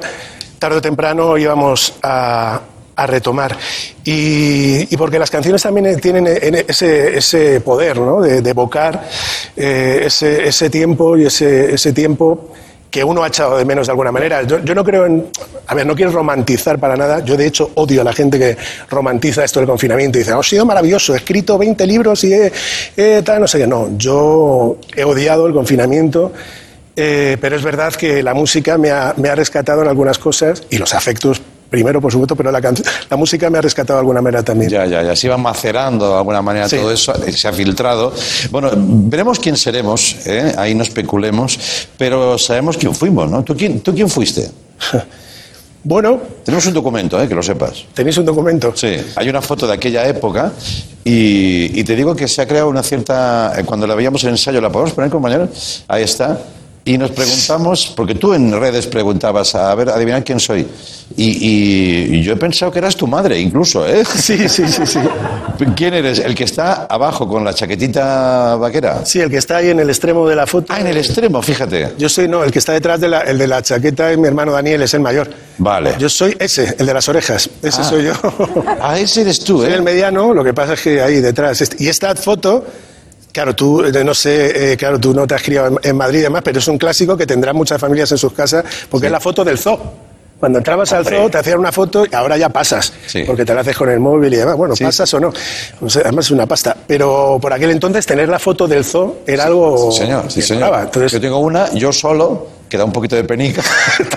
tarde 0.60 0.78
o 0.78 0.82
temprano, 0.82 1.38
íbamos 1.38 1.96
a, 2.04 2.62
a 3.04 3.08
retomar. 3.08 3.58
Y, 4.04 4.86
porque 4.98 5.20
las 5.20 5.30
canciones 5.30 5.62
también 5.62 6.00
tienen 6.00 6.28
ese, 6.28 7.18
ese 7.18 7.62
poder, 7.62 7.98
¿no? 8.00 8.22
De, 8.22 8.42
de 8.42 8.50
evocar 8.50 9.08
eh, 9.56 10.02
ese, 10.06 10.48
ese 10.48 10.70
tiempo 10.70 11.18
y 11.18 11.26
ese, 11.26 11.74
ese 11.74 11.94
tiempo 11.94 12.52
que 12.92 13.04
uno 13.04 13.24
ha 13.24 13.28
echado 13.28 13.56
de 13.58 13.66
menos 13.66 13.86
de 13.86 13.92
alguna 13.92 14.12
manera. 14.12 14.42
Yo, 14.44 14.64
yo 14.64 14.74
no 14.74 14.84
creo 14.84 15.06
en... 15.06 15.28
A 15.68 15.76
ver, 15.76 15.86
no 15.86 15.96
quiero 15.96 16.12
romantizar 16.12 16.80
para 16.80 16.98
nada. 16.98 17.24
Yo, 17.24 17.38
de 17.38 17.46
hecho, 17.46 17.70
odio 17.76 18.02
a 18.02 18.04
la 18.04 18.14
gente 18.14 18.40
que 18.40 18.58
romantiza 18.90 19.44
esto 19.44 19.60
del 19.60 19.70
confinamiento 19.70 20.18
y 20.18 20.22
dice, 20.22 20.34
ha 20.34 20.42
sido 20.42 20.66
maravilloso, 20.66 21.14
he 21.14 21.18
escrito 21.18 21.58
20 21.58 21.86
libros 21.86 22.24
y 22.24 22.34
he, 22.34 22.52
he 22.98 23.22
tal, 23.22 23.42
no 23.42 23.48
sé 23.48 23.60
qué. 23.60 23.68
No, 23.68 23.90
yo 23.96 24.78
he 24.96 25.04
odiado 25.04 25.46
el 25.46 25.54
confinamiento. 25.54 26.34
eh, 26.96 27.38
pero 27.40 27.56
es 27.56 27.62
verdad 27.64 27.94
que 27.94 28.24
la 28.24 28.34
música 28.34 28.78
me 28.80 28.90
ha, 28.90 29.14
me 29.18 29.30
ha 29.30 29.36
rescatado 29.36 29.84
en 29.84 29.88
algunas 29.88 30.18
cosas 30.18 30.64
y 30.72 30.78
los 30.80 30.94
afectos 30.96 31.42
primero, 31.70 32.02
por 32.02 32.12
supuesto, 32.12 32.36
pero 32.36 32.52
la, 32.52 32.60
la 33.10 33.18
música 33.18 33.50
me 33.50 33.58
ha 33.58 33.62
rescatado 33.62 33.98
de 33.98 34.02
alguna 34.02 34.22
manera 34.22 34.44
también. 34.44 34.70
Ya, 34.72 34.86
ya, 34.86 35.04
ya. 35.04 35.16
Se 35.16 35.28
iba 35.28 35.38
macerando 35.38 36.10
de 36.10 36.18
alguna 36.18 36.42
manera 36.42 36.68
Sí. 36.68 36.78
todo 36.78 36.92
eso, 36.92 37.14
eh, 37.26 37.32
se 37.32 37.48
ha 37.48 37.54
filtrado. 37.54 38.14
Bueno, 38.52 38.72
veremos 38.76 39.40
quién 39.40 39.56
seremos, 39.58 40.16
¿eh? 40.26 40.54
ahí 40.58 40.74
no 40.76 40.84
especulemos, 40.84 41.60
pero 41.98 42.38
sabemos 42.38 42.78
quién 42.78 42.94
fuimos, 42.96 43.30
¿no? 43.30 43.44
¿Tú 43.44 43.56
quién, 43.56 43.82
tú 43.82 43.94
quién 43.94 44.10
fuiste? 44.10 44.50
Bueno, 45.82 46.20
Tenemos 46.44 46.66
un 46.66 46.74
documento, 46.74 47.22
¿eh? 47.22 47.28
que 47.28 47.34
lo 47.34 47.42
sepas. 47.42 47.86
¿tenéis 47.94 48.18
un 48.18 48.26
documento? 48.26 48.74
Sí, 48.76 48.98
hay 49.16 49.30
una 49.30 49.42
foto 49.42 49.66
de 49.66 49.74
aquella 49.76 50.06
época 50.06 50.52
y, 51.06 51.80
y 51.80 51.84
te 51.86 51.96
digo 51.96 52.14
que 52.14 52.28
se 52.28 52.42
ha 52.42 52.48
creado 52.48 52.68
una 52.68 52.84
cierta... 52.84 53.54
eh, 53.58 53.64
Cuando 53.64 53.88
la 53.88 53.96
veíamos 53.96 54.22
en 54.26 54.32
ensayo, 54.32 54.60
¿la 54.60 54.70
podemos 54.70 54.92
poner, 54.94 55.10
compañero? 55.10 55.48
Ahí 55.88 56.04
está. 56.04 56.38
Y 56.90 56.98
nos 56.98 57.12
preguntamos, 57.12 57.94
porque 57.96 58.16
tú 58.16 58.34
en 58.34 58.52
redes 58.60 58.88
preguntabas, 58.88 59.54
a 59.54 59.76
ver, 59.76 59.90
adivinar 59.90 60.24
quién 60.24 60.40
soy. 60.40 60.66
Y, 61.16 61.24
y- 61.24 62.16
y 62.18 62.24
yo 62.24 62.34
he 62.34 62.36
pensado 62.36 62.72
que 62.72 62.80
eras 62.80 62.96
tu 62.96 63.06
madre, 63.06 63.40
incluso, 63.40 63.88
¿eh? 63.88 64.04
Sí, 64.18 64.50
sí, 64.50 64.68
sí, 64.68 64.86
sí. 64.88 65.00
¿Quién 65.76 65.94
eres? 65.94 66.18
¿El 66.20 66.34
que 66.34 66.46
está 66.46 66.86
abajo 66.86 67.28
con 67.28 67.44
la 67.46 67.54
chaquetita 67.54 68.56
vaquera? 68.56 69.06
Sí, 69.06 69.20
el 69.20 69.30
que 69.30 69.38
está 69.38 69.58
ahí 69.58 69.70
en 69.70 69.80
el 69.80 69.90
extremo 69.90 70.28
de 70.28 70.36
la 70.36 70.48
foto. 70.48 70.66
Ah, 70.74 70.80
en 70.82 70.88
el 70.88 70.98
extremo, 70.98 71.42
fíjate. 71.44 71.94
Yo 72.00 72.10
soy, 72.10 72.28
no, 72.28 72.44
el 72.44 72.52
que 72.52 72.58
está 72.60 72.74
detrás 72.74 73.00
de 73.00 73.08
la, 73.10 73.20
el 73.22 73.38
de 73.38 73.46
la 73.48 73.62
chaqueta 73.62 74.12
es 74.12 74.18
mi 74.18 74.28
hermano 74.28 74.52
Daniel, 74.52 74.82
es 74.82 74.94
el 74.96 75.02
mayor. 75.02 75.30
Vale. 75.60 75.94
Yo 76.00 76.10
soy 76.10 76.36
ese, 76.40 76.76
el 76.80 76.86
de 76.88 76.94
las 76.94 77.08
orejas. 77.08 77.50
Ese 77.62 77.82
Ah. 77.82 77.84
soy 77.84 78.04
yo. 78.06 78.14
Ah, 78.82 78.98
ese 78.98 79.22
eres 79.22 79.40
tú, 79.44 79.62
Soy 79.62 79.72
¿eh? 79.72 79.76
el 79.76 79.84
mediano, 79.84 80.34
lo 80.34 80.44
que 80.44 80.54
pasa 80.56 80.74
es 80.74 80.82
que 80.82 81.02
ahí 81.02 81.20
detrás. 81.22 81.62
este- 81.62 81.84
Y 81.84 81.88
esta 81.88 82.16
foto, 82.16 82.66
claro, 83.32 83.56
tú, 83.56 83.84
eh, 83.84 84.04
no 84.04 84.14
sé, 84.14 84.74
eh, 84.74 84.78
claro, 84.78 85.00
tú 85.00 85.14
no 85.14 85.26
te 85.28 85.36
has 85.36 85.42
criado 85.44 85.68
en, 85.68 85.80
en 85.90 85.96
Madrid 85.98 86.20
y 86.20 86.24
demás, 86.24 86.42
pero 86.44 86.60
es 86.60 86.68
un 86.68 86.78
clásico 86.78 87.16
que 87.18 87.26
tendrán 87.26 87.56
muchas 87.56 87.80
familias 87.80 88.12
en 88.12 88.18
sus 88.18 88.34
casas, 88.34 88.64
porque 88.90 89.08
es 89.08 89.12
la 89.12 89.20
foto 89.20 89.44
del 89.44 89.58
zoo. 89.58 89.80
Cuando 90.40 90.58
entrabas 90.60 90.94
al 90.94 91.06
zoo 91.06 91.30
te 91.30 91.38
hacían 91.38 91.60
una 91.60 91.72
foto 91.74 92.06
y 92.10 92.16
ahora 92.16 92.38
ya 92.38 92.48
pasas, 92.48 92.94
Sí. 93.08 93.24
porque 93.28 93.44
te 93.44 93.54
la 93.54 93.60
haces 93.60 93.76
con 93.76 93.90
el 93.90 94.00
móvil 94.00 94.34
y 94.34 94.38
demás. 94.38 94.56
Bueno, 94.56 94.74
Sí. 94.74 94.86
pasas 94.86 95.14
o 95.14 95.20
no. 95.20 95.34
O 95.82 95.90
sea, 95.90 96.04
además 96.04 96.26
es 96.28 96.32
una 96.32 96.46
pasta. 96.46 96.78
Pero 96.88 97.38
por 97.42 97.52
aquel 97.52 97.72
entonces 97.72 98.06
tener 98.06 98.30
la 98.30 98.40
foto 98.40 98.66
del 98.66 98.86
zoo 98.86 99.18
era 99.28 99.44
algo 99.44 99.92
Sí, 99.92 99.98
señor, 99.98 100.32
sí, 100.32 100.40
que 100.40 100.46
señor. 100.48 100.74
Entonces, 100.82 101.12
Yo 101.12 101.20
tengo 101.20 101.40
una, 101.40 101.70
yo 101.74 101.92
solo, 101.92 102.48
que 102.70 102.78
da 102.78 102.86
un 102.86 102.92
poquito 102.92 103.16
de 103.16 103.24
penica. 103.24 103.64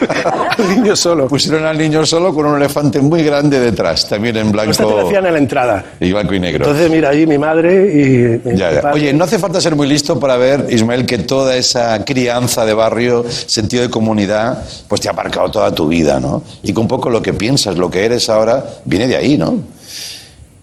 el 0.58 0.68
niño 0.68 0.94
solo. 0.94 1.26
Pusieron 1.26 1.64
al 1.64 1.78
niño 1.78 2.04
solo 2.04 2.34
con 2.34 2.46
un 2.46 2.56
elefante 2.56 3.00
muy 3.00 3.24
grande 3.24 3.58
detrás, 3.58 4.08
también 4.08 4.36
en 4.36 4.48
Esta 4.48 4.62
te 4.62 4.66
la 4.66 4.86
blanco 4.86 5.06
hacían 5.06 5.26
en 5.26 5.32
la 5.32 5.38
entrada. 5.38 5.84
y 5.98 6.12
blanco 6.12 6.34
y 6.34 6.40
negro. 6.40 6.64
Entonces, 6.64 6.90
mira, 6.90 7.08
ahí 7.08 7.26
mi 7.26 7.38
madre 7.38 8.40
y 8.44 8.48
mi 8.48 8.56
Ya. 8.56 8.90
Oye, 8.92 9.12
no 9.12 9.24
hace 9.24 9.38
falta 9.38 9.60
ser 9.60 9.74
muy 9.74 9.88
listo 9.88 10.20
para 10.20 10.36
ver, 10.36 10.66
Ismael, 10.70 11.06
que 11.06 11.18
toda 11.18 11.56
esa 11.56 12.04
crianza 12.04 12.66
de 12.66 12.74
barrio, 12.74 13.24
sentido 13.28 13.82
de 13.82 13.90
comunidad, 13.90 14.62
pues 14.86 15.00
te 15.00 15.08
ha 15.08 15.12
marcado 15.12 15.50
toda 15.50 15.74
tu 15.74 15.88
vida, 15.88 16.20
¿no? 16.20 16.42
Y 16.62 16.72
que 16.74 16.80
un 16.80 16.88
poco 16.88 17.08
lo 17.08 17.22
que 17.22 17.32
piensas, 17.32 17.78
lo 17.78 17.90
que 17.90 18.04
eres 18.04 18.28
ahora, 18.28 18.64
viene 18.84 19.08
de 19.08 19.16
ahí, 19.16 19.38
¿no? 19.38 19.58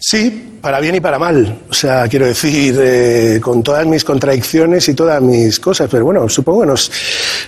Sí, 0.02 0.58
para 0.62 0.80
bien 0.80 0.95
y 0.95 1.02
para 1.02 1.20
mal. 1.20 1.60
O 1.70 1.74
sea, 1.74 2.08
quiero 2.08 2.26
decir, 2.26 2.74
eh, 2.80 3.39
con 3.41 3.62
todas 3.62 3.86
mis 3.86 4.06
contradicciones 4.06 4.88
y 4.88 4.93
todas 4.93 5.22
mis 5.22 5.60
cosas. 5.60 5.89
Pero 5.91 6.06
bueno, 6.06 6.30
supongo 6.30 6.62
que 6.62 6.68
nos, 6.68 6.89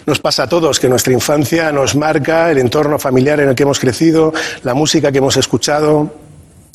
nos 0.06 0.20
pasa 0.20 0.44
a 0.44 0.50
todos, 0.50 0.78
que 0.78 0.90
nuestra 0.90 1.14
infancia 1.14 1.72
nos 1.72 1.96
marca, 1.96 2.52
el 2.52 2.58
entorno 2.58 3.00
familiar 3.00 3.40
en 3.40 3.48
el 3.48 3.56
que 3.56 3.64
hemos 3.64 3.80
crecido, 3.80 4.34
la 4.64 4.74
música 4.74 5.14
que 5.14 5.20
hemos 5.20 5.38
escuchado. 5.38 6.14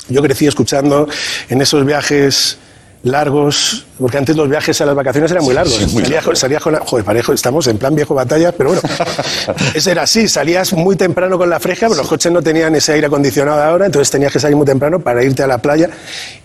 Yo 0.09 0.22
crecí 0.22 0.47
escuchando 0.47 1.09
en 1.51 1.61
esos 1.61 1.85
viajes 1.85 2.59
largos, 3.03 3.87
porque 3.99 4.19
antes 4.19 4.35
los 4.37 4.49
viajes 4.49 4.81
a 4.81 4.87
las 4.87 4.95
vacaciones 4.95 5.31
eran 5.31 5.45
muy 5.45 5.55
largos. 5.55 5.75
Sí, 5.75 5.83
muy 5.85 5.91
salías, 6.03 6.11
largos. 6.11 6.25
con- 6.25 6.37
salías 6.37 6.63
con 6.63 6.73
la- 6.73 6.81
joder, 6.81 7.05
parejo, 7.05 7.33
estamos 7.33 7.67
en 7.69 7.79
plan 7.79 7.95
viejo 7.95 8.15
batalla, 8.15 8.51
pero 8.53 8.71
bueno, 8.71 8.83
eso 9.75 9.91
era 9.91 10.03
así, 10.03 10.27
salías 10.29 10.73
muy 10.73 10.97
temprano 10.97 11.39
con 11.39 11.49
la 11.49 11.61
fresca, 11.61 11.87
pero 11.89 11.99
los 12.01 12.09
coches 12.09 12.33
no 12.33 12.43
tenían 12.43 12.75
ese 12.75 12.95
aire 12.95 13.07
acondicionado 13.07 13.63
ahora, 13.63 13.87
entonces 13.87 14.11
tenías 14.11 14.33
que 14.33 14.41
salir 14.41 14.57
muy 14.57 14.67
temprano 14.67 14.99
para 14.99 15.23
irte 15.23 15.43
a 15.43 15.47
la 15.47 15.59
playa. 15.59 15.89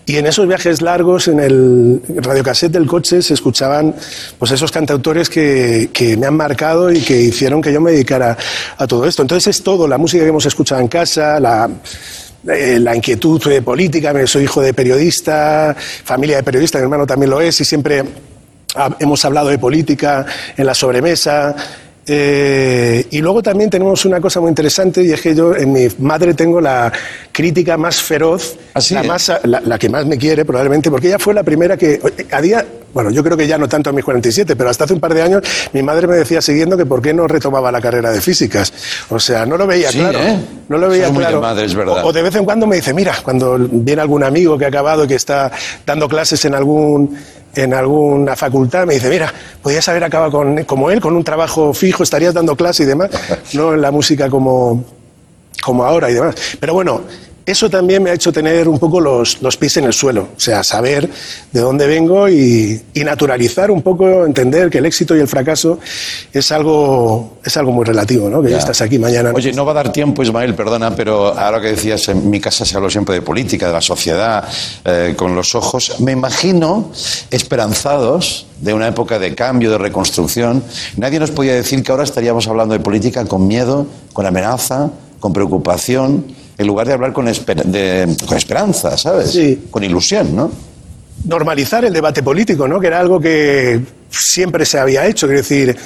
Y 0.06 0.16
en 0.16 0.26
esos 0.26 0.46
viajes 0.48 0.82
largos, 0.82 1.28
en 1.28 1.40
el 1.40 2.00
radiocassette 2.16 2.72
del 2.72 2.86
coche, 2.86 3.22
se 3.22 3.34
escuchaban 3.34 3.94
pues 4.38 4.50
esos 4.50 4.70
cantautores 4.72 5.28
que, 5.28 5.90
que 5.92 6.16
me 6.16 6.26
han 6.26 6.34
marcado 6.36 6.92
y 6.92 7.00
que 7.00 7.20
hicieron 7.20 7.60
que 7.62 7.72
yo 7.72 7.80
me 7.80 7.92
dedicara 7.92 8.36
a 8.78 8.86
todo 8.86 9.04
esto. 9.06 9.22
Entonces 9.22 9.56
es 9.56 9.62
todo, 9.62 9.86
la 9.86 9.98
música 9.98 10.22
que 10.24 10.30
hemos 10.30 10.46
escuchado 10.46 10.80
en 10.80 10.88
casa, 10.88 11.38
la 11.38 11.68
eh, 12.48 12.78
la 12.80 12.94
inquietud 12.96 13.40
eh, 13.50 13.62
política, 13.62 14.12
soy 14.26 14.44
hijo 14.44 14.60
de 14.60 14.74
periodista, 14.74 15.74
familia 16.04 16.36
de 16.36 16.42
periodista, 16.42 16.78
mi 16.78 16.84
hermano 16.84 17.06
también 17.06 17.30
lo 17.30 17.40
es, 17.40 17.60
y 17.60 17.64
siempre 17.64 18.02
ha- 18.74 18.96
hemos 18.98 19.24
hablado 19.24 19.48
de 19.48 19.58
política 19.58 20.24
en 20.56 20.66
la 20.66 20.74
sobremesa. 20.74 21.54
eh, 22.04 23.06
y 23.10 23.20
luego 23.20 23.42
también 23.44 23.70
tenemos 23.70 24.04
una 24.04 24.20
cosa 24.20 24.40
muy 24.40 24.48
interesante 24.48 25.04
y 25.04 25.12
es 25.12 25.20
que 25.20 25.36
yo 25.36 25.54
en 25.54 25.72
mi 25.72 25.86
madre 26.00 26.34
tengo 26.34 26.60
la 26.60 26.92
crítica 27.30 27.76
más 27.76 28.02
feroz, 28.02 28.56
¿Ah, 28.74 28.80
sí, 28.80 28.94
la, 28.94 29.04
eh? 29.04 29.06
más, 29.06 29.32
la, 29.44 29.60
la 29.60 29.78
que 29.78 29.88
más 29.88 30.04
me 30.04 30.18
quiere 30.18 30.44
probablemente, 30.44 30.90
porque 30.90 31.06
ella 31.06 31.20
fue 31.20 31.32
la 31.32 31.44
primera 31.44 31.76
que 31.76 32.00
a 32.32 32.40
día, 32.40 32.66
bueno, 32.94 33.10
yo 33.10 33.22
creo 33.24 33.36
que 33.36 33.46
ya 33.46 33.58
no 33.58 33.68
tanto 33.68 33.90
a 33.90 33.92
mis 33.92 34.04
47, 34.04 34.54
pero 34.56 34.70
hasta 34.70 34.84
hace 34.84 34.94
un 34.94 35.00
par 35.00 35.14
de 35.14 35.22
años 35.22 35.42
mi 35.72 35.82
madre 35.82 36.06
me 36.06 36.16
decía 36.16 36.40
siguiendo 36.42 36.76
que 36.76 36.84
por 36.86 37.00
qué 37.02 37.12
no 37.14 37.26
retomaba 37.26 37.72
la 37.72 37.80
carrera 37.80 38.10
de 38.10 38.20
físicas. 38.20 38.72
O 39.10 39.18
sea, 39.18 39.46
no 39.46 39.56
lo 39.56 39.66
veía 39.66 39.90
Sí, 39.90 39.98
claro. 39.98 40.18
¿eh? 40.18 40.38
No 40.68 40.78
lo 40.78 40.88
veía 40.88 41.06
es 41.06 41.12
muy 41.12 41.20
de 41.20 41.26
claro. 41.28 41.40
madre, 41.40 41.64
es 41.64 41.74
verdad. 41.74 42.04
O- 42.04 42.08
o 42.08 42.12
de 42.12 42.22
vez 42.22 42.34
en 42.34 42.44
cuando 42.44 42.66
me 42.66 42.76
dice, 42.76 42.92
mira, 42.94 43.14
cuando 43.22 43.56
viene 43.58 44.02
algún 44.02 44.22
amigo 44.24 44.58
que 44.58 44.64
ha 44.64 44.68
acabado 44.68 45.04
y 45.04 45.08
que 45.08 45.14
está 45.14 45.50
dando 45.86 46.08
clases 46.08 46.44
en 46.44 46.54
algún 46.54 47.16
en 47.54 47.74
alguna 47.74 48.34
facultad, 48.34 48.86
me 48.86 48.94
dice, 48.94 49.10
mira, 49.10 49.30
podías 49.62 49.86
haber 49.88 50.04
acabado 50.04 50.30
con, 50.32 50.64
como 50.64 50.90
él, 50.90 51.02
con 51.02 51.14
un 51.14 51.22
trabajo 51.22 51.74
fijo, 51.74 52.02
estarías 52.02 52.32
dando 52.32 52.56
clase 52.56 52.84
y 52.84 52.86
demás, 52.86 53.10
no 53.52 53.74
en 53.74 53.82
la 53.82 53.90
música 53.90 54.30
como, 54.30 54.82
como 55.62 55.84
ahora 55.84 56.10
y 56.10 56.14
demás. 56.14 56.34
Pero 56.58 56.72
bueno, 56.72 57.02
eso 57.44 57.68
también 57.68 58.02
me 58.02 58.10
ha 58.10 58.14
hecho 58.14 58.32
tener 58.32 58.68
un 58.68 58.78
poco 58.78 59.00
los, 59.00 59.42
los 59.42 59.56
pies 59.56 59.76
en 59.78 59.84
el 59.84 59.92
suelo, 59.92 60.28
o 60.36 60.40
sea, 60.40 60.62
saber 60.62 61.08
de 61.52 61.60
dónde 61.60 61.86
vengo 61.86 62.28
y, 62.28 62.80
y 62.94 63.04
naturalizar 63.04 63.70
un 63.70 63.82
poco, 63.82 64.24
entender 64.26 64.70
que 64.70 64.78
el 64.78 64.86
éxito 64.86 65.16
y 65.16 65.20
el 65.20 65.28
fracaso 65.28 65.78
es 66.32 66.52
algo, 66.52 67.38
es 67.44 67.56
algo 67.56 67.72
muy 67.72 67.84
relativo, 67.84 68.28
¿no? 68.28 68.40
Que 68.42 68.50
ya 68.50 68.56
Ya. 68.56 68.60
estás 68.60 68.80
aquí 68.82 68.98
mañana. 68.98 69.32
Oye, 69.34 69.52
no 69.52 69.64
va 69.64 69.72
a 69.72 69.74
dar 69.74 69.92
tiempo, 69.92 70.22
Ismael, 70.22 70.54
perdona, 70.54 70.94
pero 70.94 71.28
ahora 71.38 71.60
que 71.60 71.68
decías, 71.68 72.08
en 72.08 72.30
mi 72.30 72.38
casa 72.40 72.64
se 72.64 72.76
habló 72.76 72.88
siempre 72.90 73.14
de 73.16 73.22
política, 73.22 73.66
de 73.66 73.72
la 73.72 73.80
sociedad, 73.80 74.44
eh, 74.84 75.14
con 75.16 75.34
los 75.34 75.54
ojos. 75.54 76.00
Me 76.00 76.12
imagino 76.12 76.90
esperanzados 77.30 78.46
de 78.60 78.72
una 78.72 78.88
época 78.88 79.18
de 79.18 79.34
cambio, 79.34 79.70
de 79.70 79.78
reconstrucción. 79.78 80.62
Nadie 80.96 81.18
nos 81.18 81.30
podía 81.30 81.54
decir 81.54 81.82
que 81.82 81.90
ahora 81.92 82.04
estaríamos 82.04 82.46
hablando 82.48 82.72
de 82.74 82.80
política 82.80 83.24
con 83.26 83.46
miedo, 83.46 83.86
con 84.12 84.24
amenaza, 84.26 84.90
con 85.20 85.32
preocupación, 85.32 86.24
en 86.58 86.66
lugar 86.66 86.86
de 86.86 86.92
hablar 86.94 87.12
con, 87.12 87.26
esper- 87.28 87.62
de- 87.64 88.14
con 88.26 88.36
esperanza, 88.36 88.96
¿sabes? 88.96 89.30
Sí. 89.32 89.66
Con 89.70 89.82
ilusión, 89.84 90.34
¿no? 90.36 90.50
normalizar 91.24 91.84
el 91.84 91.92
debate 91.92 92.20
político, 92.20 92.66
¿no? 92.66 92.80
Que 92.80 92.88
era 92.88 92.98
algo 92.98 93.20
que 93.20 93.80
siempre 94.10 94.64
se 94.64 94.80
había 94.80 95.06
hecho, 95.06 95.28
quiero 95.28 95.40
decir, 95.40 95.76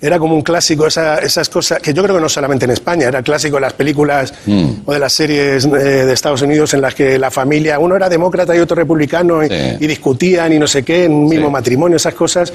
era 0.00 0.20
como 0.20 0.36
un 0.36 0.42
clásico 0.42 0.86
esa- 0.86 1.18
esas 1.18 1.48
cosas 1.48 1.80
que 1.80 1.92
yo 1.92 2.00
creo 2.04 2.14
que 2.14 2.20
no 2.20 2.28
solamente 2.28 2.64
en 2.66 2.70
España, 2.70 3.08
era 3.08 3.20
clásico 3.22 3.56
en 3.56 3.62
las 3.62 3.72
películas 3.72 4.32
o 4.84 4.92
de 4.92 4.98
las 5.00 5.12
series 5.12 5.64
eh, 5.64 5.68
de 5.68 6.12
Estados 6.12 6.42
Unidos 6.42 6.74
en 6.74 6.80
las 6.82 6.94
que 6.94 7.18
la 7.18 7.32
familia, 7.32 7.78
uno 7.80 7.96
era 7.96 8.08
demócrata 8.08 8.54
y 8.54 8.60
otro 8.60 8.76
republicano 8.76 9.42
y, 9.42 9.48
discutían 9.84 10.52
y 10.52 10.60
no 10.60 10.66
sé 10.68 10.84
qué 10.84 11.06
en 11.06 11.12
un 11.12 11.28
mismo 11.28 11.46
Sí. 11.46 11.52
matrimonio, 11.52 11.96
esas 11.96 12.14
cosas. 12.14 12.52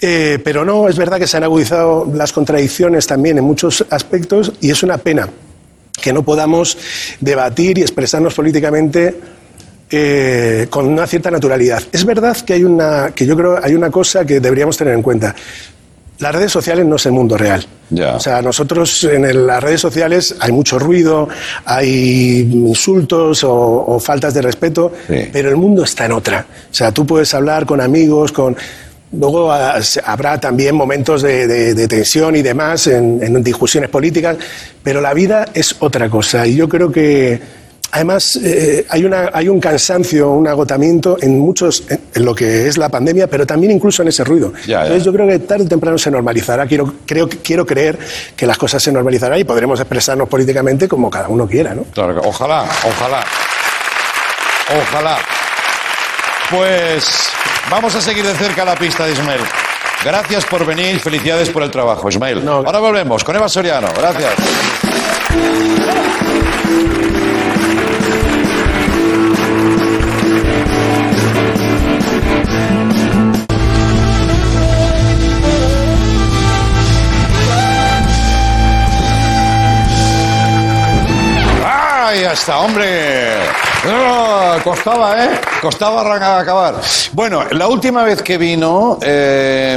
Eh, 0.00 0.40
pero 0.42 0.64
no, 0.64 0.88
es 0.88 0.96
verdad 0.96 1.18
que 1.18 1.26
se 1.28 1.36
han 1.36 1.44
agudizado 1.44 2.10
las 2.12 2.32
contradicciones 2.32 3.06
también 3.06 3.38
en 3.38 3.44
muchos 3.44 3.84
aspectos 3.90 4.52
y 4.60 4.70
es 4.70 4.82
una 4.82 4.98
pena 4.98 5.28
que 6.00 6.12
no 6.12 6.22
podamos 6.22 6.76
debatir 7.20 7.78
y 7.78 7.82
expresarnos 7.82 8.34
políticamente 8.34 9.14
eh, 9.90 10.66
con 10.70 10.86
una 10.88 11.06
cierta 11.06 11.30
naturalidad. 11.30 11.82
Es 11.92 12.04
verdad 12.04 12.36
que 12.38 12.54
hay 12.54 12.64
una, 12.64 13.12
que 13.14 13.26
yo 13.26 13.36
creo 13.36 13.58
hay 13.62 13.74
una 13.74 13.90
cosa 13.90 14.24
que 14.24 14.40
deberíamos 14.40 14.76
tener 14.76 14.94
en 14.94 15.02
cuenta. 15.02 15.34
Las 16.18 16.32
redes 16.34 16.52
sociales 16.52 16.86
no 16.86 16.96
es 16.96 17.06
el 17.06 17.12
mundo 17.12 17.36
real. 17.36 17.66
Ya. 17.90 18.14
O 18.14 18.20
sea, 18.20 18.40
nosotros 18.40 19.02
en 19.04 19.24
el- 19.24 19.46
las 19.46 19.62
redes 19.62 19.80
sociales 19.80 20.34
hay 20.40 20.52
mucho 20.52 20.78
ruido, 20.78 21.28
hay 21.64 22.40
insultos 22.52 23.42
o, 23.44 23.52
o 23.52 23.98
faltas 24.00 24.32
de 24.32 24.42
respeto, 24.42 24.92
Sí. 25.08 25.28
pero 25.32 25.48
el 25.50 25.56
mundo 25.56 25.82
está 25.84 26.06
en 26.06 26.12
otra. 26.12 26.46
O 26.70 26.74
sea, 26.74 26.92
tú 26.92 27.04
puedes 27.04 27.32
hablar 27.34 27.66
con 27.66 27.80
amigos, 27.80 28.32
con... 28.32 28.56
Luego 29.18 29.50
ah, 29.52 29.82
se- 29.82 30.00
habrá 30.04 30.38
también 30.40 30.74
momentos 30.74 31.22
de, 31.22 31.46
de- 31.46 31.74
de 31.74 31.88
tensión 31.88 32.36
y 32.36 32.42
demás 32.42 32.86
en, 32.86 33.20
en 33.22 33.42
discusiones 33.42 33.90
políticas, 33.90 34.36
pero 34.82 35.00
la 35.00 35.14
vida 35.14 35.46
es 35.54 35.76
otra 35.80 36.08
cosa. 36.10 36.46
Y 36.46 36.56
yo 36.56 36.68
creo 36.68 36.90
que 36.92 37.64
Además, 37.92 38.40
eh, 38.42 38.84
hay, 38.88 39.04
una, 39.04 39.30
hay 39.32 39.48
un 39.48 39.60
cansancio, 39.60 40.32
un 40.32 40.48
agotamiento 40.48 41.16
en 41.20 41.38
muchos, 41.38 41.84
en, 41.88 42.00
en 42.12 42.24
lo 42.24 42.34
que 42.34 42.66
es 42.66 42.76
la 42.76 42.88
pandemia, 42.88 43.28
pero 43.28 43.46
también 43.46 43.70
incluso 43.70 44.02
en 44.02 44.08
ese 44.08 44.24
ruido. 44.24 44.52
Ya, 44.66 44.66
ya. 44.66 44.80
Entonces 44.82 45.04
yo 45.04 45.12
creo 45.12 45.28
que 45.28 45.38
tarde 45.38 45.62
o 45.66 45.68
temprano 45.68 45.96
se 45.96 46.10
normalizará. 46.10 46.66
Quiero, 46.66 46.92
creo, 47.06 47.28
quiero 47.28 47.64
creer 47.64 47.96
que 48.34 48.48
las 48.48 48.58
cosas 48.58 48.82
se 48.82 48.90
normalizarán 48.90 49.38
y 49.38 49.44
podremos 49.44 49.78
expresarnos 49.78 50.28
políticamente 50.28 50.88
como 50.88 51.08
cada 51.08 51.28
uno 51.28 51.46
quiera, 51.46 51.72
¿no? 51.72 51.84
Claro, 51.94 52.20
ojalá, 52.24 52.64
ojalá. 52.84 53.22
Ojalá. 54.82 55.18
Pues 56.50 57.30
vamos 57.70 57.94
a 57.94 58.00
seguir 58.00 58.24
de 58.26 58.34
cerca 58.34 58.64
la 58.64 58.76
pista 58.76 59.06
de 59.06 59.12
Ismael. 59.12 59.40
Gracias 60.04 60.44
por 60.44 60.64
venir, 60.66 61.00
felicidades 61.00 61.48
por 61.48 61.62
el 61.62 61.70
trabajo, 61.70 62.08
Ismael. 62.08 62.46
Ahora 62.46 62.78
volvemos 62.78 63.24
con 63.24 63.34
Eva 63.34 63.48
Soriano. 63.48 63.88
Gracias. 63.96 64.34
¡Ay, 81.66 82.20
ya 82.20 82.32
está, 82.32 82.58
hombre! 82.58 83.63
Costaba, 84.62 85.24
¿eh? 85.24 85.30
Costaba 85.60 86.00
arrancar- 86.00 86.40
acabar. 86.40 86.74
Bueno, 87.12 87.44
la 87.50 87.68
última 87.68 88.02
vez 88.02 88.22
que 88.22 88.38
vino, 88.38 88.98
eh, 89.02 89.76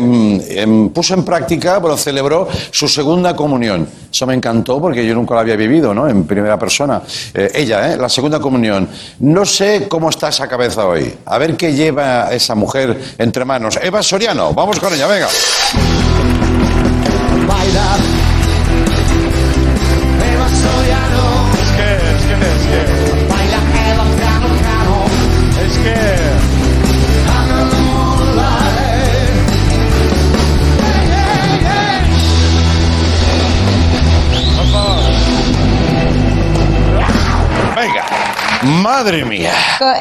em, 0.50 0.90
puso 0.90 1.14
en 1.14 1.26
práctica, 1.26 1.80
bueno, 1.80 1.98
celebró 1.98 2.48
su 2.72 2.88
segunda 2.88 3.36
comunión. 3.36 3.88
Eso 4.12 4.26
me 4.26 4.34
encantó 4.34 4.80
porque 4.80 5.06
yo 5.06 5.14
nunca 5.14 5.36
la 5.36 5.42
había 5.42 5.56
vivido, 5.58 5.94
¿no? 5.94 6.08
En 6.08 6.26
primera 6.26 6.58
persona. 6.58 7.02
Eh, 7.34 7.52
ella, 7.54 7.92
¿eh? 7.94 7.98
La 7.98 8.08
segunda 8.08 8.40
comunión. 8.40 8.88
No 9.20 9.46
sé 9.46 9.88
cómo 9.90 10.10
está 10.10 10.30
esa 10.30 10.48
cabeza 10.48 10.86
hoy. 10.88 11.14
A 11.26 11.38
ver 11.38 11.58
qué 11.58 11.74
lleva 11.74 12.32
esa 12.32 12.56
mujer 12.56 12.98
entre 13.18 13.44
manos. 13.44 13.78
Eva 13.82 14.02
Soriano, 14.02 14.54
vamos 14.54 14.80
con 14.80 14.94
ella, 14.94 15.08
venga. 15.08 15.28
Baila. 17.46 17.98
Madre 38.98 39.24
mía. 39.26 39.52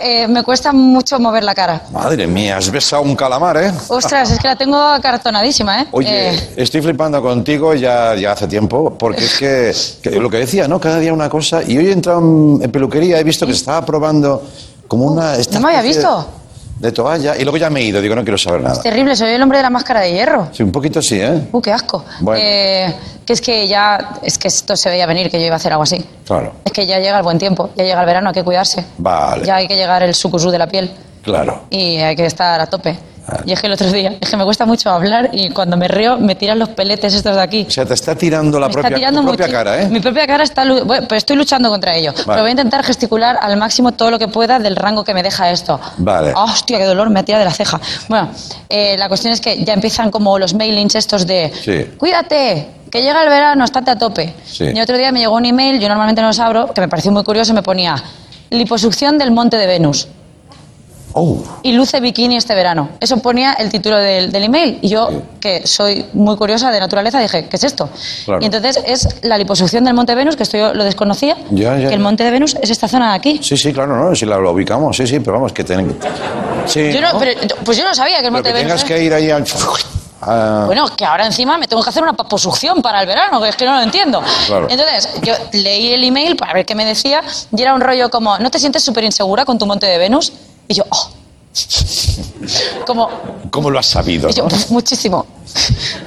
Eh, 0.03 0.26
me 0.26 0.42
cuesta 0.42 0.72
mucho 0.72 1.18
mover 1.18 1.44
la 1.44 1.55
cara. 1.55 1.82
Madre 1.92 2.26
mía, 2.26 2.57
has 2.57 2.70
besado 2.70 3.03
un 3.03 3.14
calamar, 3.14 3.59
¿eh? 3.59 3.70
Ostras, 3.88 4.30
es 4.30 4.38
que 4.38 4.49
la 4.49 4.57
tengo 4.57 4.78
acartonadísima, 4.78 5.82
¿eh? 5.82 5.86
Oye, 5.92 6.30
Eh, 6.34 6.51
estoy 6.57 6.80
flipando 6.80 7.20
contigo 7.20 7.74
ya, 7.74 8.14
ya 8.14 8.32
hace 8.32 8.47
tiempo, 8.47 8.97
porque 8.99 9.24
es 9.24 9.36
que, 9.38 10.11
que 10.11 10.18
lo 10.18 10.30
que 10.30 10.38
decía, 10.38 10.66
¿no? 10.66 10.80
Cada 10.80 10.99
día 10.99 11.12
una 11.12 11.28
cosa. 11.28 11.62
Y 11.62 11.76
hoy 11.76 11.88
he 11.88 11.92
entrado 11.92 12.20
en, 12.20 12.61
en 12.62 12.72
peluquería, 12.72 13.18
he 13.20 13.24
visto 13.24 13.47
que 13.47 13.53
se 13.53 13.59
estaba 13.59 13.84
probando 13.84 14.42
como 14.88 15.05
una. 15.05 15.36
esta 15.36 15.61
no 15.61 15.66
me 15.66 15.74
había 15.76 15.82
de- 15.82 15.88
visto. 15.88 16.26
De, 16.79 16.93
toalla, 16.93 17.37
y 17.37 17.43
luego 17.43 17.57
ya 17.57 17.70
me 17.70 17.81
he 17.81 17.85
ido, 17.85 18.01
digo, 18.01 18.14
no 18.14 18.22
quiero 18.22 18.37
saber 18.37 18.61
nada. 18.61 18.74
Es 18.74 18.83
terrible, 18.83 19.16
soy 19.16 19.31
el 19.31 19.43
hombre 19.43 19.59
de 19.59 19.62
la 19.62 19.70
máscara 19.70 20.01
de 20.01 20.12
hierro. 20.12 20.49
Sí, 20.53 20.62
un 20.62 20.72
poquito 20.72 21.01
sí, 21.01 21.18
¿eh? 21.20 21.49
Uh, 21.51 21.61
qué 21.61 21.72
asco. 21.72 22.05
Bueno. 22.20 22.41
Eh, 22.45 22.95
que 23.24 23.33
es 23.33 23.41
que 23.41 23.66
ya, 23.66 24.18
es 24.22 24.39
que 24.39 24.49
esto 24.49 24.77
se 24.77 24.89
veía 24.91 25.07
venir, 25.07 25.31
que 25.31 25.41
yo 25.41 25.47
iba 25.47 25.55
a 25.55 25.57
hacer 25.57 25.72
algo 25.72 25.83
así. 25.85 26.05
Claro. 26.27 26.53
Es 26.64 26.72
que 26.72 26.87
ya 26.87 26.99
llega 26.99 27.16
el 27.16 27.22
buen 27.24 27.39
tiempo, 27.39 27.70
ya 27.77 27.83
llega 27.85 28.01
el 28.01 28.07
verano, 28.07 28.29
hay 28.29 28.35
que 28.35 28.45
cuidarse. 28.45 28.85
Vale, 28.99 29.45
Ya 29.45 29.57
hay 29.57 29.66
que 29.66 29.74
llegar 29.74 30.03
el 30.03 30.14
sucusú 30.14 30.51
de 30.51 30.59
la 30.59 30.66
piel 30.68 30.91
claro. 31.22 31.62
y 31.70 31.97
hay 31.97 32.14
que 32.14 32.27
estar 32.27 32.61
a 32.61 32.66
tope. 32.66 32.97
Y 33.45 33.53
es 33.53 33.61
que 33.61 33.66
el 33.66 33.72
otro 33.72 33.91
día, 33.91 34.16
es 34.20 34.31
que 34.31 34.37
me 34.37 34.45
cuesta 34.45 34.66
mucho 34.66 34.91
hablar 34.91 35.31
y 35.33 35.51
cuando 35.51 35.77
me 35.77 35.89
río 35.89 36.18
me 36.18 36.35
tiran 36.35 36.59
los 36.59 36.68
peletes 36.70 37.14
estos 37.14 37.35
de 37.35 37.43
aquí. 37.43 37.66
O 37.68 37.70
sea, 37.70 37.85
te 37.85 37.95
está 37.95 38.14
tirando 38.14 38.61
la 38.61 38.68
Me 38.68 38.72
propia, 38.72 38.89
está 38.89 38.99
tirando 38.99 39.20
tu 39.20 39.27
propia 39.27 39.49
cara, 39.49 39.83
¿eh? 39.83 39.89
Mi 39.89 40.01
propia 40.01 40.27
cara 40.27 40.45
está... 40.45 40.64
Bueno, 40.64 41.07
pero 41.09 41.18
estoy 41.18 41.37
luchando 41.37 41.68
contra 41.68 41.97
ello. 41.97 42.12
Pero 42.14 42.41
voy 42.41 42.49
a 42.49 42.51
intentar 42.51 42.85
gesticular 42.85 43.39
al 43.41 43.57
máximo 43.57 43.93
todo 43.93 44.11
lo 44.11 44.18
que 44.18 44.29
pueda 44.29 44.59
del 44.59 44.77
rango 44.77 45.03
que 45.03 45.12
me 45.14 45.22
deja 45.22 45.51
esto. 45.51 45.81
Vale. 45.99 46.33
Ah, 46.37 46.45
hostia, 46.45 46.79
qué 46.79 46.85
dolor, 46.85 47.11
me 47.11 47.22
tira 47.24 47.39
de 47.39 47.45
la 47.45 47.53
ceja. 47.53 47.81
Bueno, 48.09 48.31
eh, 48.68 48.97
la 48.97 49.09
cuestión 49.09 49.33
es 49.33 49.41
que 49.41 49.64
ya 49.64 49.74
empiezan 49.74 50.11
como 50.11 50.39
los 50.39 50.55
mailings 50.55 50.95
estos 50.95 51.27
de... 51.27 51.53
Sí. 51.64 51.97
Cuídate, 51.97 52.68
que 52.91 53.03
llega 53.03 53.22
el 53.22 53.29
verano, 53.29 53.64
estate 53.64 53.91
a 53.91 53.99
tope. 53.99 54.35
Sí. 54.45 54.66
Y 54.74 54.81
otro 54.81 54.97
día 54.97 55.11
me 55.11 55.18
llegó 55.20 55.35
un 55.35 55.45
email, 55.45 55.81
yo 55.81 55.89
normalmente 55.89 56.22
no 56.22 56.29
los 56.29 56.39
abro, 56.39 56.72
que 56.72 56.81
me 56.81 56.89
pareció 56.89 57.11
muy 57.11 57.24
curioso, 57.24 57.53
me 57.55 57.62
ponía 57.62 58.03
liposucción 58.51 59.18
del 59.18 59.33
monte 59.33 59.57
de 59.57 59.66
Venus. 59.66 60.09
Oh, 61.19 61.43
Y 61.62 61.73
luce 61.73 61.99
bikini 62.01 62.37
este 62.37 62.55
verano. 62.55 62.91
Eso 63.01 63.17
ponía 63.19 63.55
el 63.55 63.71
título 63.71 63.97
del, 63.97 64.31
del 64.31 64.45
email. 64.45 64.79
Y 64.83 64.89
yo, 64.91 65.09
que 65.41 65.67
soy 65.67 66.05
muy 66.12 66.37
curiosa 66.37 66.71
de 66.71 66.79
naturaleza, 66.79 67.19
dije, 67.21 67.49
¿qué 67.49 67.57
es 67.57 67.64
esto? 67.64 67.89
Claro. 68.27 68.43
Y 68.43 68.45
entonces 68.45 68.79
es 68.87 69.09
la 69.23 69.39
liposucción 69.39 69.83
del 69.85 69.95
Monte 69.95 70.14
Venus, 70.14 70.37
que 70.37 70.43
esto 70.43 70.59
yo 70.59 70.75
lo 70.75 70.85
desconocía. 70.85 71.37
Ya, 71.51 71.79
ya, 71.79 71.89
que 71.89 71.95
el. 71.95 72.01
Monte 72.01 72.23
de 72.23 72.31
Venus 72.31 72.55
es 72.61 72.69
esta 72.69 72.87
zona 72.87 73.12
de 73.12 73.17
aquí. 73.17 73.41
sí, 73.43 73.57
sí, 73.57 73.73
claro, 73.73 73.97
¿no? 73.97 74.14
Si 74.14 74.27
la, 74.27 74.37
lo 74.37 74.53
ubicamos, 74.53 74.95
sí, 74.95 75.07
sí, 75.07 75.21
pero 75.21 75.33
vamos, 75.39 75.55
que 75.55 75.64
ten... 75.64 75.99
Sí, 76.67 76.93
Yo 76.93 77.01
no- 77.01 77.14
¿no? 77.14 77.19
pero- 77.19 77.41
pues 77.64 77.79
yo 77.79 77.85
no 77.85 77.95
sabía 77.95 78.17
que 78.21 78.27
el 78.27 78.33
Pero 78.33 78.33
Monte 78.33 78.51
que 78.51 78.59
de 78.59 78.64
Venus. 78.64 78.83
tengas 78.85 78.85
que 78.99 79.03
ir 79.03 79.14
ahí 79.14 79.31
a... 79.31 79.39
a- 80.21 80.64
Bueno, 80.67 80.87
que 80.95 81.05
ahora 81.07 81.25
encima 81.25 81.57
me 81.57 81.67
tengo 81.67 81.83
que 81.83 81.89
hacer 81.91 82.03
una 82.03 82.12
paposucción 82.12 82.83
para 82.83 83.01
el 83.01 83.07
verano, 83.07 83.41
que 83.41 83.49
es 83.49 83.57
que 83.57 83.64
no 83.64 83.75
lo 83.75 83.81
entiendo. 83.83 84.23
Claro. 84.47 84.67
Entonces, 84.69 85.09
yo 85.23 85.33
leí 85.53 85.93
el 85.93 86.05
email 86.05 86.37
para 86.37 86.53
ver 86.53 86.67
qué 86.67 86.75
me 86.75 86.85
decía 86.85 87.23
y 87.57 87.62
era 87.62 87.75
un 87.75 87.81
rollo 87.81 88.11
como, 88.11 88.39
¿no 88.39 88.51
te 88.51 88.59
sientes 88.59 88.83
súper 88.85 89.05
insegura 89.05 89.45
con 89.47 89.59
tu 89.59 89.64
Monte 89.67 89.87
de 89.87 89.97
Venus? 89.99 90.33
Y 90.69 90.75
yo, 90.75 90.85
oh. 90.91 91.11
Como, 92.87 93.09
¿Cómo 93.51 93.71
lo 93.71 93.79
has 93.79 93.87
sabido? 93.87 94.29
Y 94.29 94.33
yo, 94.35 94.43
no? 94.45 94.49
"Puf, 94.51 94.71
muchísimo. 94.71 95.27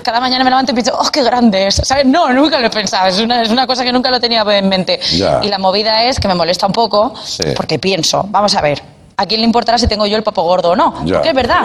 Cada 0.04 0.20
mañana 0.20 0.44
me 0.44 0.50
levanto 0.52 0.72
y 0.72 0.76
pienso, 0.76 0.96
¡oh, 1.00 1.10
qué 1.12 1.24
grande 1.24 1.68
es! 1.68 1.76
¿Sabes? 1.84 2.06
No, 2.06 2.32
nunca 2.34 2.60
lo 2.60 2.68
he 2.68 2.70
pensado. 2.70 3.08
Es 3.08 3.20
una, 3.20 3.42
es 3.42 3.50
una 3.50 3.66
cosa 3.66 3.84
que 3.84 3.92
nunca 3.92 4.12
lo 4.12 4.20
tenía 4.20 4.42
en 4.58 4.70
mente. 4.70 5.00
Ya. 5.14 5.40
Y 5.44 5.48
la 5.48 5.58
movida 5.58 6.04
es 6.04 6.20
que 6.20 6.28
me 6.28 6.36
molesta 6.36 6.68
un 6.68 6.74
poco 6.74 7.14
Sí. 7.26 7.44
porque 7.56 7.80
pienso, 7.80 8.26
vamos 8.30 8.54
a 8.56 8.62
ver. 8.62 8.82
¿A 9.18 9.26
quién 9.26 9.42
le 9.42 9.46
importará 9.48 9.78
si 9.78 9.88
tengo 9.88 10.06
yo 10.06 10.16
el 10.16 10.24
papo 10.24 10.44
gordo 10.44 10.70
o 10.72 10.76
no? 10.76 11.04
Ya. 11.06 11.16
Porque 11.16 11.30
es 11.30 11.36
verdad. 11.36 11.62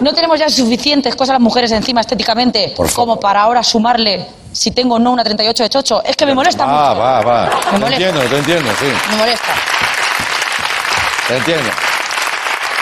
No 0.00 0.12
tenemos 0.12 0.38
ya 0.38 0.48
suficientes 0.48 1.16
cosas 1.16 1.32
las 1.34 1.40
mujeres 1.40 1.72
encima 1.72 2.00
estéticamente 2.02 2.74
como 2.94 3.18
para 3.18 3.42
ahora 3.42 3.62
sumarle 3.64 4.24
si 4.52 4.70
tengo 4.70 4.96
o 4.96 4.98
no 5.00 5.10
una 5.10 5.24
38 5.24 5.62
de 5.64 5.68
chocho. 5.70 6.02
Es 6.04 6.14
que 6.16 6.26
me 6.26 6.34
molesta 6.34 6.64
Va, 6.66 6.90
mucho. 6.90 7.00
va, 7.00 7.20
va. 7.22 7.44
Me 7.46 7.50
Te 7.72 7.78
molesta. 7.78 8.06
entiendo, 8.08 8.20
te 8.30 8.38
entiendo, 8.38 8.70
sí. 8.78 8.86
Me 9.10 9.16
molesta. 9.16 9.48
Te 11.26 11.36
entiendo. 11.38 11.70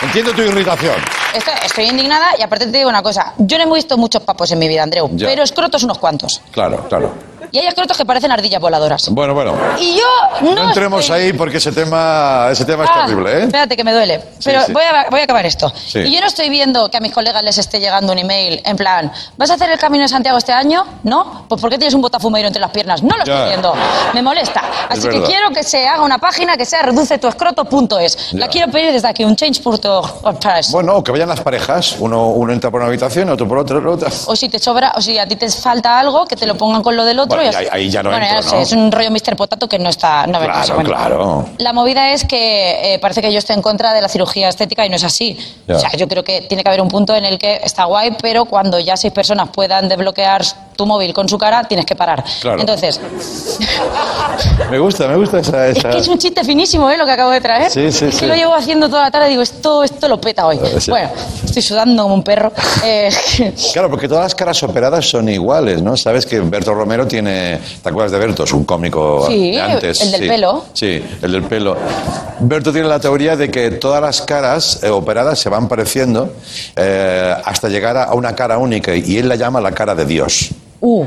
Entiendo 0.01 0.33
tu 0.33 0.41
irritación. 0.41 0.95
Estoy, 1.33 1.53
estoy 1.65 1.85
indignada 1.85 2.29
y 2.37 2.41
aparte 2.41 2.65
te 2.67 2.77
digo 2.77 2.89
una 2.89 3.03
cosa. 3.03 3.33
Yo 3.37 3.57
no 3.57 3.63
he 3.71 3.75
visto 3.75 3.97
muchos 3.97 4.23
papos 4.23 4.51
en 4.51 4.59
mi 4.59 4.67
vida, 4.67 4.83
Andreu, 4.83 5.09
Ya. 5.13 5.27
pero 5.27 5.43
escrotos 5.43 5.83
unos 5.83 5.99
cuantos. 5.99 6.41
Claro, 6.51 6.85
claro. 6.89 7.11
Y 7.51 7.59
hay 7.59 7.67
escrotos 7.67 7.97
que 7.97 8.05
parecen 8.05 8.31
ardillas 8.31 8.61
voladoras. 8.61 9.09
Bueno, 9.09 9.33
bueno. 9.33 9.55
Y 9.79 9.95
yo 9.97 10.03
no. 10.41 10.55
No 10.55 10.67
entremos 10.69 11.01
estoy- 11.01 11.21
ahí 11.21 11.33
porque 11.33 11.57
ese 11.57 11.71
tema, 11.71 12.47
ese 12.51 12.65
tema 12.65 12.83
es 12.85 12.89
Ah, 12.93 13.05
terrible, 13.05 13.31
¿eh? 13.39 13.43
Espérate, 13.43 13.75
que 13.75 13.83
me 13.83 13.93
duele. 13.93 14.23
Pero 14.43 14.61
sí. 14.63 14.71
Voy, 14.73 14.83
a, 14.83 15.09
voy 15.09 15.19
a 15.19 15.23
acabar 15.23 15.45
esto. 15.45 15.69
Sí. 15.75 15.99
Y 15.99 16.13
yo 16.13 16.21
no 16.21 16.27
estoy 16.27 16.49
viendo 16.49 16.89
que 16.89 16.97
a 16.97 16.99
mis 16.99 17.11
colegas 17.13 17.43
les 17.43 17.57
esté 17.57 17.79
llegando 17.79 18.11
un 18.13 18.19
email 18.19 18.61
en 18.65 18.77
plan, 18.77 19.11
¿vas 19.37 19.49
a 19.51 19.55
hacer 19.55 19.69
el 19.69 19.79
camino 19.79 20.03
de 20.03 20.09
Santiago 20.09 20.37
este 20.37 20.51
año? 20.53 20.85
¿No? 21.03 21.45
Pues 21.47 21.59
¿por 21.61 21.69
qué 21.69 21.77
tienes 21.77 21.93
un 21.93 22.01
botafumeiro 22.01 22.47
entre 22.47 22.61
las 22.61 22.71
piernas? 22.71 23.01
No 23.03 23.17
lo 23.17 23.23
Ya. 23.25 23.33
estoy 23.33 23.47
viendo. 23.49 23.73
Me 24.13 24.21
molesta. 24.21 24.61
Así 24.89 25.01
que 25.01 25.07
verdad. 25.09 25.25
quiero 25.27 25.49
que 25.51 25.63
se 25.63 25.87
haga 25.87 26.03
una 26.03 26.17
página 26.17 26.57
que 26.57 26.65
sea 26.65 26.81
reducetuescroto.es. 26.83 28.33
La 28.33 28.47
quiero 28.47 28.71
pedir 28.71 28.91
desde 28.91 29.07
aquí, 29.07 29.23
un 29.23 29.35
change.org. 29.35 30.71
Bueno, 30.71 31.03
que 31.03 31.11
vayan 31.11 31.29
las 31.29 31.41
parejas. 31.41 31.95
Uno, 31.99 32.27
uno 32.27 32.53
entra 32.53 32.69
por 32.71 32.79
una 32.81 32.87
habitación, 32.89 33.29
otro 33.29 33.47
por 33.47 33.57
otra, 33.59 33.77
otra. 33.89 34.09
O 34.27 34.35
si 34.35 34.49
te 34.49 34.59
sobra, 34.59 34.93
o 34.95 35.01
si 35.01 35.17
a 35.17 35.27
ti 35.27 35.35
te 35.35 35.49
falta 35.49 35.99
algo, 35.99 36.25
que 36.25 36.35
te 36.35 36.45
lo 36.45 36.55
pongan 36.55 36.81
con 36.81 36.95
lo 36.95 37.03
del 37.05 37.19
otro. 37.19 37.30
Bueno, 37.35 37.51
y 37.51 37.55
ahí- 37.55 37.67
ahí 37.71 37.89
ya 37.89 38.03
no 38.03 38.09
Bueno, 38.09 38.25
entro, 38.25 38.41
ya 38.41 38.49
sé, 38.49 38.55
¿no? 38.55 38.61
es 38.61 38.71
un 38.73 38.91
rollo 38.91 39.11
Mr. 39.11 39.35
Potato 39.35 39.67
que 39.67 39.79
no 39.79 39.89
está. 39.89 40.25
No 40.27 40.39
Claro, 40.39 40.73
bueno. 40.75 40.89
claro. 40.89 41.45
La 41.57 41.73
movida 41.73 42.11
es 42.11 42.25
que 42.25 42.93
eh, 42.95 42.99
parece 42.99 43.21
que 43.21 43.31
yo 43.31 43.39
estoy 43.39 43.55
en 43.55 43.61
contra 43.61 43.93
de 43.93 44.01
la 44.01 44.09
cirugía 44.09 44.49
estética 44.49 44.85
y 44.85 44.89
no 44.89 44.95
es 44.95 45.03
así. 45.03 45.37
O 45.67 45.77
sea, 45.79 45.91
yo 45.93 46.07
creo 46.07 46.23
que 46.23 46.41
tiene 46.41 46.63
que 46.63 46.69
haber 46.69 46.81
un 46.81 46.87
punto 46.89 47.15
en 47.15 47.25
el 47.25 47.37
que 47.37 47.61
está 47.63 47.85
guay, 47.85 48.15
pero 48.21 48.45
cuando 48.45 48.79
ya 48.79 48.97
seis 48.97 49.13
personas 49.13 49.49
puedan 49.49 49.87
desbloquear 49.89 50.43
tu 50.75 50.85
móvil 50.85 51.13
con 51.13 51.27
su 51.29 51.37
cara, 51.37 51.63
tienes 51.65 51.85
que 51.85 51.95
parar. 51.95 52.23
Claro. 52.41 52.59
Entonces, 52.59 52.99
Me 54.69 54.79
gusta, 54.79 55.07
me 55.07 55.15
gusta 55.17 55.39
esa... 55.39 55.67
es 55.67 55.77
esa... 55.77 55.89
que 55.89 55.97
es 55.97 56.07
un 56.07 56.17
chiste 56.17 56.43
finísimo, 56.43 56.89
¿eh? 56.89 56.97
Lo 56.97 57.05
que 57.05 57.11
acabo 57.11 57.29
de 57.31 57.41
traer. 57.41 57.69
Sí, 57.69 57.91
sí, 57.91 58.05
es 58.05 58.15
que 58.15 58.19
sí. 58.21 58.25
lo 58.25 58.35
llevo 58.35 58.55
haciendo 58.55 58.87
toda 58.89 59.03
la 59.03 59.11
tarde 59.11 59.29
digo, 59.29 59.41
esto, 59.41 59.83
esto 59.83 60.07
lo 60.07 60.19
peta 60.19 60.45
hoy. 60.47 60.57
Eh, 60.63 60.79
sí. 60.79 60.89
Bueno, 60.91 61.09
estoy 61.43 61.61
sudando 61.61 62.03
como 62.03 62.15
un 62.15 62.23
perro. 62.23 62.51
Eh, 62.83 63.09
Claro, 63.73 63.89
porque 63.89 64.07
todas 64.07 64.23
las 64.23 64.35
caras 64.35 64.61
operadas 64.63 65.07
son 65.07 65.29
iguales, 65.29 65.81
¿no? 65.81 65.95
Sabes 65.97 66.25
que 66.25 66.39
Berto 66.39 66.73
Romero 66.73 67.05
tiene... 67.07 67.20
¿Te 67.25 67.89
acuerdas 67.89 68.11
de 68.11 68.19
Berto? 68.19 68.43
Es 68.43 68.53
un 68.53 68.63
cómico 68.65 69.25
Sí, 69.27 69.51
de 69.51 69.61
antes. 69.61 70.01
el 70.01 70.11
del 70.11 70.21
sí. 70.21 70.27
pelo. 70.27 70.65
Sí, 70.73 71.03
el 71.21 71.31
del 71.31 71.43
pelo. 71.43 71.77
Berto 72.39 72.71
tiene 72.71 72.87
la 72.87 72.99
teoría 72.99 73.35
de 73.35 73.49
que 73.51 73.71
todas 73.71 74.01
las 74.01 74.21
caras 74.21 74.79
eh, 74.83 74.89
operadas 74.89 75.39
se 75.39 75.49
van 75.49 75.67
pareciendo 75.67 76.33
eh, 76.75 77.35
hasta 77.45 77.69
llegar 77.69 77.97
a 77.97 78.13
una 78.13 78.35
cara 78.35 78.57
única 78.57 78.95
y 78.95 79.17
él 79.17 79.29
la 79.29 79.35
llama 79.35 79.61
la 79.61 79.71
cara 79.71 79.93
de 79.95 80.05
Dios. 80.05 80.49
Uh, 80.83 81.05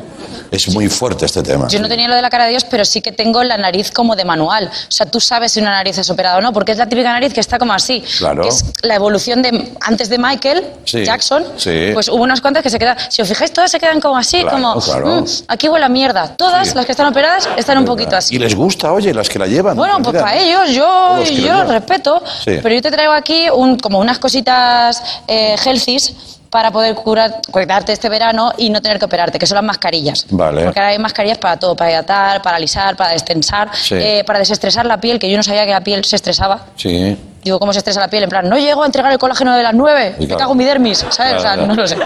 Es 0.53 0.68
muy 0.72 0.89
fuerte 0.89 1.27
este 1.27 1.43
tema. 1.43 1.66
yo 1.66 1.81
no 1.81 1.89
tenía 1.89 2.07
lo 2.07 2.14
de 2.14 2.22
la 2.22 2.31
cara 2.31 2.45
de 2.45 2.51
Dios, 2.51 2.64
pero 2.64 2.85
sí 2.85 3.01
que 3.03 3.11
tengo 3.11 3.43
la 3.43 3.57
nariz 3.59 3.91
como 3.91 4.14
de 4.14 4.25
manual. 4.25 4.66
O 4.72 4.87
sea, 4.93 5.05
tú 5.07 5.18
sabes 5.20 5.51
si 5.51 5.61
una 5.61 5.72
nariz 5.72 5.99
es 5.99 6.09
operada 6.11 6.39
o 6.39 6.41
no, 6.41 6.53
porque 6.53 6.70
es 6.72 6.79
la 6.79 6.89
típica 6.89 7.12
nariz 7.12 7.35
que 7.35 7.41
está 7.41 7.59
como 7.59 7.72
así. 7.72 8.01
Claro. 8.18 8.43
Que 8.43 8.49
es 8.51 8.64
la 8.83 8.95
evolución 8.95 9.43
de 9.43 9.72
antes 9.81 10.09
de 10.09 10.18
Michael 10.18 10.64
Sí, 10.85 11.05
Jackson. 11.05 11.45
sí. 11.57 11.91
Pues 11.93 12.07
hubo 12.09 12.22
unas 12.22 12.41
cuantas 12.41 12.62
que 12.62 12.70
se 12.70 12.79
quedan. 12.79 12.97
Si 13.09 13.20
os 13.20 13.27
fijáis, 13.29 13.53
todas 13.53 13.68
se 13.72 13.81
quedan 13.81 14.01
como 14.01 14.16
así, 14.16 14.43
Claro, 14.43 14.51
como. 14.57 14.81
claro. 14.81 15.22
"Mm, 15.22 15.25
aquí 15.49 15.68
huele 15.68 15.87
a 15.87 15.89
mierda. 15.89 16.37
Todas 16.37 16.68
Sí. 16.68 16.75
las 16.77 16.87
que 16.87 16.93
están 16.93 17.09
operadas 17.09 17.49
están 17.57 17.77
un 17.79 17.85
poquito 17.85 18.14
así. 18.16 18.37
Y 18.37 18.39
les 18.39 18.55
gusta, 18.55 18.93
oye, 18.93 19.12
las 19.12 19.29
que 19.29 19.41
la 19.41 19.49
llevan. 19.49 19.77
Bueno, 19.77 19.99
pues 20.03 20.22
para 20.22 20.37
ellos, 20.37 20.70
yo, 20.70 21.18
yo 21.25 21.25
llevan. 21.25 21.68
respeto, 21.68 22.22
Sí. 22.45 22.59
pero 22.62 22.72
yo 22.77 22.81
te 22.81 22.93
traigo 22.93 23.12
aquí 23.12 23.49
un, 23.53 23.77
como 23.81 23.99
unas 23.99 24.20
cositas 24.20 25.03
eh, 25.27 25.57
healthies 25.64 26.14
para 26.55 26.71
poder 26.71 26.95
curar, 26.95 27.41
cuidarte 27.51 27.91
este 27.93 28.09
verano 28.09 28.53
y 28.57 28.71
no 28.71 28.81
tener 28.81 29.01
que 29.01 29.07
operarte, 29.07 29.41
que 29.41 29.47
son 29.47 29.57
las 29.57 29.65
mascarillas. 29.65 30.25
Vale. 30.31 30.63
Porque 30.63 30.79
ahora 30.79 30.91
hay 30.93 30.99
mascarillas 31.01 31.37
para 31.39 31.57
todo, 31.59 31.75
para 31.75 31.91
hidratar, 31.91 32.43
para 32.43 32.59
alisar, 32.59 32.95
para 32.97 33.11
destensar, 33.11 33.71
Sí. 33.75 33.97
eh, 33.97 34.23
para 34.25 34.39
desestresar 34.39 34.87
la 34.87 35.01
piel, 35.01 35.19
que 35.19 35.29
yo 35.29 35.37
no 35.37 35.43
sabía 35.43 35.65
que 35.67 35.73
la 35.73 35.81
piel 35.81 36.05
se 36.05 36.15
estresaba. 36.15 36.67
Sí. 36.77 37.19
Digo, 37.43 37.59
¿cómo 37.59 37.73
se 37.73 37.81
estresa 37.81 37.99
la 37.99 38.07
piel? 38.07 38.23
En 38.23 38.29
plan, 38.29 38.49
no 38.49 38.57
llego 38.57 38.85
a 38.85 38.87
entregar 38.87 39.11
el 39.11 39.19
colágeno 39.19 39.57
de 39.57 39.65
las 39.65 39.75
9, 39.75 40.15
Y 40.17 40.21
me 40.21 40.27
claro. 40.29 40.39
cago 40.39 40.53
en 40.53 40.59
mi 40.59 40.65
dermis, 40.65 40.99
¿sabes? 40.99 41.17
Claro, 41.17 41.39
o 41.39 41.41
sea, 41.41 41.53
claro. 41.55 41.67
no 41.67 41.75
lo 41.75 41.89
sé. 41.89 41.97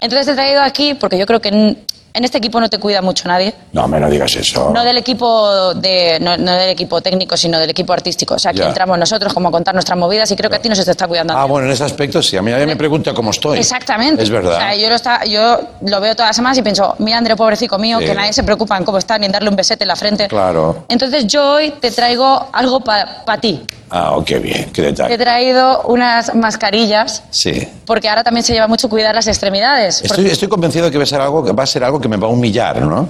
Entonces 0.00 0.24
te 0.26 0.32
he 0.32 0.34
traído 0.36 0.62
aquí 0.62 0.94
porque 0.94 1.18
yo 1.18 1.26
creo 1.26 1.40
que 1.40 1.78
en, 2.14 2.24
este 2.24 2.38
equipo 2.38 2.60
no 2.60 2.68
te 2.68 2.78
cuida 2.78 3.02
mucho 3.02 3.28
nadie. 3.28 3.54
No, 3.72 3.86
me 3.88 3.98
no 4.00 4.08
digas 4.10 4.34
eso. 4.36 4.70
No 4.74 4.82
del 4.84 4.96
equipo 4.98 5.74
de, 5.74 6.18
no, 6.20 6.36
no 6.36 6.52
del 6.52 6.70
equipo 6.70 7.00
técnico, 7.00 7.36
sino 7.36 7.58
del 7.58 7.70
equipo 7.70 7.92
artístico. 7.92 8.34
O 8.34 8.38
sea, 8.38 8.50
aquí 8.50 8.60
Ya. 8.60 8.68
entramos 8.68 8.98
nosotros 8.98 9.32
como 9.34 9.48
a 9.48 9.50
contar 9.52 9.74
nuestras 9.74 9.98
movidas 9.98 10.30
y 10.30 10.36
creo 10.36 10.50
que 10.50 10.56
a 10.56 10.62
ti 10.62 10.68
no 10.68 10.74
se 10.74 10.84
te 10.84 10.90
está 10.92 11.06
cuidando. 11.06 11.34
Ah, 11.36 11.44
bueno, 11.46 11.66
en 11.66 11.72
ese 11.72 11.84
aspecto 11.84 12.22
sí. 12.22 12.36
A 12.36 12.42
mí 12.42 12.50
nadie 12.50 12.66
me 12.66 12.76
pregunta 12.76 13.12
cómo 13.14 13.30
estoy. 13.30 13.58
Exactamente. 13.58 14.22
Es 14.22 14.30
verdad. 14.30 14.54
O 14.54 14.56
sea, 14.58 14.74
yo 14.76 14.88
lo, 14.88 14.94
está, 14.94 15.24
yo 15.24 15.60
lo 15.82 16.00
veo 16.00 16.14
todas 16.14 16.30
las 16.30 16.36
semanas 16.36 16.58
y 16.58 16.62
pienso, 16.62 16.94
mira, 16.98 17.18
André, 17.18 17.36
pobrecito 17.36 17.78
mío, 17.78 17.98
Sí. 18.00 18.06
que 18.06 18.14
nadie 18.14 18.32
se 18.32 18.42
preocupa 18.42 18.76
en 18.76 18.84
cómo 18.84 18.98
está 18.98 19.18
ni 19.18 19.26
en 19.26 19.32
darle 19.32 19.48
un 19.48 19.56
besete 19.56 19.84
en 19.84 19.88
la 19.88 19.96
frente. 19.96 20.28
Claro. 20.28 20.84
Entonces 20.88 21.26
yo 21.26 21.54
hoy 21.54 21.70
te 21.80 21.90
traigo 21.90 22.48
algo 22.52 22.80
para 22.80 23.40
ti. 23.40 23.62
Ah, 23.92 24.12
oh, 24.16 24.24
qué 24.24 24.38
bien, 24.38 24.66
qué 24.66 24.82
Te 24.82 24.88
he 24.88 24.90
detalle. 24.92 25.18
traído 25.18 25.82
unas 25.82 26.32
mascarillas, 26.36 27.24
Sí. 27.30 27.66
porque 27.86 28.08
ahora 28.08 28.22
también 28.22 28.44
se 28.44 28.52
lleva 28.52 28.68
mucho 28.68 28.88
cuidar 28.88 29.14
las 29.16 29.26
extremidades. 29.26 30.02
Estoy, 30.02 30.26
estoy 30.28 30.48
convencido 30.48 30.84
de 30.84 30.90
que 30.92 30.98
va 30.98 31.02
a 31.02 31.06
ser 31.06 31.20
algo 31.20 31.44
que 31.44 31.52
va 31.52 31.64
a 31.64 31.66
ser 31.66 31.82
algo 31.82 31.99
que 32.00 32.08
me 32.08 32.16
va 32.16 32.26
a 32.26 32.30
humillar, 32.30 32.80
¿no? 32.82 33.08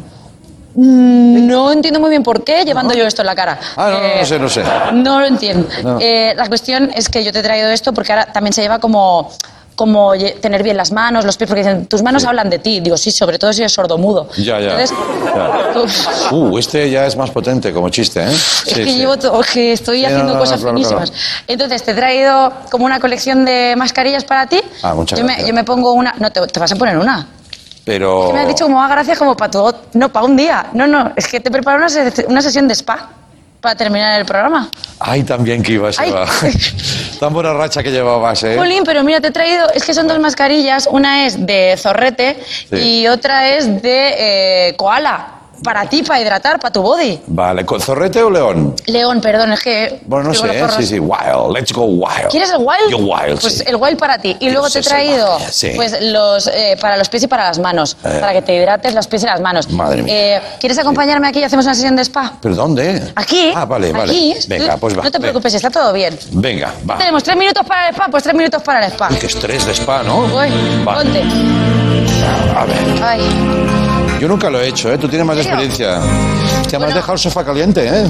Mm, 0.75 1.47
No 1.49 1.73
entiendo 1.73 1.99
muy 2.01 2.11
bien 2.11 2.23
por 2.23 2.45
qué 2.45 2.65
llevando 2.65 2.95
yo 2.95 3.05
esto 3.07 3.23
en 3.23 3.27
la 3.27 3.35
cara. 3.35 3.59
Ah, 3.77 3.91
no, 3.91 3.99
no, 4.01 4.05
Eh, 4.07 4.17
no 4.21 4.27
sé, 4.27 4.39
no 4.39 4.49
sé. 4.49 4.63
No 4.93 5.21
lo 5.21 5.27
entiendo. 5.27 5.69
No. 5.83 5.99
Eh, 6.01 6.33
la 6.37 6.47
cuestión 6.49 6.91
es 6.95 7.09
que 7.09 7.25
yo 7.25 7.33
te 7.33 7.41
he 7.41 7.43
traído 7.43 7.69
esto 7.71 7.93
porque 7.93 8.13
ahora 8.13 8.27
también 8.33 8.53
se 8.53 8.63
lleva 8.63 8.79
como 8.79 9.31
como 9.77 10.13
tener 10.43 10.63
bien 10.63 10.77
las 10.77 10.93
manos, 10.93 11.25
los 11.25 11.39
pies, 11.39 11.49
porque 11.49 11.63
dicen, 11.63 11.87
tus 11.87 12.03
manos 12.03 12.27
hablan 12.27 12.51
de 12.51 12.59
ti. 12.59 12.81
Digo, 12.81 12.99
sí, 12.99 13.11
sobre 13.11 13.39
todo 13.39 13.51
si 13.55 13.63
eres 13.63 13.73
sordomudo. 13.73 14.29
Ya, 14.37 14.61
ya. 14.61 14.73
Entonces, 14.79 14.93
Ya. 15.25 16.31
Uh, 16.37 16.59
este 16.59 16.91
ya 16.91 17.07
es 17.07 17.17
más 17.17 17.31
potente 17.31 17.73
como 17.73 17.89
chiste, 17.89 18.21
¿eh? 18.23 18.27
es 18.31 18.75
que 18.75 18.85
llevo 18.95 19.17
to- 19.17 19.41
que 19.51 19.73
estoy 19.73 20.01
Sí, 20.01 20.05
haciendo 20.05 20.27
no, 20.27 20.35
no, 20.35 20.41
cosas 20.41 20.63
finísimas. 20.63 21.11
claro. 21.11 21.25
Entonces, 21.49 21.83
te 21.83 21.93
he 21.93 21.95
traído 21.95 22.53
como 22.71 22.85
una 22.85 23.01
colección 23.01 23.47
de 23.47 23.75
mascarillas 23.79 24.25
para 24.25 24.47
ti. 24.47 24.61
Ah, 24.83 24.93
muchas 24.95 25.19
yo 25.19 25.25
me, 25.25 25.29
gracias. 25.33 25.49
yo 25.49 25.55
me 25.55 25.65
pongo 25.65 25.93
una... 25.95 26.15
No, 26.19 26.31
te, 26.31 26.47
te 26.47 26.61
vas 26.61 26.73
a 26.73 26.77
poner 26.77 26.99
una. 26.99 27.27
Pero... 27.85 28.29
Que 28.29 28.33
me 28.35 28.41
has 28.41 28.49
dicho 28.49 28.65
como, 28.65 28.83
ah, 28.83 28.89
gracias, 28.89 29.19
como 29.19 29.37
para 29.37 29.51
todo. 29.51 29.75
No, 29.95 30.11
para 30.11 30.27
un 30.27 30.37
día. 30.37 30.67
No, 30.73 30.87
no, 30.87 31.13
es 31.17 31.27
que 31.27 31.41
te 31.41 31.51
preparo 31.51 31.79
una, 31.79 31.89
una 32.29 32.43
sesión 32.43 32.69
de 32.69 32.75
spa 32.75 33.11
para 33.61 33.75
terminar 33.75 34.19
el 34.19 34.27
programa. 34.27 34.71
Ay, 34.99 35.23
también 35.23 35.63
que 35.63 35.73
ibas. 35.73 35.99
Eva. 35.99 36.27
Tan 37.21 37.33
buena 37.33 37.53
racha 37.53 37.83
que 37.83 37.91
llevabas, 37.91 38.43
¿eh? 38.45 38.57
Jolín, 38.57 38.85
pero 38.85 39.05
mira, 39.05 39.21
te 39.21 39.29
he 39.29 39.31
traído, 39.31 39.71
es 39.73 39.85
que 39.85 39.93
son 39.93 40.09
dos 40.09 40.19
mascarillas, 40.19 40.89
una 40.91 41.27
es 41.27 41.47
de 41.47 41.75
zorrete 41.77 42.43
Sí. 42.71 42.77
y 42.77 43.09
otra 43.09 43.49
es 43.51 43.83
de 43.83 44.69
eh, 44.69 44.77
koala, 44.77 45.40
para 45.63 45.87
ti, 45.89 46.03
para 46.03 46.21
hidratar, 46.21 46.59
para 46.61 46.73
tu 46.73 46.83
body. 46.83 47.21
Vale, 47.27 47.65
¿con 47.67 47.81
zorrete 47.81 48.23
o 48.23 48.31
león? 48.31 48.75
León, 48.87 49.21
perdón, 49.21 49.53
es 49.53 49.61
que... 49.63 50.01
Bueno, 50.07 50.29
no 50.29 50.35
sé, 50.35 50.47
¿eh? 50.59 50.67
Sí, 50.77 50.87
sí, 50.87 50.99
wild. 50.99 51.53
Let's 51.55 51.73
go 51.73 51.85
wild. 51.85 52.29
¿Quieres 52.31 52.51
el 52.51 52.59
wild? 52.59 52.91
Yo 52.91 52.99
wild, 52.99 53.41
Pues 53.41 53.59
sí. 53.59 53.65
el 53.67 53.77
wild 53.77 53.99
para 53.99 54.19
ti. 54.19 54.37
Y 54.41 54.51
luego 54.51 54.69
te 54.71 54.79
he 54.79 54.83
traído 54.83 55.39
sí. 55.51 55.73
pues 55.77 56.01
los 56.03 56.47
eh, 56.49 56.77
para 56.81 56.97
los 56.97 57.09
pies 57.09 57.23
y 57.25 57.27
para 57.27 57.45
las 57.49 57.59
manos, 57.59 57.97
Eh. 58.05 58.19
para 58.21 58.33
que 58.33 58.43
te 58.43 58.55
hidrates 58.55 58.95
los 58.95 59.07
pies 59.07 59.23
y 59.23 59.27
las 59.27 59.41
manos. 59.41 59.69
Madre 59.71 60.03
mía. 60.03 60.37
Eh, 60.37 60.43
¿Quieres 60.61 60.79
acompañarme 60.79 61.29
aquí 61.29 61.41
y 61.41 61.45
hacemos 61.45 61.65
una 61.67 61.75
sesión 61.75 61.97
de 61.97 62.03
spa? 62.03 62.33
¿Pero 62.41 62.55
dónde? 62.55 63.13
Aquí. 63.17 63.53
Ah, 63.55 63.65
vale, 63.65 63.93
vale. 63.93 64.11
Aquí. 64.13 64.35
Venga, 64.49 64.77
pues 64.77 64.99
va. 64.99 65.03
No 65.03 65.11
te 65.11 65.21
preocupes, 65.21 65.55
está 65.55 65.71
todo 65.71 65.93
bien. 65.93 66.19
Venga, 66.33 66.73
va. 66.89 66.97
Tenemos 66.99 67.23
tres 67.23 67.37
minutos 67.37 67.65
para 67.67 67.89
el 67.89 67.95
spa, 67.95 68.09
pues 68.11 68.23
tres 68.23 68.35
minutos 68.35 68.63
para 68.63 68.85
el 68.87 68.93
spa. 68.93 69.09
Uy, 69.11 69.17
qué 69.19 69.27
estrés 69.27 69.67
de 69.67 69.73
spa, 69.75 70.03
¿no? 70.03 70.21
Uy, 70.25 70.85
Va. 70.87 70.95
ponte. 70.97 71.23
A 72.57 72.65
ver, 72.65 73.03
Ay. 73.03 73.90
Yo 74.21 74.29
nunca 74.29 74.51
lo 74.51 74.61
he 74.61 74.69
hecho, 74.69 74.93
¿eh? 74.93 74.99
Tú 74.99 75.09
tienes 75.09 75.27
más 75.27 75.37
experiencia. 75.39 75.99
Te 76.69 76.79
me 76.79 76.85
has 76.85 76.91
Bueno. 76.93 76.95
dejado 76.95 77.15
el 77.15 77.19
sofá 77.19 77.45
caliente, 77.45 77.87
¿eh? 77.87 78.07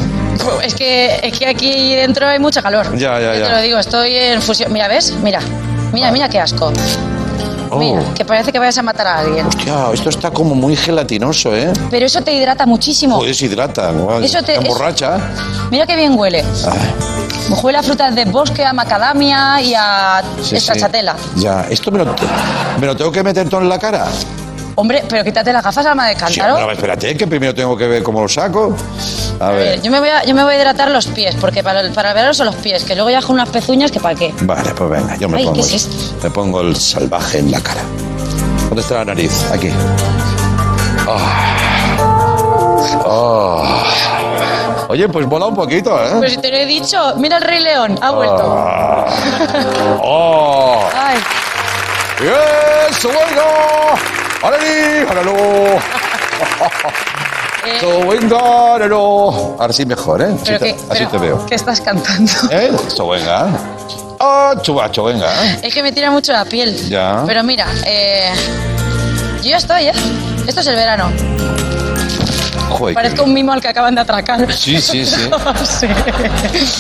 Es 0.63 0.75
que, 0.75 1.21
es 1.23 1.39
que 1.39 1.47
aquí 1.47 1.95
dentro 1.95 2.27
hay 2.27 2.39
mucho 2.39 2.61
calor. 2.63 2.97
Ya, 2.99 3.19
ya, 3.21 3.35
Yo 3.35 3.41
ya. 3.41 3.47
te 3.47 3.53
lo 3.53 3.61
digo, 3.63 3.79
estoy 3.79 4.15
en 4.17 4.43
fusión. 4.43 4.73
Mira, 4.73 4.89
¿ves? 4.89 5.13
Mira. 5.23 5.41
Mira, 5.93 6.11
mira 6.11 6.29
qué 6.29 6.41
asco. 6.41 6.73
Oh. 7.73 7.79
Mira, 7.79 8.03
que 8.15 8.25
parece 8.25 8.51
que 8.51 8.59
vayas 8.59 8.77
a 8.79 8.83
matar 8.83 9.07
a 9.07 9.19
alguien. 9.21 9.47
Hostia, 9.47 9.75
esto 9.95 10.09
está 10.11 10.31
como 10.33 10.55
muy 10.57 10.75
gelatinoso, 10.77 11.55
¿eh? 11.55 11.73
Pero 11.91 12.07
eso 12.07 12.21
te 12.21 12.33
hidrata 12.33 12.67
muchísimo. 12.67 13.17
Joder, 13.17 13.35
se 13.35 13.47
hidrata. 13.47 13.93
guau, 13.93 14.21
Eso 14.23 14.43
te- 14.43 14.55
está 14.55 14.63
es- 14.65 14.69
borracha. 14.69 15.19
Mira 15.71 15.87
qué 15.87 15.95
bien 15.97 16.19
huele. 16.19 16.45
Ay, 16.69 16.91
Huele 17.63 17.79
a 17.79 17.83
frutas 17.83 18.15
de 18.15 18.25
bosque, 18.27 18.65
a 18.65 18.73
macadamia 18.73 19.61
y 19.61 19.75
a 19.75 20.23
sí, 20.43 20.57
esta 20.57 20.75
sí. 20.75 20.81
chatela. 20.81 21.17
Ya, 21.37 21.67
¿esto 21.69 21.91
me 21.91 22.05
lo, 22.05 22.15
me 22.81 22.87
lo 22.87 22.97
tengo 22.97 23.11
que 23.11 23.23
meter 23.25 23.49
todo 23.49 23.61
en 23.61 23.69
la 23.69 23.79
cara? 23.79 24.07
Hombre, 24.77 25.03
pero 25.09 25.23
quítate 25.25 25.53
las 25.53 25.63
gafas, 25.63 25.85
alma 25.87 26.07
de 26.09 26.15
Sí, 26.15 26.21
cántaro. 26.21 26.57
pero 26.57 26.73
espérate, 26.73 27.17
que 27.17 27.27
primero 27.27 27.55
tengo 27.55 27.77
que 27.77 27.87
ver 27.87 28.03
cómo 28.03 28.23
lo 28.23 28.29
saco. 28.29 28.75
A 29.41 29.49
A 29.49 29.51
ver, 29.51 29.59
ver. 29.77 29.83
yo 29.83 29.91
me, 29.91 30.01
voy 30.01 30.09
a, 30.09 30.25
yo 30.25 30.35
me 30.35 30.43
voy 30.45 30.55
a 30.55 30.57
hidratar 30.59 30.91
los 30.91 31.07
pies, 31.07 31.35
porque 31.41 31.63
para 31.63 31.81
el, 31.81 31.93
para 31.93 32.11
el 32.11 32.15
verano 32.15 32.35
son 32.35 32.47
los 32.47 32.55
pies, 32.57 32.85
que 32.85 32.95
luego 32.95 33.11
ya 33.11 33.21
con 33.21 33.33
unas 33.37 33.49
pezuñas 33.49 33.91
que 33.91 34.01
para 34.01 34.15
qué. 34.15 34.33
Vale, 34.43 34.71
pues 34.75 34.91
venga, 34.91 35.17
yo 35.17 35.29
me 35.29 35.39
Ay, 35.39 35.45
pongo. 35.45 35.55
¿qué 35.57 35.61
es 35.63 35.71
el- 35.71 35.77
esto? 35.77 36.15
Me 36.23 36.31
pongo 36.31 36.61
el 36.63 36.77
salvaje 36.77 37.39
en 37.39 37.51
la 37.51 37.61
cara. 37.61 37.81
¿Dónde 38.69 38.83
está 38.83 38.95
la 38.97 39.05
nariz? 39.07 39.33
Aquí. 39.53 39.71
Ah. 43.07 43.85
Oye, 44.89 45.09
pues 45.09 45.27
mola 45.27 45.47
un 45.47 45.55
poquito, 45.55 45.97
¿eh? 46.03 46.29
si 46.31 46.37
te 46.39 46.51
lo 46.51 46.57
he 46.57 46.67
dicho, 46.67 47.15
mira 47.17 47.37
el 47.37 47.43
Rey 47.43 47.61
León, 47.63 47.99
ha 48.03 48.11
vuelto. 48.11 48.55
Ah. 48.59 49.07
¡Oh! 50.03 50.83
Ay, 50.95 51.17
¡Yes! 52.21 53.05
¡Venga! 53.05 53.95
¡Aleli! 54.43 55.07
¡Alelo! 55.09 55.37
eh. 57.67 57.79
Ahora 59.59 59.73
sí 59.73 59.85
mejor, 59.85 60.23
¿eh? 60.23 60.35
Así 60.43 60.59
te, 60.59 60.77
así 60.89 61.07
te 61.07 61.19
veo. 61.19 61.45
¿Qué 61.47 61.55
estás 61.55 61.81
cantando? 61.81 62.33
¿Eh? 62.51 62.71
Venga. 63.11 63.49
¡Ah, 64.19 64.55
chubacho, 64.61 65.05
venga! 65.05 65.31
Es 65.63 65.73
que 65.75 65.83
me 65.83 65.93
tira 65.93 66.11
mucho 66.11 66.33
la 66.33 66.45
piel. 66.45 66.89
Ya. 66.89 67.23
Pero 67.27 67.43
mira, 67.43 67.67
eh, 67.87 68.33
yo 69.43 69.51
ya 69.51 69.57
estoy, 69.57 69.89
¿eh? 69.89 69.93
Esto 70.47 70.61
es 70.61 70.67
el 70.67 70.75
verano. 70.77 71.11
Qué 72.89 72.95
Parezco 72.95 73.25
un 73.25 73.33
mimo 73.35 73.53
al 73.53 73.61
que 73.61 73.69
acaban 73.69 73.95
de 73.95 74.01
atracar. 74.01 74.53
Sí, 74.53 74.81
sí, 74.81 75.05
sí. 75.05 75.29
Sí. 75.65 75.87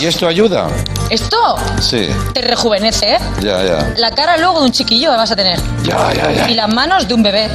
¿Y 0.02 0.06
esto 0.06 0.26
ayuda? 0.26 0.68
Esto 1.10 1.56
Sí, 1.80 2.08
te 2.32 2.40
rejuvenece, 2.42 3.14
¿eh? 3.14 3.18
ya, 3.40 3.62
ya. 3.64 3.94
La 3.96 4.10
cara 4.12 4.36
luego 4.36 4.60
de 4.60 4.66
un 4.66 4.72
chiquillo 4.72 5.10
vas 5.10 5.30
a 5.30 5.36
tener. 5.36 5.58
Ya, 5.84 6.12
ya, 6.14 6.32
Y 6.48 6.54
ya. 6.54 6.66
las 6.66 6.74
manos 6.74 7.06
de 7.08 7.14
un 7.14 7.22
bebé. 7.22 7.48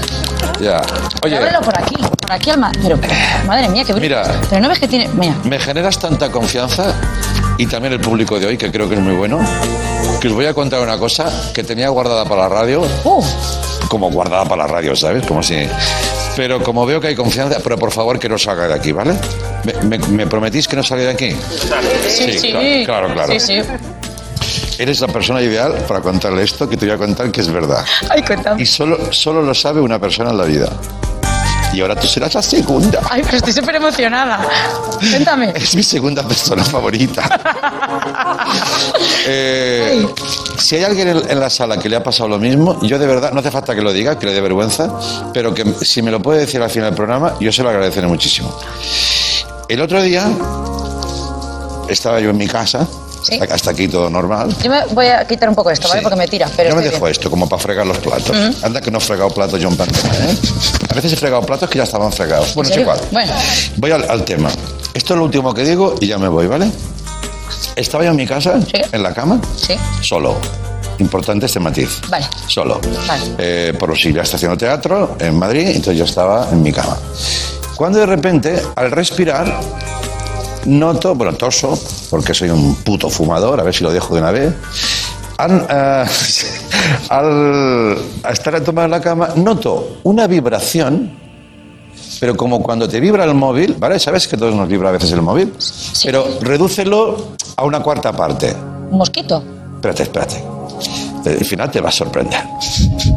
ya. 0.61 0.81
Oye, 1.23 1.37
Ábrelo 1.37 1.61
por 1.61 1.77
aquí, 1.77 1.95
por 1.95 2.31
aquí 2.31 2.49
al 2.49 2.57
ma- 2.59 2.71
Pero, 2.81 2.97
madre 3.47 3.67
mía, 3.69 3.83
qué 3.85 3.93
brillo. 3.93 4.17
Mira. 4.21 4.41
Pero 4.49 4.61
no 4.61 4.69
ves 4.69 4.79
que 4.79 4.87
tiene. 4.87 5.07
Mira. 5.09 5.35
me 5.43 5.59
generas 5.59 5.97
tanta 5.99 6.31
confianza 6.31 6.93
y 7.57 7.65
también 7.67 7.93
el 7.93 7.99
público 7.99 8.39
de 8.39 8.47
hoy, 8.47 8.57
que 8.57 8.71
creo 8.71 8.87
que 8.89 8.95
es 8.95 9.01
muy 9.01 9.13
bueno, 9.15 9.39
que 10.21 10.27
os 10.27 10.33
voy 10.33 10.45
a 10.45 10.53
contar 10.53 10.81
una 10.81 10.97
cosa 10.97 11.25
que 11.53 11.63
tenía 11.63 11.89
guardada 11.89 12.25
para 12.25 12.43
la 12.43 12.49
radio, 12.49 12.81
Uh, 13.03 13.23
como 13.89 14.09
guardada 14.11 14.43
para 14.45 14.63
la 14.63 14.67
radio, 14.67 14.95
¿sabes? 14.95 15.25
Como 15.25 15.41
si... 15.43 15.67
Pero 16.35 16.61
como 16.61 16.85
veo 16.85 16.99
que 16.99 17.07
hay 17.07 17.15
confianza, 17.15 17.59
pero 17.63 17.77
por 17.77 17.91
favor 17.91 18.19
que 18.19 18.27
no 18.27 18.37
salga 18.37 18.67
de 18.67 18.73
aquí, 18.73 18.91
¿vale? 18.91 19.15
¿Me, 19.63 19.97
me- 19.97 20.07
me 20.07 20.27
prometís 20.27 20.67
que 20.67 20.75
no 20.75 20.83
salga 20.83 21.05
de 21.05 21.11
aquí? 21.11 21.31
sí, 21.31 22.31
Sí, 22.33 22.39
sí. 22.39 22.51
claro, 22.51 23.07
claro, 23.07 23.13
claro. 23.13 23.33
Sí, 23.33 23.39
sí. 23.39 23.61
Eres 24.77 24.99
la 24.99 25.07
persona 25.07 25.41
ideal 25.41 25.73
para 25.87 26.01
contarle 26.01 26.43
esto 26.43 26.67
que 26.67 26.75
te 26.75 26.85
voy 26.85 26.95
a 26.95 26.97
contar 26.97 27.31
que 27.31 27.39
es 27.41 27.49
verdad. 27.51 27.85
Ay, 28.09 28.21
cuéntame. 28.23 28.61
Y 28.61 28.65
solo, 28.65 28.97
solo 29.13 29.41
lo 29.41 29.53
sabe 29.53 29.79
una 29.79 29.97
persona 29.99 30.31
en 30.31 30.37
la 30.37 30.43
vida. 30.43 30.67
Y 31.73 31.81
ahora 31.81 31.95
tú 31.95 32.07
serás 32.07 32.33
la 32.35 32.41
segunda. 32.41 32.99
Ay, 33.09 33.21
pero 33.23 33.37
estoy 33.37 33.53
súper 33.53 33.75
emocionada. 33.75 34.45
Cuéntame. 34.99 35.53
Es 35.55 35.75
mi 35.75 35.83
segunda 35.83 36.23
persona 36.27 36.63
favorita. 36.63 37.23
Eh, 39.27 40.05
si 40.57 40.75
hay 40.75 40.83
alguien 40.83 41.07
en, 41.07 41.29
en 41.29 41.39
la 41.39 41.49
sala 41.49 41.77
que 41.77 41.89
le 41.89 41.95
ha 41.95 42.03
pasado 42.03 42.29
lo 42.29 42.39
mismo, 42.39 42.79
yo 42.81 42.99
de 42.99 43.05
verdad, 43.07 43.31
no 43.31 43.39
hace 43.39 43.51
falta 43.51 43.75
que 43.75 43.81
lo 43.81 43.93
diga, 43.93 44.17
que 44.17 44.25
le 44.25 44.33
dé 44.33 44.41
vergüenza, 44.41 44.91
pero 45.33 45.53
que 45.53 45.65
si 45.81 46.01
me 46.01 46.11
lo 46.11 46.21
puede 46.21 46.41
decir 46.41 46.61
al 46.61 46.69
final 46.69 46.89
del 46.89 46.95
programa, 46.95 47.35
yo 47.39 47.51
se 47.51 47.63
lo 47.63 47.69
agradeceré 47.69 48.07
muchísimo. 48.07 48.57
El 49.67 49.81
otro 49.81 50.01
día 50.01 50.29
estaba 51.89 52.19
yo 52.19 52.29
en 52.29 52.37
mi 52.37 52.47
casa 52.47 52.87
Sí. 53.25 53.39
Hasta 53.49 53.71
aquí 53.71 53.87
todo 53.87 54.07
normal. 54.07 54.55
Yo 54.63 54.69
me 54.69 54.85
voy 54.93 55.07
a 55.07 55.25
quitar 55.25 55.49
un 55.49 55.55
poco 55.55 55.71
esto, 55.71 55.87
¿vale? 55.87 55.99
Sí. 55.99 56.03
Porque 56.03 56.15
me 56.15 56.27
tira. 56.27 56.47
Pero 56.55 56.69
yo 56.69 56.75
me 56.75 56.83
dejo 56.83 56.99
bien. 56.99 57.11
esto, 57.11 57.31
como 57.31 57.49
para 57.49 57.59
fregar 57.59 57.83
los 57.87 57.97
platos. 57.97 58.37
Anda 58.61 58.81
que 58.81 58.91
no 58.91 58.99
he 58.99 59.01
fregado 59.01 59.31
platos 59.31 59.59
yo 59.59 59.67
en 59.67 59.75
pandemia, 59.75 60.11
¿eh? 60.29 60.37
A 60.91 60.93
veces 60.93 61.13
he 61.13 61.15
fregado 61.15 61.41
platos 61.41 61.67
que 61.67 61.79
ya 61.79 61.85
estaban 61.85 62.11
fregados. 62.11 62.53
Bueno, 62.53 62.69
¿En 62.69 62.73
es 62.75 62.81
igual. 62.81 62.99
Bueno, 63.11 63.33
Voy 63.77 63.89
al, 63.89 64.07
al 64.11 64.23
tema. 64.23 64.51
Esto 64.93 65.13
es 65.15 65.17
lo 65.17 65.25
último 65.25 65.55
que 65.55 65.63
digo 65.63 65.95
y 65.99 66.05
ya 66.05 66.19
me 66.19 66.27
voy, 66.27 66.45
¿vale? 66.45 66.69
Estaba 67.75 68.03
yo 68.03 68.11
en 68.11 68.15
mi 68.15 68.25
casa, 68.25 68.59
en 68.91 69.03
la 69.03 69.13
cama, 69.13 69.39
sí. 69.55 69.75
solo. 70.01 70.37
Importante 70.99 71.45
este 71.47 71.59
matiz. 71.59 72.01
Vale. 72.09 72.25
Solo. 72.47 72.79
Vale. 73.05 73.23
Eh, 73.37 73.73
por 73.77 73.97
Silvia 73.97 74.23
está 74.23 74.37
haciendo 74.37 74.57
teatro 74.57 75.17
en 75.19 75.37
Madrid, 75.37 75.67
entonces 75.67 75.97
yo 75.97 76.05
estaba 76.05 76.49
en 76.51 76.61
mi 76.63 76.71
cama. 76.71 76.97
Cuando 77.75 77.99
de 77.99 78.05
repente, 78.05 78.61
al 78.75 78.91
respirar, 78.91 79.59
noto, 80.65 81.13
bueno, 81.15 81.33
toso, 81.33 81.77
porque 82.09 82.33
soy 82.33 82.49
un 82.49 82.75
puto 82.75 83.09
fumador, 83.09 83.59
a 83.59 83.63
ver 83.63 83.73
si 83.75 83.83
lo 83.83 83.91
dejo 83.91 84.15
de 84.15 84.21
una 84.21 84.31
vez. 84.31 84.53
Al, 85.37 85.67
eh, 85.69 86.05
al 87.09 87.97
estar 88.31 88.55
a 88.55 88.63
tomar 88.63 88.89
la 88.89 89.01
cama, 89.01 89.29
noto 89.35 89.97
una 90.03 90.27
vibración, 90.27 91.24
pero 92.19 92.35
como 92.35 92.61
cuando 92.61 92.87
te 92.87 92.99
vibra 92.99 93.23
el 93.23 93.33
móvil, 93.33 93.75
¿vale? 93.77 93.99
¿Sabes 93.99 94.27
que 94.27 94.37
todos 94.37 94.53
nos 94.55 94.67
vibra 94.67 94.89
a 94.89 94.91
veces 94.91 95.11
el 95.11 95.21
móvil? 95.21 95.53
Pero 96.03 96.25
redúcelo 96.41 97.31
a 97.55 97.63
una 97.65 97.81
cuarta 97.81 98.11
parte. 98.13 98.55
un 98.91 98.97
mosquito. 98.97 99.43
Espérate, 99.75 100.03
espérate. 100.03 100.43
Al 101.25 101.45
final 101.45 101.71
te 101.71 101.81
va 101.81 101.89
a 101.89 101.91
sorprender. 101.91 102.39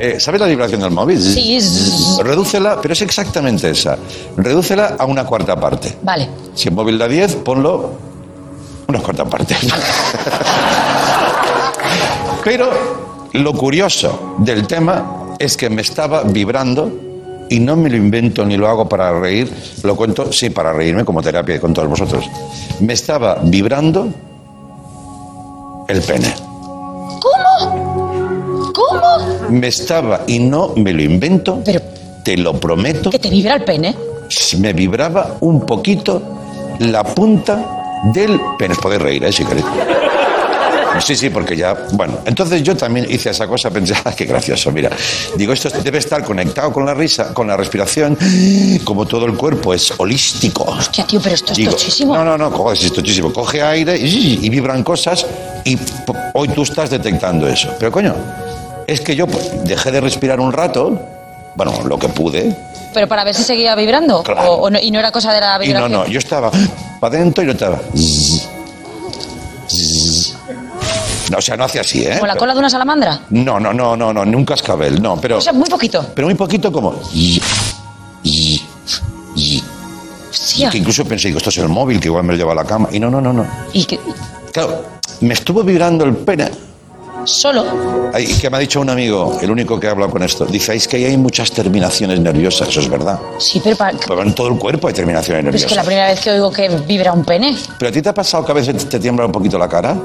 Eh, 0.00 0.18
¿Sabes 0.18 0.40
la 0.40 0.46
vibración 0.46 0.80
del 0.80 0.90
móvil? 0.90 1.20
Sí, 1.20 1.60
zzz. 1.60 2.18
Redúcela, 2.20 2.80
pero 2.80 2.94
es 2.94 3.02
exactamente 3.02 3.70
esa. 3.70 3.98
Redúcela 4.36 4.96
a 4.98 5.04
una 5.04 5.24
cuarta 5.26 5.58
parte. 5.60 5.98
Vale. 6.02 6.28
Si 6.54 6.68
el 6.68 6.74
móvil 6.74 6.98
da 6.98 7.06
10, 7.06 7.36
ponlo 7.36 7.90
una 8.86 9.00
cuarta 9.00 9.24
parte. 9.26 9.54
Pero 12.44 12.70
lo 13.32 13.52
curioso 13.52 14.36
del 14.38 14.66
tema 14.66 15.34
es 15.38 15.56
que 15.56 15.68
me 15.68 15.82
estaba 15.82 16.22
vibrando 16.22 16.90
y 17.50 17.60
no 17.60 17.76
me 17.76 17.88
lo 17.90 17.96
invento 17.96 18.44
ni 18.44 18.56
lo 18.56 18.68
hago 18.68 18.88
para 18.88 19.18
reír, 19.18 19.52
lo 19.82 19.96
cuento, 19.96 20.32
sí, 20.32 20.50
para 20.50 20.72
reírme 20.72 21.04
como 21.04 21.22
terapia 21.22 21.60
con 21.60 21.72
todos 21.72 21.88
vosotros. 21.88 22.24
Me 22.80 22.92
estaba 22.92 23.38
vibrando 23.42 24.08
el 25.88 26.00
pene. 26.02 26.34
¿Cómo? 27.20 28.72
¿Cómo? 28.72 29.48
Me 29.50 29.68
estaba, 29.68 30.22
y 30.26 30.38
no 30.38 30.72
me 30.76 30.92
lo 30.92 31.02
invento, 31.02 31.62
te 32.24 32.36
lo 32.36 32.60
prometo, 32.60 33.10
¿Que 33.10 33.18
te 33.18 33.30
vibra 33.30 33.54
el 33.54 33.64
pene? 33.64 33.94
me 34.58 34.72
vibraba 34.74 35.36
un 35.40 35.64
poquito 35.64 36.22
la 36.80 37.02
punta 37.02 38.02
del 38.12 38.38
pene. 38.58 38.74
Os 38.74 38.78
podéis 38.80 39.02
reír, 39.02 39.24
¿eh? 39.24 39.32
Si 39.32 39.44
queréis. 39.44 39.64
Sí, 41.00 41.16
sí, 41.16 41.30
porque 41.30 41.56
ya. 41.56 41.74
Bueno, 41.92 42.18
entonces 42.24 42.62
yo 42.62 42.76
también 42.76 43.06
hice 43.10 43.30
esa 43.30 43.46
cosa, 43.46 43.70
pensé, 43.70 43.94
ah, 44.04 44.12
qué 44.16 44.24
gracioso, 44.24 44.70
mira. 44.70 44.90
Digo, 45.36 45.52
esto 45.52 45.70
debe 45.82 45.98
estar 45.98 46.22
conectado 46.24 46.72
con 46.72 46.84
la 46.86 46.94
risa, 46.94 47.32
con 47.34 47.46
la 47.46 47.56
respiración, 47.56 48.16
como 48.84 49.06
todo 49.06 49.26
el 49.26 49.34
cuerpo 49.36 49.72
es 49.74 49.92
holístico. 49.96 50.64
Hostia, 50.64 51.06
tío, 51.06 51.20
pero 51.22 51.34
esto 51.34 51.52
es 51.52 51.58
Digo, 51.58 51.72
tochísimo. 51.72 52.14
No, 52.16 52.24
no, 52.24 52.36
no, 52.38 52.50
joder, 52.50 52.78
es 52.82 52.92
tochísimo. 52.92 53.32
Coge 53.32 53.62
aire 53.62 53.96
y, 53.96 54.40
y 54.42 54.48
vibran 54.50 54.82
cosas 54.82 55.26
y 55.64 55.78
hoy 56.34 56.48
tú 56.48 56.62
estás 56.62 56.90
detectando 56.90 57.46
eso. 57.48 57.74
Pero 57.78 57.90
coño, 57.92 58.14
es 58.86 59.00
que 59.00 59.14
yo 59.14 59.26
pues, 59.26 59.50
dejé 59.64 59.90
de 59.90 60.00
respirar 60.00 60.40
un 60.40 60.52
rato, 60.52 61.00
bueno, 61.54 61.72
lo 61.86 61.98
que 61.98 62.08
pude, 62.08 62.54
Pero 62.94 63.06
para 63.08 63.22
ver 63.24 63.34
si 63.34 63.42
seguía 63.42 63.74
vibrando. 63.74 64.22
Claro. 64.22 64.52
O, 64.52 64.54
o 64.66 64.70
no- 64.70 64.78
y 64.80 64.90
no 64.90 64.98
era 64.98 65.10
cosa 65.12 65.32
de 65.32 65.40
la 65.40 65.56
y 65.56 65.58
no, 65.58 65.64
vibración. 65.86 65.92
no, 65.92 66.06
yo 66.06 66.18
estaba 66.18 66.50
para 67.00 67.16
adentro 67.16 67.42
y 67.44 67.46
no 67.46 67.52
estaba. 67.52 67.78
O 71.36 71.40
sea, 71.40 71.56
no 71.56 71.64
hacía 71.64 71.80
así, 71.82 72.04
¿eh? 72.04 72.14
¿Como 72.14 72.26
la 72.26 72.36
cola 72.36 72.52
de 72.54 72.58
una 72.60 72.70
salamandra? 72.70 73.20
No, 73.30 73.60
no, 73.60 73.72
no, 73.72 73.96
no, 73.96 74.12
no, 74.12 74.24
ni 74.24 74.34
un 74.34 74.44
cascabel, 74.44 75.02
no, 75.02 75.20
pero, 75.20 75.38
O 75.38 75.40
sea, 75.40 75.52
muy 75.52 75.68
poquito. 75.68 76.06
pero 76.14 76.26
muy 76.26 76.34
poquito 76.34 76.72
como. 76.72 76.94
Hostia. 80.30 80.70
Que 80.70 80.78
incluso 80.78 81.04
pensé, 81.04 81.28
digo, 81.28 81.38
esto 81.38 81.50
es 81.50 81.58
el 81.58 81.68
móvil 81.68 82.00
que 82.00 82.08
igual 82.08 82.24
me 82.24 82.32
lo 82.32 82.38
lleva 82.38 82.52
a 82.52 82.56
la 82.56 82.64
cama. 82.64 82.88
Y 82.92 83.00
no, 83.00 83.10
no, 83.10 83.20
no, 83.20 83.32
no. 83.32 83.46
Y 83.72 83.84
que, 83.84 83.98
Claro, 84.52 84.84
me 85.20 85.34
estuvo 85.34 85.62
vibrando 85.62 86.04
el 86.04 86.16
pene. 86.16 86.50
Solo. 87.28 87.64
Ay, 88.14 88.26
que 88.40 88.48
me 88.50 88.56
ha 88.56 88.60
dicho 88.60 88.80
un 88.80 88.90
amigo, 88.90 89.38
el 89.40 89.50
único 89.50 89.78
que 89.78 89.86
ha 89.86 89.90
hablado 89.92 90.10
con 90.10 90.22
esto. 90.22 90.44
Dice, 90.46 90.72
"Ay, 90.72 90.78
es 90.78 90.88
que 90.88 90.96
ahí 90.96 91.04
hay 91.04 91.16
muchas 91.16 91.50
terminaciones 91.52 92.18
nerviosas, 92.20 92.68
eso 92.68 92.80
es 92.80 92.88
verdad. 92.88 93.18
Sí, 93.38 93.60
pero, 93.62 93.76
para- 93.76 93.96
Pero 93.98 94.22
en 94.22 94.34
todo 94.34 94.48
el 94.48 94.58
cuerpo 94.58 94.88
hay 94.88 94.94
terminaciones 94.94 95.44
pero 95.44 95.56
es 95.56 95.64
que 95.66 95.74
la 95.74 95.82
nerviosas. 95.82 95.86
primera 95.86 96.06
vez 96.08 96.20
que 96.20 96.30
oigo 96.30 96.50
que 96.50 96.68
vibra 96.86 97.12
un 97.12 97.24
pene. 97.24 97.56
¿Pero 97.78 97.88
a 97.88 97.92
ti 97.92 98.02
te 98.02 98.08
ha 98.08 98.14
pasado 98.14 98.44
que 98.44 98.52
a 98.52 98.54
veces 98.54 98.88
te 98.88 98.98
tiembla 98.98 99.26
un 99.26 99.32
poquito 99.32 99.58
la 99.58 99.68
cara? 99.68 99.96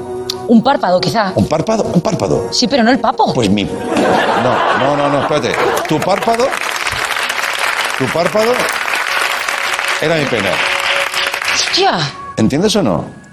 Un 0.46 0.62
párpado, 0.62 1.00
quizá. 1.00 1.32
¿Un 1.34 1.46
párpado? 1.48 1.84
Un 1.84 2.00
párpado. 2.02 2.48
Sí, 2.52 2.68
pero 2.68 2.82
no 2.82 2.90
el 2.90 2.98
papo. 2.98 3.32
Pues 3.32 3.48
mi... 3.48 3.64
No, 3.64 4.78
no, 4.78 4.96
no, 4.96 5.08
no, 5.08 5.22
espérate. 5.22 5.52
Tu 5.88 5.98
párpado... 5.98 6.46
Tu 7.98 8.04
párpado... 8.06 8.52
Era 10.02 10.16
mi 10.16 10.24
pene. 10.26 10.48
Hostia. 11.54 11.98
¿Entiendes 12.36 12.76
o 12.76 12.82
no? 12.82 13.23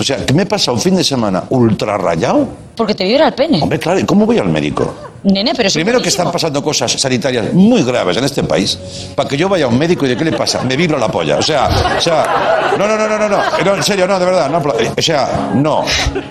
O 0.00 0.02
sea, 0.04 0.24
que 0.26 0.34
me 0.34 0.42
he 0.42 0.46
pasado 0.46 0.74
un 0.76 0.80
fin 0.82 0.94
de 0.96 1.02
semana 1.04 1.44
ultra 1.50 1.96
rayado. 1.96 2.46
Porque 2.76 2.94
te 2.94 3.04
vibra 3.04 3.28
el 3.28 3.34
pene. 3.34 3.60
Hombre, 3.62 3.78
claro, 3.78 3.98
¿y 3.98 4.04
cómo 4.04 4.26
voy 4.26 4.38
al 4.38 4.48
médico? 4.48 4.94
Nene, 5.24 5.52
pero 5.56 5.68
Primero 5.72 6.00
que 6.00 6.10
están 6.10 6.30
pasando 6.30 6.62
cosas 6.62 6.92
sanitarias 6.92 7.52
muy 7.52 7.82
graves 7.82 8.16
en 8.18 8.24
este 8.24 8.44
país, 8.44 8.78
para 9.16 9.28
que 9.28 9.36
yo 9.36 9.48
vaya 9.48 9.64
a 9.64 9.68
un 9.68 9.76
médico 9.76 10.06
y 10.06 10.10
de 10.10 10.16
qué 10.16 10.24
le 10.24 10.32
pasa, 10.32 10.62
me 10.62 10.76
vibra 10.76 10.96
la 10.98 11.08
polla. 11.08 11.36
O 11.38 11.42
sea, 11.42 11.68
o 11.98 12.00
sea, 12.00 12.70
no, 12.78 12.86
no, 12.86 12.96
no, 12.96 13.08
no, 13.08 13.18
no, 13.18 13.28
no, 13.28 13.42
no, 13.64 13.74
en 13.74 13.82
serio, 13.82 14.06
no, 14.06 14.16
de 14.18 14.24
verdad, 14.26 14.48
no, 14.48 14.58
apla- 14.62 14.74
o 14.96 15.02
sea, 15.02 15.50
no. 15.54 15.84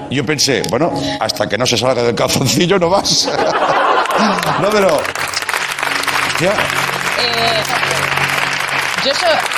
Yo 0.09 0.25
pensé, 0.25 0.61
bueno, 0.69 0.93
hasta 1.19 1.49
que 1.49 1.57
no 1.57 1.65
se 1.65 1.77
salga 1.77 2.01
del 2.03 2.15
calzoncillo 2.15 2.79
no 2.79 2.89
vas. 2.89 3.29
No, 4.61 4.69
pero 4.71 4.87
ya, 6.41 6.51
Eh, 7.19 7.61
yo, 9.05 9.13
so- 9.13 9.56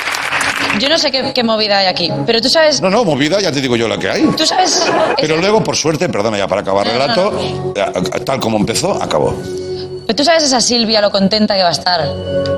yo 0.78 0.88
no 0.88 0.98
sé 0.98 1.10
qué, 1.10 1.32
qué 1.34 1.42
movida 1.44 1.78
hay 1.78 1.86
aquí, 1.86 2.10
pero 2.26 2.40
tú 2.40 2.48
sabes. 2.48 2.80
no, 2.80 2.90
no, 2.90 3.04
movida, 3.04 3.40
ya 3.40 3.52
te 3.52 3.60
digo 3.60 3.76
yo 3.76 3.88
la 3.88 3.98
que 3.98 4.10
hay. 4.10 4.24
Tú 4.36 4.46
sabes. 4.46 4.84
Pero 5.20 5.36
luego, 5.36 5.62
por 5.62 5.76
suerte, 5.76 6.08
perdona 6.08 6.38
ya 6.38 6.46
para 6.48 6.62
acabar 6.62 6.86
el 6.86 6.98
No, 6.98 7.06
no, 7.06 7.30
relato, 7.30 7.72
eh, 7.76 8.20
tal 8.24 8.40
como 8.40 8.56
empezó, 8.56 9.00
acabó. 9.02 9.34
Pero 10.10 10.16
tú 10.16 10.24
sabes 10.24 10.42
esa 10.42 10.60
Silvia 10.60 11.00
lo 11.00 11.08
contenta 11.08 11.54
que 11.54 11.62
va 11.62 11.68
a 11.68 11.70
estar, 11.70 12.04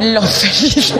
lo 0.00 0.22
feliz 0.22 0.94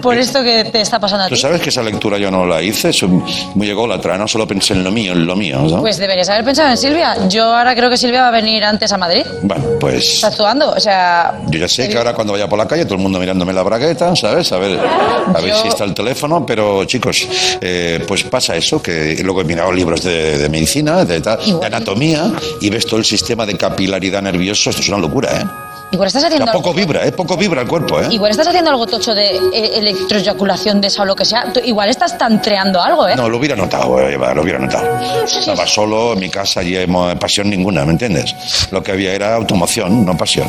por 0.00 0.16
esto 0.16 0.42
que 0.42 0.64
te 0.64 0.80
está 0.80 0.98
pasando 0.98 1.24
a 1.24 1.28
Tú 1.28 1.34
ti. 1.34 1.40
sabes 1.42 1.60
que 1.60 1.68
esa 1.68 1.82
lectura 1.82 2.16
yo 2.16 2.30
no 2.30 2.46
la 2.46 2.62
hice, 2.62 2.90
soy 2.90 3.08
muy 3.54 3.68
ególatra, 3.68 4.16
no 4.16 4.26
solo 4.26 4.46
pensé 4.48 4.72
en 4.72 4.82
lo 4.82 4.90
mío, 4.90 5.12
en 5.12 5.26
lo 5.26 5.36
mío, 5.36 5.58
¿no? 5.58 5.82
Pues 5.82 5.98
deberías 5.98 6.26
haber 6.30 6.44
pensado 6.44 6.70
en 6.70 6.78
Silvia. 6.78 7.28
Yo 7.28 7.54
ahora 7.54 7.74
creo 7.74 7.90
que 7.90 7.98
Silvia 7.98 8.22
va 8.22 8.28
a 8.28 8.30
venir 8.30 8.64
antes 8.64 8.90
a 8.90 8.96
Madrid. 8.96 9.26
Bueno, 9.42 9.62
pues 9.78 10.14
Está 10.14 10.28
actuando, 10.28 10.70
o 10.70 10.80
sea. 10.80 11.34
yo 11.48 11.58
ya 11.58 11.68
sé 11.68 11.86
que 11.90 11.98
ahora 11.98 12.14
cuando 12.14 12.32
vaya 12.32 12.48
por 12.48 12.58
la 12.58 12.66
calle 12.66 12.84
todo 12.86 12.94
el 12.94 13.00
mundo 13.02 13.18
mirándome 13.18 13.52
la 13.52 13.62
bragueta, 13.62 14.16
¿sabes? 14.16 14.50
A 14.52 14.56
ver, 14.56 14.78
a 14.80 15.40
ver 15.42 15.50
Yo- 15.50 15.60
si 15.60 15.68
está 15.68 15.84
el 15.84 15.92
teléfono, 15.92 16.46
pero 16.46 16.84
chicos, 16.86 17.28
eh, 17.60 18.02
pues 18.08 18.24
pasa 18.24 18.56
eso, 18.56 18.80
que 18.82 19.18
luego 19.22 19.42
he 19.42 19.44
mirado 19.44 19.70
libros 19.72 20.02
de, 20.02 20.38
de 20.38 20.48
medicina, 20.48 21.04
de, 21.04 21.20
tal, 21.20 21.38
de 21.60 21.66
anatomía, 21.66 22.32
y 22.62 22.70
ves 22.70 22.86
todo 22.86 22.96
el 22.96 23.04
sistema 23.04 23.44
de 23.44 23.58
capilaridad 23.58 24.22
nervioso, 24.22 24.69
esto 24.70 24.82
es 24.82 24.88
una 24.88 24.98
locura, 24.98 25.40
¿eh? 25.40 25.46
Igual 25.92 26.06
estás 26.06 26.24
haciendo 26.24 26.46
algo. 26.50 26.62
poco 26.62 26.74
vibra, 26.74 27.04
¿eh? 27.04 27.12
Poco 27.12 27.36
vibra 27.36 27.62
el 27.62 27.68
cuerpo, 27.68 28.00
¿eh? 28.00 28.06
Igual 28.10 28.30
estás 28.30 28.46
haciendo 28.46 28.70
algo 28.70 28.86
tocho 28.86 29.14
de 29.14 29.36
eh, 29.52 29.72
electroeyaculación 29.78 30.80
de 30.80 30.88
esa 30.88 31.02
o 31.02 31.04
lo 31.04 31.16
que 31.16 31.24
sea. 31.24 31.52
Tú- 31.52 31.60
igual 31.64 31.88
estás 31.90 32.16
tantreando 32.16 32.80
algo, 32.80 33.08
¿eh? 33.08 33.16
No, 33.16 33.28
lo 33.28 33.38
hubiera 33.38 33.56
notado, 33.56 34.00
eh, 34.00 34.14
Eva, 34.14 34.32
lo 34.34 34.42
hubiera 34.42 34.58
notado. 34.58 34.86
Estaba 35.24 35.66
solo 35.66 36.12
en 36.12 36.20
mi 36.20 36.30
casa 36.30 36.62
y 36.62 36.86
pasión 37.18 37.50
ninguna, 37.50 37.84
¿me 37.84 37.92
entiendes? 37.92 38.34
Lo 38.70 38.82
que 38.82 38.92
había 38.92 39.12
era 39.12 39.34
automoción, 39.34 40.04
no 40.04 40.16
pasión. 40.16 40.48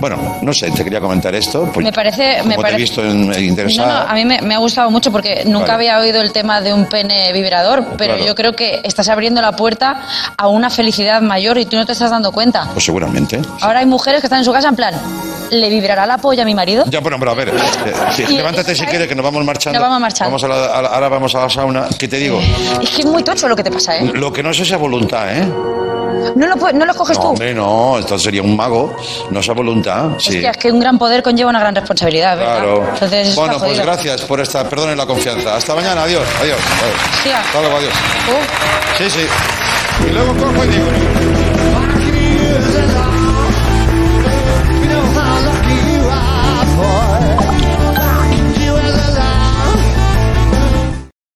Bueno, 0.00 0.38
no 0.42 0.52
sé, 0.52 0.70
te 0.70 0.82
quería 0.84 1.00
comentar 1.00 1.34
esto. 1.34 1.70
pues, 1.72 1.84
Me 1.84 1.92
parece- 1.92 2.38
como 2.38 2.48
me 2.48 2.56
te 2.56 2.60
parece- 2.62 2.76
he 2.76 2.80
visto 2.80 3.02
en- 3.04 3.26
No, 3.28 3.32
no, 3.34 3.38
interesada. 3.38 4.10
a 4.10 4.14
mí 4.14 4.24
me, 4.24 4.40
me 4.42 4.54
ha 4.54 4.58
gustado 4.58 4.90
mucho 4.90 5.12
porque 5.12 5.44
nunca 5.44 5.72
Vale. 5.72 5.90
había 5.90 5.98
oído 5.98 6.20
el 6.20 6.32
tema 6.32 6.60
de 6.60 6.72
un 6.74 6.86
pene 6.86 7.32
vibrador, 7.32 7.84
pero 7.98 8.14
Claro. 8.14 8.26
yo 8.26 8.34
creo 8.34 8.52
que 8.54 8.80
estás 8.84 9.08
abriendo 9.08 9.40
la 9.42 9.52
puerta 9.52 10.02
a 10.36 10.48
una 10.48 10.70
felicidad 10.70 11.20
mayor 11.20 11.58
y 11.58 11.66
tú 11.66 11.76
no 11.76 11.86
te 11.86 11.92
estás 11.92 12.10
dando 12.10 12.32
cuenta. 12.32 12.68
Pues 12.72 12.84
seguramente. 12.84 13.40
Ahora 13.60 13.80
hay 13.80 13.86
mujeres 13.86 14.20
que 14.20 14.26
están 14.26 14.40
en 14.40 14.44
su 14.44 14.52
casa 14.52 14.61
en 14.68 14.76
plan, 14.76 14.94
¿le 15.50 15.68
vibrará 15.68 16.06
la 16.06 16.18
polla 16.18 16.42
a 16.42 16.46
mi 16.46 16.54
marido? 16.54 16.84
Ya, 16.88 17.00
bueno, 17.00 17.18
pero 17.18 17.30
a 17.32 17.34
ver, 17.34 17.48
eh, 17.50 17.52
sí, 18.16 18.24
Y- 18.28 18.36
levántate 18.36 18.74
si 18.74 18.84
quieres 18.86 19.08
que 19.08 19.14
nos 19.14 19.24
vamos 19.24 19.44
marchando. 19.44 19.78
Nos 19.78 19.86
vamos 19.88 20.00
marchando. 20.00 20.30
Vamos 20.36 20.44
a 20.44 20.48
la- 20.48 20.78
a 20.78 20.82
la- 20.82 20.88
ahora 20.88 21.08
vamos 21.08 21.34
a 21.34 21.40
la 21.40 21.50
sauna. 21.50 21.88
¿Qué 21.98 22.08
te 22.08 22.16
digo? 22.16 22.40
Es 22.82 22.90
que 22.90 23.02
es 23.02 23.06
muy 23.06 23.22
tocho 23.22 23.48
lo 23.48 23.56
que 23.56 23.62
te 23.64 23.70
pasa, 23.70 23.96
¿eh? 23.98 24.10
Lo 24.14 24.32
que 24.32 24.42
no 24.42 24.50
es 24.50 24.60
esa 24.60 24.76
voluntad, 24.76 25.36
¿eh? 25.36 25.46
No 26.36 26.46
lo, 26.46 26.54
pu- 26.54 26.72
no 26.72 26.84
lo 26.86 26.94
coges 26.94 27.16
No, 27.16 27.22
tú. 27.24 27.28
hombre, 27.30 27.52
no, 27.52 27.98
esto 27.98 28.16
sería 28.18 28.42
un 28.42 28.56
mago. 28.56 28.96
No 29.30 29.40
esa 29.40 29.54
voluntad, 29.54 30.10
sí. 30.18 30.36
Hostia, 30.36 30.50
es 30.52 30.56
que 30.56 30.70
un 30.70 30.78
gran 30.78 30.96
poder 30.96 31.20
conlleva 31.22 31.50
una 31.50 31.58
gran 31.58 31.74
responsabilidad, 31.74 32.36
¿verdad? 32.36 32.58
Claro. 32.58 32.88
Entonces, 32.94 33.28
eso 33.28 33.40
bueno, 33.40 33.54
está 33.56 33.66
pues 33.66 33.78
jodido. 33.78 33.92
gracias 33.92 34.22
por 34.22 34.40
esta, 34.40 34.68
perdonen 34.68 34.96
la 34.96 35.06
confianza. 35.06 35.56
Hasta 35.56 35.74
mañana, 35.74 36.04
adiós, 36.04 36.22
adiós. 36.40 36.58
adiós. 36.80 36.96
Hostia. 37.16 37.40
Hasta 37.40 37.60
luego, 37.60 37.76
adiós. 37.76 37.92
Uh. 38.28 39.02
Sí, 39.02 39.10
sí. 39.10 39.26
Y 40.08 40.12
luego 40.12 40.32
cojo 40.34 40.64
y 40.64 40.68
digo. 40.68 41.21